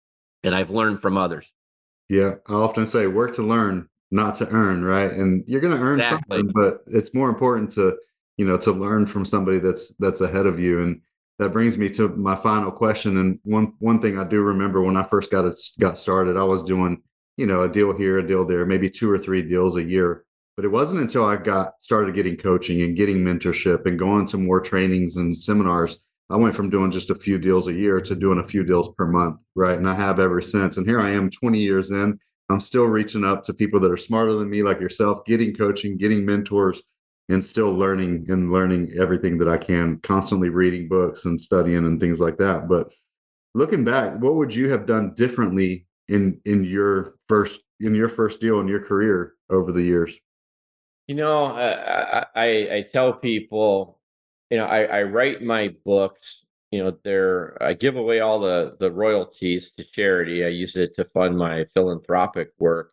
and 0.44 0.54
I've 0.54 0.70
learned 0.70 1.00
from 1.00 1.16
others. 1.16 1.50
Yeah. 2.10 2.34
I 2.46 2.52
often 2.52 2.86
say 2.86 3.06
work 3.06 3.34
to 3.36 3.42
learn, 3.42 3.88
not 4.10 4.34
to 4.36 4.48
earn, 4.50 4.84
right? 4.84 5.10
And 5.10 5.42
you're 5.46 5.62
going 5.62 5.74
to 5.74 5.82
earn 5.82 6.00
exactly. 6.00 6.36
something, 6.36 6.52
but 6.54 6.84
it's 6.86 7.14
more 7.14 7.30
important 7.30 7.72
to 7.72 7.96
you 8.36 8.46
know 8.46 8.58
to 8.58 8.72
learn 8.72 9.06
from 9.06 9.24
somebody 9.24 9.58
that's 9.58 9.94
that's 9.94 10.20
ahead 10.20 10.46
of 10.46 10.60
you 10.60 10.82
and 10.82 11.00
that 11.38 11.52
brings 11.52 11.76
me 11.76 11.88
to 11.88 12.08
my 12.10 12.36
final 12.36 12.70
question 12.70 13.16
and 13.18 13.38
one 13.44 13.72
one 13.78 14.00
thing 14.00 14.18
i 14.18 14.24
do 14.24 14.42
remember 14.42 14.82
when 14.82 14.96
i 14.96 15.02
first 15.02 15.30
got 15.30 15.44
it 15.44 15.58
got 15.80 15.96
started 15.98 16.36
i 16.36 16.42
was 16.42 16.62
doing 16.62 17.02
you 17.36 17.46
know 17.46 17.62
a 17.62 17.68
deal 17.68 17.96
here 17.96 18.18
a 18.18 18.26
deal 18.26 18.44
there 18.44 18.66
maybe 18.66 18.90
two 18.90 19.10
or 19.10 19.18
three 19.18 19.42
deals 19.42 19.76
a 19.76 19.82
year 19.82 20.24
but 20.56 20.64
it 20.64 20.70
wasn't 20.70 21.00
until 21.00 21.24
i 21.24 21.36
got 21.36 21.74
started 21.80 22.14
getting 22.14 22.36
coaching 22.36 22.82
and 22.82 22.96
getting 22.96 23.18
mentorship 23.18 23.86
and 23.86 23.98
going 23.98 24.26
to 24.26 24.38
more 24.38 24.60
trainings 24.60 25.16
and 25.16 25.36
seminars 25.36 25.98
i 26.30 26.36
went 26.36 26.54
from 26.54 26.70
doing 26.70 26.90
just 26.90 27.10
a 27.10 27.14
few 27.14 27.38
deals 27.38 27.68
a 27.68 27.72
year 27.72 28.00
to 28.00 28.14
doing 28.14 28.38
a 28.38 28.48
few 28.48 28.64
deals 28.64 28.90
per 28.96 29.06
month 29.06 29.38
right 29.54 29.78
and 29.78 29.88
i 29.88 29.94
have 29.94 30.20
ever 30.20 30.40
since 30.40 30.76
and 30.76 30.86
here 30.86 31.00
i 31.00 31.10
am 31.10 31.30
20 31.30 31.58
years 31.58 31.90
in 31.90 32.18
i'm 32.50 32.60
still 32.60 32.84
reaching 32.84 33.24
up 33.24 33.42
to 33.42 33.54
people 33.54 33.80
that 33.80 33.92
are 33.92 33.96
smarter 33.96 34.32
than 34.32 34.50
me 34.50 34.62
like 34.62 34.80
yourself 34.80 35.24
getting 35.24 35.54
coaching 35.54 35.96
getting 35.96 36.24
mentors 36.24 36.82
and 37.28 37.44
still 37.44 37.72
learning 37.72 38.26
and 38.28 38.52
learning 38.52 38.92
everything 38.98 39.38
that 39.38 39.48
I 39.48 39.56
can, 39.56 39.98
constantly 40.02 40.48
reading 40.48 40.88
books 40.88 41.24
and 41.24 41.40
studying 41.40 41.78
and 41.78 42.00
things 42.00 42.20
like 42.20 42.38
that. 42.38 42.68
But 42.68 42.92
looking 43.54 43.84
back, 43.84 44.20
what 44.20 44.36
would 44.36 44.54
you 44.54 44.70
have 44.70 44.86
done 44.86 45.14
differently 45.14 45.86
in 46.08 46.40
in 46.44 46.64
your 46.64 47.14
first 47.28 47.60
in 47.80 47.94
your 47.94 48.08
first 48.08 48.40
deal 48.40 48.60
in 48.60 48.68
your 48.68 48.84
career 48.84 49.34
over 49.50 49.72
the 49.72 49.82
years? 49.82 50.14
You 51.06 51.14
know, 51.14 51.46
I 51.46 52.26
I, 52.34 52.46
I 52.76 52.84
tell 52.92 53.12
people, 53.14 54.00
you 54.50 54.58
know, 54.58 54.66
I, 54.66 54.84
I 54.84 55.02
write 55.04 55.42
my 55.42 55.74
books. 55.84 56.44
You 56.72 56.82
know, 56.84 56.98
they're 57.04 57.62
I 57.62 57.74
give 57.74 57.96
away 57.96 58.20
all 58.20 58.40
the 58.40 58.76
the 58.80 58.90
royalties 58.90 59.70
to 59.76 59.84
charity. 59.84 60.44
I 60.44 60.48
use 60.48 60.76
it 60.76 60.94
to 60.96 61.04
fund 61.04 61.38
my 61.38 61.66
philanthropic 61.74 62.50
work. 62.58 62.92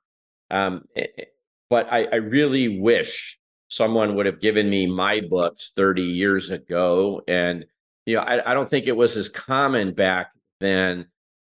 Um, 0.52 0.86
eh, 0.95 1.08
eh, 1.17 1.23
but 1.69 1.88
I, 1.91 2.06
I 2.06 2.15
really 2.17 2.79
wish 2.79 3.40
someone 3.69 4.15
would 4.15 4.27
have 4.27 4.40
given 4.42 4.69
me 4.69 4.85
my 4.85 5.21
books 5.21 5.71
30 5.75 6.04
years 6.04 6.52
ago. 6.52 7.21
And, 7.27 7.65
you 8.06 8.15
know, 8.15 8.21
I, 8.21 8.52
I 8.52 8.54
don't 8.54 8.69
think 8.69 8.85
it 8.85 8.96
was 8.96 9.17
as 9.17 9.29
common 9.29 9.94
back 9.96 10.31
then, 10.60 11.08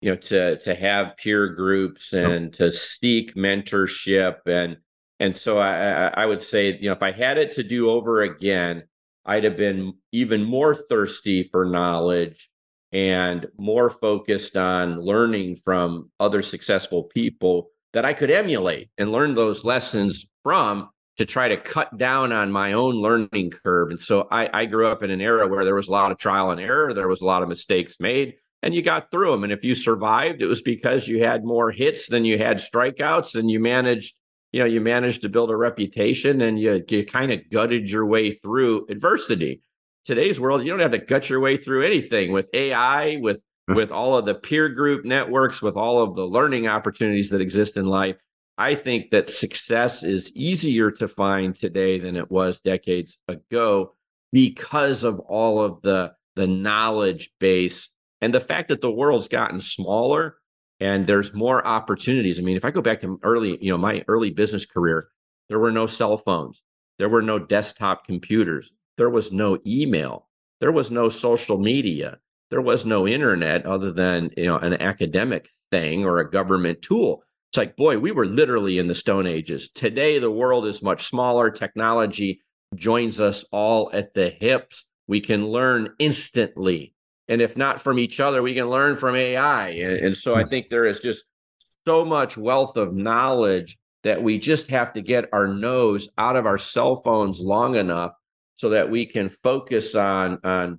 you 0.00 0.10
know, 0.12 0.16
to 0.16 0.58
to 0.58 0.74
have 0.74 1.16
peer 1.16 1.48
groups 1.48 2.12
and 2.12 2.52
to 2.54 2.70
seek 2.72 3.34
mentorship. 3.34 4.46
And 4.46 4.76
and 5.20 5.36
so 5.36 5.58
I, 5.58 6.08
I 6.14 6.26
would 6.26 6.40
say, 6.40 6.76
you 6.78 6.88
know, 6.88 6.92
if 6.92 7.02
I 7.02 7.12
had 7.12 7.38
it 7.38 7.52
to 7.52 7.62
do 7.62 7.90
over 7.90 8.22
again, 8.22 8.84
I'd 9.24 9.44
have 9.44 9.56
been 9.56 9.94
even 10.12 10.44
more 10.44 10.74
thirsty 10.74 11.48
for 11.50 11.64
knowledge 11.64 12.50
and 12.92 13.46
more 13.58 13.90
focused 13.90 14.56
on 14.56 15.00
learning 15.00 15.60
from 15.64 16.10
other 16.20 16.42
successful 16.42 17.04
people 17.04 17.70
that 17.92 18.04
I 18.04 18.12
could 18.12 18.30
emulate 18.30 18.90
and 18.98 19.12
learn 19.12 19.34
those 19.34 19.64
lessons 19.64 20.26
from 20.42 20.90
to 21.16 21.24
try 21.24 21.48
to 21.48 21.56
cut 21.56 21.96
down 21.96 22.32
on 22.32 22.50
my 22.50 22.72
own 22.72 22.96
learning 22.96 23.50
curve. 23.50 23.90
And 23.90 24.00
so 24.00 24.26
I, 24.30 24.50
I 24.52 24.66
grew 24.66 24.88
up 24.88 25.02
in 25.02 25.10
an 25.10 25.20
era 25.20 25.46
where 25.46 25.64
there 25.64 25.74
was 25.76 25.88
a 25.88 25.92
lot 25.92 26.10
of 26.10 26.18
trial 26.18 26.50
and 26.50 26.60
error, 26.60 26.92
there 26.92 27.08
was 27.08 27.20
a 27.20 27.26
lot 27.26 27.42
of 27.42 27.48
mistakes 27.48 27.96
made, 28.00 28.34
and 28.62 28.74
you 28.74 28.82
got 28.82 29.10
through 29.10 29.30
them. 29.30 29.44
And 29.44 29.52
if 29.52 29.64
you 29.64 29.74
survived, 29.74 30.42
it 30.42 30.46
was 30.46 30.60
because 30.60 31.06
you 31.06 31.22
had 31.22 31.44
more 31.44 31.70
hits 31.70 32.08
than 32.08 32.24
you 32.24 32.36
had 32.36 32.58
strikeouts, 32.58 33.36
and 33.36 33.48
you 33.50 33.60
managed, 33.60 34.14
you 34.54 34.60
know, 34.60 34.66
you 34.66 34.80
managed 34.80 35.22
to 35.22 35.28
build 35.28 35.50
a 35.50 35.56
reputation, 35.56 36.40
and 36.40 36.60
you 36.60 36.84
you 36.88 37.04
kind 37.04 37.32
of 37.32 37.40
gutted 37.50 37.90
your 37.90 38.06
way 38.06 38.30
through 38.30 38.86
adversity. 38.88 39.60
today's 40.04 40.38
world, 40.38 40.62
you 40.62 40.70
don't 40.70 40.78
have 40.78 40.92
to 40.92 40.98
gut 40.98 41.28
your 41.28 41.40
way 41.40 41.56
through 41.56 41.84
anything 41.84 42.30
with 42.30 42.48
AI, 42.54 43.16
with 43.16 43.42
with 43.66 43.90
all 43.90 44.16
of 44.16 44.26
the 44.26 44.34
peer 44.34 44.68
group 44.68 45.04
networks, 45.04 45.60
with 45.60 45.76
all 45.76 46.00
of 46.00 46.14
the 46.14 46.24
learning 46.24 46.68
opportunities 46.68 47.30
that 47.30 47.40
exist 47.40 47.76
in 47.76 47.86
life. 47.86 48.14
I 48.56 48.76
think 48.76 49.10
that 49.10 49.28
success 49.28 50.04
is 50.04 50.30
easier 50.36 50.92
to 50.92 51.08
find 51.08 51.56
today 51.56 51.98
than 51.98 52.14
it 52.14 52.30
was 52.30 52.60
decades 52.60 53.18
ago 53.26 53.96
because 54.30 55.02
of 55.02 55.18
all 55.18 55.60
of 55.60 55.82
the 55.82 56.12
the 56.36 56.46
knowledge 56.46 57.30
base 57.40 57.90
and 58.20 58.32
the 58.32 58.38
fact 58.38 58.68
that 58.68 58.82
the 58.82 58.90
world's 58.90 59.26
gotten 59.26 59.60
smaller 59.60 60.36
and 60.84 61.06
there's 61.06 61.32
more 61.32 61.66
opportunities. 61.66 62.38
I 62.38 62.42
mean, 62.42 62.58
if 62.58 62.64
I 62.64 62.70
go 62.70 62.82
back 62.82 63.00
to 63.00 63.18
early, 63.22 63.56
you 63.64 63.70
know, 63.70 63.78
my 63.78 64.04
early 64.06 64.30
business 64.30 64.66
career, 64.66 65.08
there 65.48 65.58
were 65.58 65.72
no 65.72 65.86
cell 65.86 66.18
phones, 66.18 66.62
there 66.98 67.08
were 67.08 67.22
no 67.22 67.38
desktop 67.38 68.04
computers, 68.04 68.70
there 68.98 69.08
was 69.08 69.32
no 69.32 69.58
email, 69.66 70.28
there 70.60 70.72
was 70.72 70.90
no 70.90 71.08
social 71.08 71.56
media, 71.56 72.18
there 72.50 72.60
was 72.60 72.84
no 72.84 73.08
internet 73.08 73.64
other 73.64 73.92
than, 73.92 74.30
you 74.36 74.44
know, 74.44 74.58
an 74.58 74.74
academic 74.74 75.48
thing 75.70 76.04
or 76.04 76.18
a 76.18 76.30
government 76.30 76.82
tool. 76.82 77.22
It's 77.50 77.56
like, 77.56 77.76
boy, 77.76 77.98
we 77.98 78.12
were 78.12 78.26
literally 78.26 78.76
in 78.76 78.86
the 78.86 78.94
stone 78.94 79.26
ages. 79.26 79.70
Today 79.70 80.18
the 80.18 80.30
world 80.30 80.66
is 80.66 80.82
much 80.82 81.06
smaller, 81.06 81.50
technology 81.50 82.42
joins 82.74 83.20
us 83.20 83.42
all 83.52 83.90
at 83.94 84.12
the 84.12 84.28
hips. 84.28 84.84
We 85.08 85.22
can 85.22 85.48
learn 85.48 85.94
instantly 85.98 86.93
and 87.28 87.40
if 87.40 87.56
not 87.56 87.80
from 87.80 87.98
each 87.98 88.20
other, 88.20 88.42
we 88.42 88.54
can 88.54 88.68
learn 88.68 88.96
from 88.96 89.16
AI. 89.16 89.68
And, 89.68 89.98
and 89.98 90.16
so 90.16 90.34
I 90.34 90.42
hmm. 90.42 90.50
think 90.50 90.68
there 90.68 90.86
is 90.86 91.00
just 91.00 91.24
so 91.86 92.04
much 92.04 92.36
wealth 92.36 92.76
of 92.76 92.94
knowledge 92.94 93.78
that 94.02 94.22
we 94.22 94.38
just 94.38 94.70
have 94.70 94.92
to 94.92 95.00
get 95.00 95.28
our 95.32 95.48
nose 95.48 96.08
out 96.18 96.36
of 96.36 96.46
our 96.46 96.58
cell 96.58 96.96
phones 96.96 97.40
long 97.40 97.74
enough 97.74 98.12
so 98.54 98.70
that 98.70 98.90
we 98.90 99.06
can 99.06 99.28
focus 99.42 99.94
on 99.94 100.38
on 100.44 100.78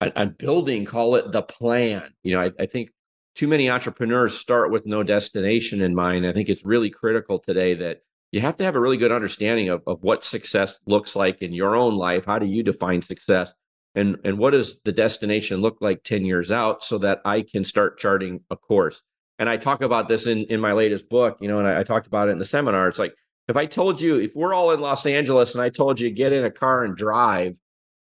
on 0.00 0.34
building 0.38 0.84
call 0.84 1.16
it 1.16 1.32
the 1.32 1.42
plan 1.42 2.12
you 2.22 2.34
know 2.34 2.40
I, 2.40 2.50
I, 2.60 2.66
think 2.66 2.90
too 3.34 3.48
many 3.48 3.70
entrepreneurs 3.70 4.36
start 4.36 4.70
with 4.70 4.86
no 4.86 5.02
destination 5.02 5.80
in 5.80 5.94
mind 5.94 6.26
i 6.26 6.32
think 6.32 6.48
it's 6.48 6.66
really 6.66 6.90
critical 6.90 7.38
today 7.38 7.74
that 7.74 8.02
you 8.30 8.40
have 8.40 8.58
to 8.58 8.64
have 8.64 8.76
a 8.76 8.80
really 8.80 8.98
good 8.98 9.12
understanding 9.12 9.70
of, 9.70 9.82
of 9.86 10.02
what 10.02 10.22
success 10.22 10.78
looks 10.86 11.16
like 11.16 11.40
in 11.40 11.54
your 11.54 11.74
own 11.74 11.96
life 11.96 12.26
how 12.26 12.38
do 12.38 12.46
you 12.46 12.62
define 12.62 13.00
success 13.00 13.54
and 13.96 14.16
and 14.24 14.38
what 14.38 14.50
does 14.50 14.78
the 14.84 14.92
destination 14.92 15.60
look 15.60 15.78
like 15.80 16.04
10 16.04 16.24
years 16.24 16.52
out 16.52 16.84
so 16.84 16.98
that 16.98 17.20
i 17.24 17.42
can 17.42 17.64
start 17.64 17.98
charting 17.98 18.40
a 18.50 18.56
course? 18.56 19.02
And 19.38 19.48
i 19.48 19.56
talk 19.56 19.82
about 19.82 20.08
this 20.08 20.26
in 20.26 20.44
in 20.44 20.60
my 20.60 20.72
latest 20.72 21.08
book 21.08 21.38
you 21.40 21.48
know 21.48 21.58
and 21.58 21.66
I, 21.66 21.80
I, 21.80 21.82
talked 21.82 22.06
about 22.06 22.28
it 22.28 22.32
in 22.32 22.38
the 22.38 22.44
seminar. 22.44 22.88
It's 22.88 22.98
like 22.98 23.14
if 23.48 23.56
i 23.56 23.66
told 23.66 24.00
you 24.00 24.16
if 24.16 24.34
we're 24.34 24.54
all 24.54 24.70
in 24.70 24.80
los 24.80 25.04
angeles 25.06 25.54
and 25.54 25.62
i 25.62 25.68
told 25.68 26.00
you 26.00 26.10
get 26.10 26.32
in 26.32 26.44
a 26.44 26.50
car 26.50 26.84
and 26.84 26.96
drive 26.96 27.56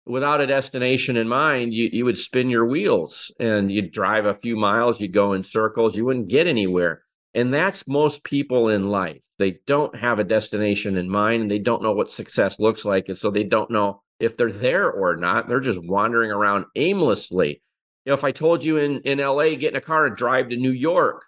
without 0.05 0.41
a 0.41 0.47
destination 0.47 1.17
in 1.17 1.29
mind 1.29 1.73
you, 1.73 1.89
you 1.93 2.05
would 2.05 2.19
spin 2.19 2.51
your 2.51 2.67
wheels 2.67 3.31
and 3.39 3.71
you'd 3.71 3.93
drive 3.93 4.27
a 4.27 4.35
few 4.35 4.57
miles 4.57 5.01
you'd 5.01 5.13
go 5.13 5.33
in 5.33 5.45
circles 5.45 5.97
you 5.97 6.05
wouldn't 6.05 6.29
get 6.29 6.47
anywhere. 6.47 7.03
And 7.35 7.53
that's 7.53 7.89
most 7.89 8.25
people 8.25 8.69
in 8.69 8.91
life. 8.91 9.21
They 9.39 9.59
don't 9.67 9.97
have 9.97 10.19
a 10.19 10.25
destination 10.25 10.97
in 10.97 11.09
mind 11.09 11.43
and 11.43 11.51
they 11.51 11.59
don't 11.59 11.83
know 11.83 11.93
what 11.93 12.11
success 12.11 12.61
looks 12.61 12.85
like. 12.85 13.09
And 13.09 13.19
so 13.19 13.31
they 13.31 13.45
don't 13.45 13.71
know 13.71 14.03
if 14.23 14.37
they're 14.37 14.53
there 14.53 14.91
or 14.91 15.17
not. 15.17 15.49
They're 15.49 15.61
just 15.61 15.83
wandering 15.83 16.31
around 16.31 16.67
aimlessly. 16.77 17.61
You 18.05 18.11
know, 18.11 18.15
if 18.15 18.25
I 18.25 18.31
told 18.31 18.65
you 18.65 18.79
in, 18.79 19.01
in 19.01 19.19
LA, 19.19 19.51
get 19.51 19.71
in 19.71 19.77
a 19.77 19.81
car 19.81 20.07
and 20.07 20.17
drive 20.17 20.49
to 20.49 20.57
New 20.57 20.71
York, 20.71 21.25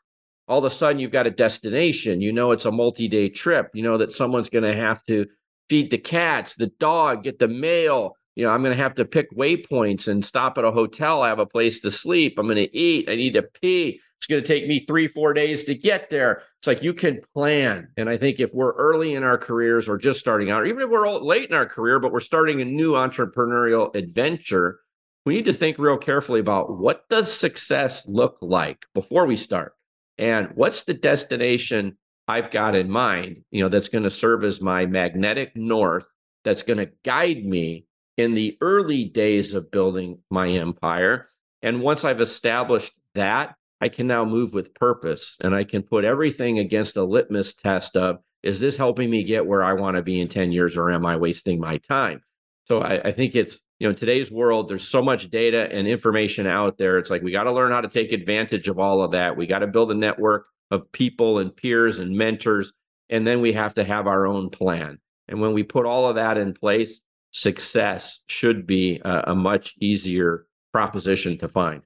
all 0.46 0.58
of 0.58 0.64
a 0.64 0.70
sudden 0.70 1.00
you've 1.00 1.10
got 1.10 1.26
a 1.26 1.30
destination. 1.30 2.20
You 2.20 2.32
know, 2.32 2.52
it's 2.52 2.66
a 2.66 2.72
multi 2.72 3.08
day 3.08 3.28
trip. 3.28 3.70
You 3.74 3.82
know 3.82 3.98
that 3.98 4.12
someone's 4.12 4.48
going 4.48 4.64
to 4.64 4.74
have 4.74 5.02
to 5.04 5.26
feed 5.68 5.90
the 5.90 5.98
cats, 5.98 6.54
the 6.54 6.68
dog, 6.78 7.24
get 7.24 7.38
the 7.38 7.48
mail. 7.48 8.16
You 8.36 8.44
know, 8.44 8.50
I'm 8.50 8.62
going 8.62 8.76
to 8.76 8.82
have 8.82 8.94
to 8.94 9.04
pick 9.04 9.30
waypoints 9.36 10.08
and 10.08 10.24
stop 10.24 10.58
at 10.58 10.64
a 10.64 10.72
hotel. 10.72 11.22
I 11.22 11.28
have 11.28 11.38
a 11.38 11.46
place 11.46 11.80
to 11.80 11.90
sleep. 11.90 12.38
I'm 12.38 12.46
going 12.46 12.56
to 12.56 12.76
eat. 12.76 13.08
I 13.08 13.14
need 13.14 13.34
to 13.34 13.42
pee. 13.42 14.00
It's 14.18 14.26
going 14.26 14.42
to 14.42 14.48
take 14.48 14.66
me 14.66 14.80
three, 14.80 15.06
four 15.06 15.34
days 15.34 15.64
to 15.64 15.74
get 15.74 16.08
there. 16.10 16.42
It's 16.58 16.66
like 16.66 16.82
you 16.82 16.94
can 16.94 17.20
plan. 17.34 17.88
And 17.96 18.08
I 18.08 18.16
think 18.16 18.40
if 18.40 18.52
we're 18.54 18.72
early 18.72 19.14
in 19.14 19.22
our 19.22 19.36
careers 19.36 19.88
or 19.88 19.98
just 19.98 20.18
starting 20.18 20.50
out, 20.50 20.62
or 20.62 20.66
even 20.66 20.82
if 20.82 20.88
we're 20.88 21.08
late 21.18 21.50
in 21.50 21.54
our 21.54 21.66
career, 21.66 22.00
but 22.00 22.10
we're 22.10 22.20
starting 22.20 22.60
a 22.60 22.64
new 22.64 22.94
entrepreneurial 22.94 23.94
adventure, 23.94 24.80
we 25.26 25.34
need 25.34 25.44
to 25.44 25.52
think 25.52 25.78
real 25.78 25.98
carefully 25.98 26.40
about 26.40 26.78
what 26.78 27.08
does 27.08 27.32
success 27.32 28.06
look 28.08 28.38
like 28.40 28.86
before 28.94 29.26
we 29.26 29.36
start? 29.36 29.74
And 30.18 30.48
what's 30.54 30.84
the 30.84 30.94
destination 30.94 31.98
I've 32.26 32.50
got 32.50 32.74
in 32.74 32.90
mind, 32.90 33.44
you 33.50 33.62
know, 33.62 33.68
that's 33.68 33.88
going 33.88 34.04
to 34.04 34.10
serve 34.10 34.44
as 34.44 34.60
my 34.60 34.86
magnetic 34.86 35.54
north, 35.54 36.06
that's 36.44 36.62
going 36.62 36.78
to 36.78 36.90
guide 37.04 37.44
me 37.44 37.86
in 38.16 38.34
the 38.34 38.56
early 38.60 39.04
days 39.04 39.54
of 39.54 39.70
building 39.70 40.18
my 40.30 40.48
empire. 40.48 41.30
And 41.62 41.80
once 41.80 42.04
I've 42.04 42.20
established 42.20 42.92
that, 43.14 43.56
I 43.80 43.88
can 43.88 44.06
now 44.06 44.24
move 44.24 44.54
with 44.54 44.74
purpose 44.74 45.36
and 45.42 45.54
I 45.54 45.64
can 45.64 45.82
put 45.82 46.04
everything 46.04 46.58
against 46.58 46.96
a 46.96 47.04
litmus 47.04 47.54
test 47.54 47.96
of 47.96 48.18
is 48.42 48.60
this 48.60 48.76
helping 48.76 49.10
me 49.10 49.24
get 49.24 49.46
where 49.46 49.64
I 49.64 49.72
want 49.72 49.96
to 49.96 50.02
be 50.02 50.20
in 50.20 50.28
10 50.28 50.52
years 50.52 50.76
or 50.76 50.90
am 50.90 51.06
I 51.06 51.16
wasting 51.16 51.58
my 51.58 51.78
time? 51.78 52.22
So 52.66 52.82
I, 52.82 53.08
I 53.08 53.12
think 53.12 53.34
it's, 53.34 53.58
you 53.78 53.88
know, 53.88 53.94
today's 53.94 54.30
world, 54.30 54.68
there's 54.68 54.86
so 54.86 55.02
much 55.02 55.30
data 55.30 55.68
and 55.72 55.88
information 55.88 56.46
out 56.46 56.78
there. 56.78 56.98
It's 56.98 57.10
like 57.10 57.22
we 57.22 57.32
got 57.32 57.44
to 57.44 57.52
learn 57.52 57.72
how 57.72 57.80
to 57.80 57.88
take 57.88 58.12
advantage 58.12 58.68
of 58.68 58.78
all 58.78 59.02
of 59.02 59.12
that. 59.12 59.36
We 59.36 59.46
got 59.46 59.60
to 59.60 59.66
build 59.66 59.90
a 59.90 59.94
network 59.94 60.46
of 60.70 60.90
people 60.92 61.38
and 61.38 61.54
peers 61.54 61.98
and 61.98 62.16
mentors. 62.16 62.72
And 63.08 63.26
then 63.26 63.40
we 63.40 63.52
have 63.54 63.74
to 63.74 63.84
have 63.84 64.06
our 64.06 64.26
own 64.26 64.50
plan. 64.50 64.98
And 65.28 65.40
when 65.40 65.54
we 65.54 65.62
put 65.62 65.86
all 65.86 66.08
of 66.08 66.16
that 66.16 66.36
in 66.36 66.52
place, 66.52 67.00
success 67.34 68.20
should 68.28 68.66
be 68.66 69.00
a, 69.04 69.24
a 69.28 69.34
much 69.34 69.74
easier 69.80 70.46
proposition 70.72 71.36
to 71.38 71.48
find. 71.48 71.82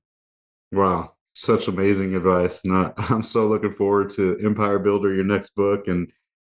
Wow 0.71 1.15
such 1.39 1.69
amazing 1.69 2.15
advice. 2.15 2.65
And 2.65 2.75
I, 2.75 2.93
am 3.11 3.23
so 3.23 3.47
looking 3.47 3.75
forward 3.75 4.11
to 4.11 4.39
Empire 4.45 4.79
Builder, 4.79 5.15
your 5.15 5.25
next 5.25 5.55
book. 5.55 5.89
And, 5.89 6.13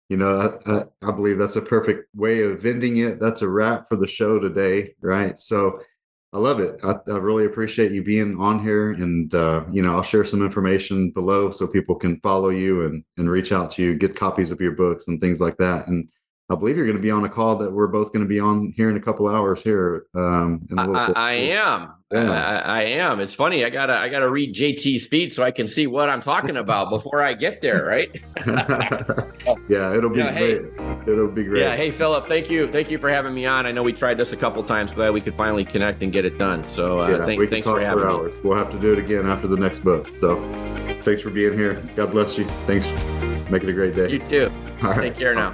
you 0.08 0.16
know, 0.16 0.58
I, 0.66 0.84
I, 1.06 1.10
believe 1.12 1.38
that's 1.38 1.56
a 1.56 1.62
perfect 1.62 2.08
way 2.14 2.42
of 2.42 2.66
ending 2.66 2.98
it. 2.98 3.20
That's 3.20 3.42
a 3.42 3.48
wrap 3.48 3.88
for 3.88 3.96
the 3.96 4.06
show 4.06 4.38
today, 4.38 4.94
right? 5.00 5.38
So 5.38 5.80
I 6.32 6.38
love 6.38 6.60
it. 6.60 6.80
I, 6.82 6.96
I 7.08 7.16
really 7.16 7.46
appreciate 7.46 7.92
you 7.92 8.02
being 8.02 8.38
on 8.38 8.62
here. 8.62 8.92
And, 8.92 9.32
uh, 9.34 9.64
you 9.70 9.82
know, 9.82 9.94
I'll 9.94 10.02
share 10.02 10.24
some 10.24 10.44
information 10.44 11.10
below 11.10 11.50
so 11.50 11.66
people 11.66 11.94
can 11.94 12.20
follow 12.20 12.48
you 12.48 12.86
and, 12.86 13.04
and 13.16 13.30
reach 13.30 13.52
out 13.52 13.70
to 13.72 13.82
you, 13.82 13.94
get 13.94 14.16
copies 14.16 14.50
of 14.50 14.60
your 14.60 14.72
books 14.72 15.08
and 15.08 15.20
things 15.20 15.40
like 15.40 15.56
that. 15.58 15.86
And, 15.86 16.08
I 16.50 16.54
believe 16.54 16.76
you're 16.76 16.86
going 16.86 16.96
to 16.96 17.02
be 17.02 17.10
on 17.10 17.24
a 17.24 17.28
call 17.28 17.56
that 17.56 17.72
we're 17.72 17.86
both 17.86 18.12
going 18.12 18.24
to 18.24 18.28
be 18.28 18.38
on 18.38 18.72
here 18.76 18.90
in 18.90 18.96
a 18.96 19.00
couple 19.00 19.28
hours 19.28 19.62
here. 19.62 20.06
Um, 20.14 20.66
I, 20.76 21.12
I, 21.14 21.32
am. 21.32 21.92
Yeah. 22.10 22.30
I, 22.30 22.80
I, 22.80 22.82
am. 22.82 23.20
It's 23.20 23.32
funny. 23.32 23.64
I 23.64 23.70
gotta 23.70 23.94
I 23.94 24.10
gotta 24.10 24.28
read 24.28 24.54
JT's 24.54 25.06
feed 25.06 25.32
so 25.32 25.42
I 25.42 25.50
can 25.50 25.66
see 25.66 25.86
what 25.86 26.10
I'm 26.10 26.20
talking 26.20 26.58
about 26.58 26.90
before 26.90 27.22
I 27.22 27.32
get 27.32 27.62
there. 27.62 27.86
Right. 27.86 28.10
yeah, 29.68 29.96
it'll 29.96 30.10
be 30.10 30.20
great. 30.20 30.34
Hey, 30.34 30.54
it'll 31.06 31.28
be 31.28 31.44
great. 31.44 31.62
Yeah. 31.62 31.74
Hey, 31.74 31.90
Philip. 31.90 32.28
Thank 32.28 32.50
you. 32.50 32.70
Thank 32.70 32.90
you 32.90 32.98
for 32.98 33.08
having 33.08 33.34
me 33.34 33.46
on. 33.46 33.64
I 33.64 33.72
know 33.72 33.82
we 33.82 33.92
tried 33.94 34.18
this 34.18 34.32
a 34.32 34.36
couple 34.36 34.62
times, 34.62 34.92
but 34.92 35.12
we 35.12 35.20
could 35.22 35.34
finally 35.34 35.64
connect 35.64 36.02
and 36.02 36.12
get 36.12 36.24
it 36.24 36.36
done. 36.36 36.66
So 36.66 37.00
uh, 37.00 37.08
yeah, 37.08 37.24
thank, 37.24 37.50
thanks 37.50 37.66
for 37.66 37.80
having 37.80 38.02
for 38.02 38.10
hours. 38.10 38.34
me. 38.36 38.42
We'll 38.44 38.58
have 38.58 38.70
to 38.72 38.78
do 38.78 38.92
it 38.92 38.98
again 38.98 39.26
after 39.26 39.46
the 39.46 39.56
next 39.56 39.78
book. 39.78 40.08
So 40.18 40.36
thanks 41.00 41.22
for 41.22 41.30
being 41.30 41.54
here. 41.54 41.82
God 41.96 42.10
bless 42.10 42.36
you. 42.36 42.44
Thanks. 42.66 42.86
Make 43.50 43.62
it 43.62 43.68
a 43.68 43.72
great 43.72 43.94
day. 43.94 44.10
You 44.10 44.18
too. 44.18 44.52
All 44.82 44.90
right. 44.90 45.00
Take 45.00 45.16
care 45.16 45.34
now. 45.34 45.52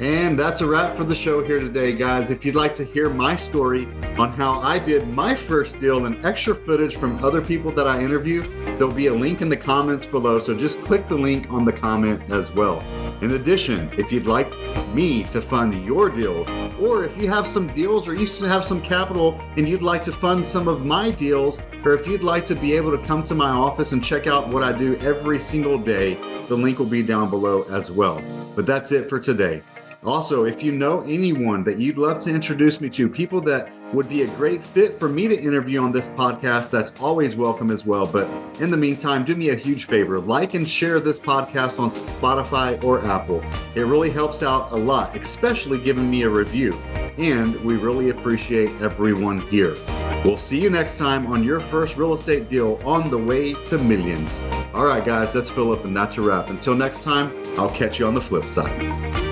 And 0.00 0.38
that's 0.38 0.60
a 0.60 0.66
wrap 0.66 0.96
for 0.96 1.02
the 1.02 1.14
show 1.14 1.42
here 1.42 1.58
today, 1.58 1.92
guys. 1.92 2.30
If 2.30 2.44
you'd 2.44 2.54
like 2.54 2.72
to 2.74 2.84
hear 2.84 3.10
my 3.10 3.34
story 3.34 3.86
on 4.16 4.30
how 4.30 4.60
I 4.60 4.78
did 4.78 5.08
my 5.08 5.34
first 5.34 5.80
deal 5.80 6.06
and 6.06 6.24
extra 6.24 6.54
footage 6.54 6.94
from 6.94 7.22
other 7.24 7.42
people 7.42 7.72
that 7.72 7.88
I 7.88 8.00
interview, 8.00 8.42
there'll 8.78 8.92
be 8.92 9.08
a 9.08 9.12
link 9.12 9.42
in 9.42 9.48
the 9.48 9.56
comments 9.56 10.06
below. 10.06 10.38
So 10.38 10.56
just 10.56 10.80
click 10.82 11.08
the 11.08 11.16
link 11.16 11.50
on 11.50 11.64
the 11.64 11.72
comment 11.72 12.22
as 12.30 12.52
well. 12.52 12.80
In 13.22 13.32
addition, 13.32 13.90
if 13.98 14.12
you'd 14.12 14.28
like 14.28 14.56
me 14.94 15.24
to 15.24 15.40
fund 15.40 15.84
your 15.84 16.10
deals, 16.10 16.48
or 16.78 17.02
if 17.02 17.20
you 17.20 17.28
have 17.28 17.48
some 17.48 17.66
deals 17.66 18.06
or 18.06 18.14
you 18.14 18.28
have 18.46 18.64
some 18.64 18.80
capital 18.80 19.36
and 19.56 19.68
you'd 19.68 19.82
like 19.82 20.04
to 20.04 20.12
fund 20.12 20.46
some 20.46 20.68
of 20.68 20.86
my 20.86 21.10
deals, 21.10 21.58
or 21.84 21.94
if 21.94 22.06
you'd 22.06 22.22
like 22.22 22.44
to 22.44 22.54
be 22.54 22.72
able 22.72 22.96
to 22.96 23.04
come 23.04 23.24
to 23.24 23.34
my 23.34 23.50
office 23.50 23.90
and 23.90 24.04
check 24.04 24.28
out 24.28 24.46
what 24.46 24.62
I 24.62 24.70
do 24.70 24.96
every 24.98 25.40
single 25.40 25.76
day, 25.76 26.14
the 26.46 26.56
link 26.56 26.78
will 26.78 26.86
be 26.86 27.02
down 27.02 27.30
below 27.30 27.64
as 27.64 27.90
well. 27.90 28.22
But 28.54 28.64
that's 28.64 28.92
it 28.92 29.08
for 29.08 29.18
today. 29.18 29.60
Also, 30.04 30.44
if 30.44 30.62
you 30.62 30.70
know 30.70 31.00
anyone 31.02 31.64
that 31.64 31.78
you'd 31.78 31.98
love 31.98 32.20
to 32.20 32.30
introduce 32.30 32.80
me 32.80 32.88
to, 32.88 33.08
people 33.08 33.40
that 33.40 33.68
would 33.92 34.08
be 34.08 34.22
a 34.22 34.28
great 34.36 34.64
fit 34.64 34.96
for 34.96 35.08
me 35.08 35.26
to 35.26 35.36
interview 35.36 35.82
on 35.82 35.90
this 35.90 36.06
podcast, 36.08 36.70
that's 36.70 36.92
always 37.00 37.34
welcome 37.34 37.72
as 37.72 37.84
well. 37.84 38.06
But 38.06 38.28
in 38.60 38.70
the 38.70 38.76
meantime, 38.76 39.24
do 39.24 39.34
me 39.34 39.48
a 39.48 39.56
huge 39.56 39.86
favor 39.86 40.20
like 40.20 40.54
and 40.54 40.68
share 40.68 41.00
this 41.00 41.18
podcast 41.18 41.80
on 41.80 41.90
Spotify 41.90 42.82
or 42.84 43.04
Apple. 43.06 43.42
It 43.74 43.82
really 43.82 44.10
helps 44.10 44.44
out 44.44 44.70
a 44.70 44.76
lot, 44.76 45.16
especially 45.16 45.78
giving 45.78 46.08
me 46.08 46.22
a 46.22 46.30
review. 46.30 46.74
And 47.18 47.56
we 47.64 47.74
really 47.74 48.10
appreciate 48.10 48.70
everyone 48.80 49.38
here. 49.48 49.76
We'll 50.24 50.36
see 50.36 50.60
you 50.60 50.70
next 50.70 50.96
time 50.96 51.26
on 51.26 51.42
your 51.42 51.58
first 51.58 51.96
real 51.96 52.14
estate 52.14 52.48
deal 52.48 52.80
on 52.84 53.10
the 53.10 53.18
way 53.18 53.54
to 53.64 53.78
millions. 53.78 54.38
All 54.74 54.84
right, 54.84 55.04
guys, 55.04 55.32
that's 55.32 55.50
Philip, 55.50 55.84
and 55.84 55.96
that's 55.96 56.18
a 56.18 56.22
wrap. 56.22 56.50
Until 56.50 56.76
next 56.76 57.02
time, 57.02 57.32
I'll 57.58 57.70
catch 57.70 57.98
you 57.98 58.06
on 58.06 58.14
the 58.14 58.20
flip 58.20 58.44
side. 58.52 59.27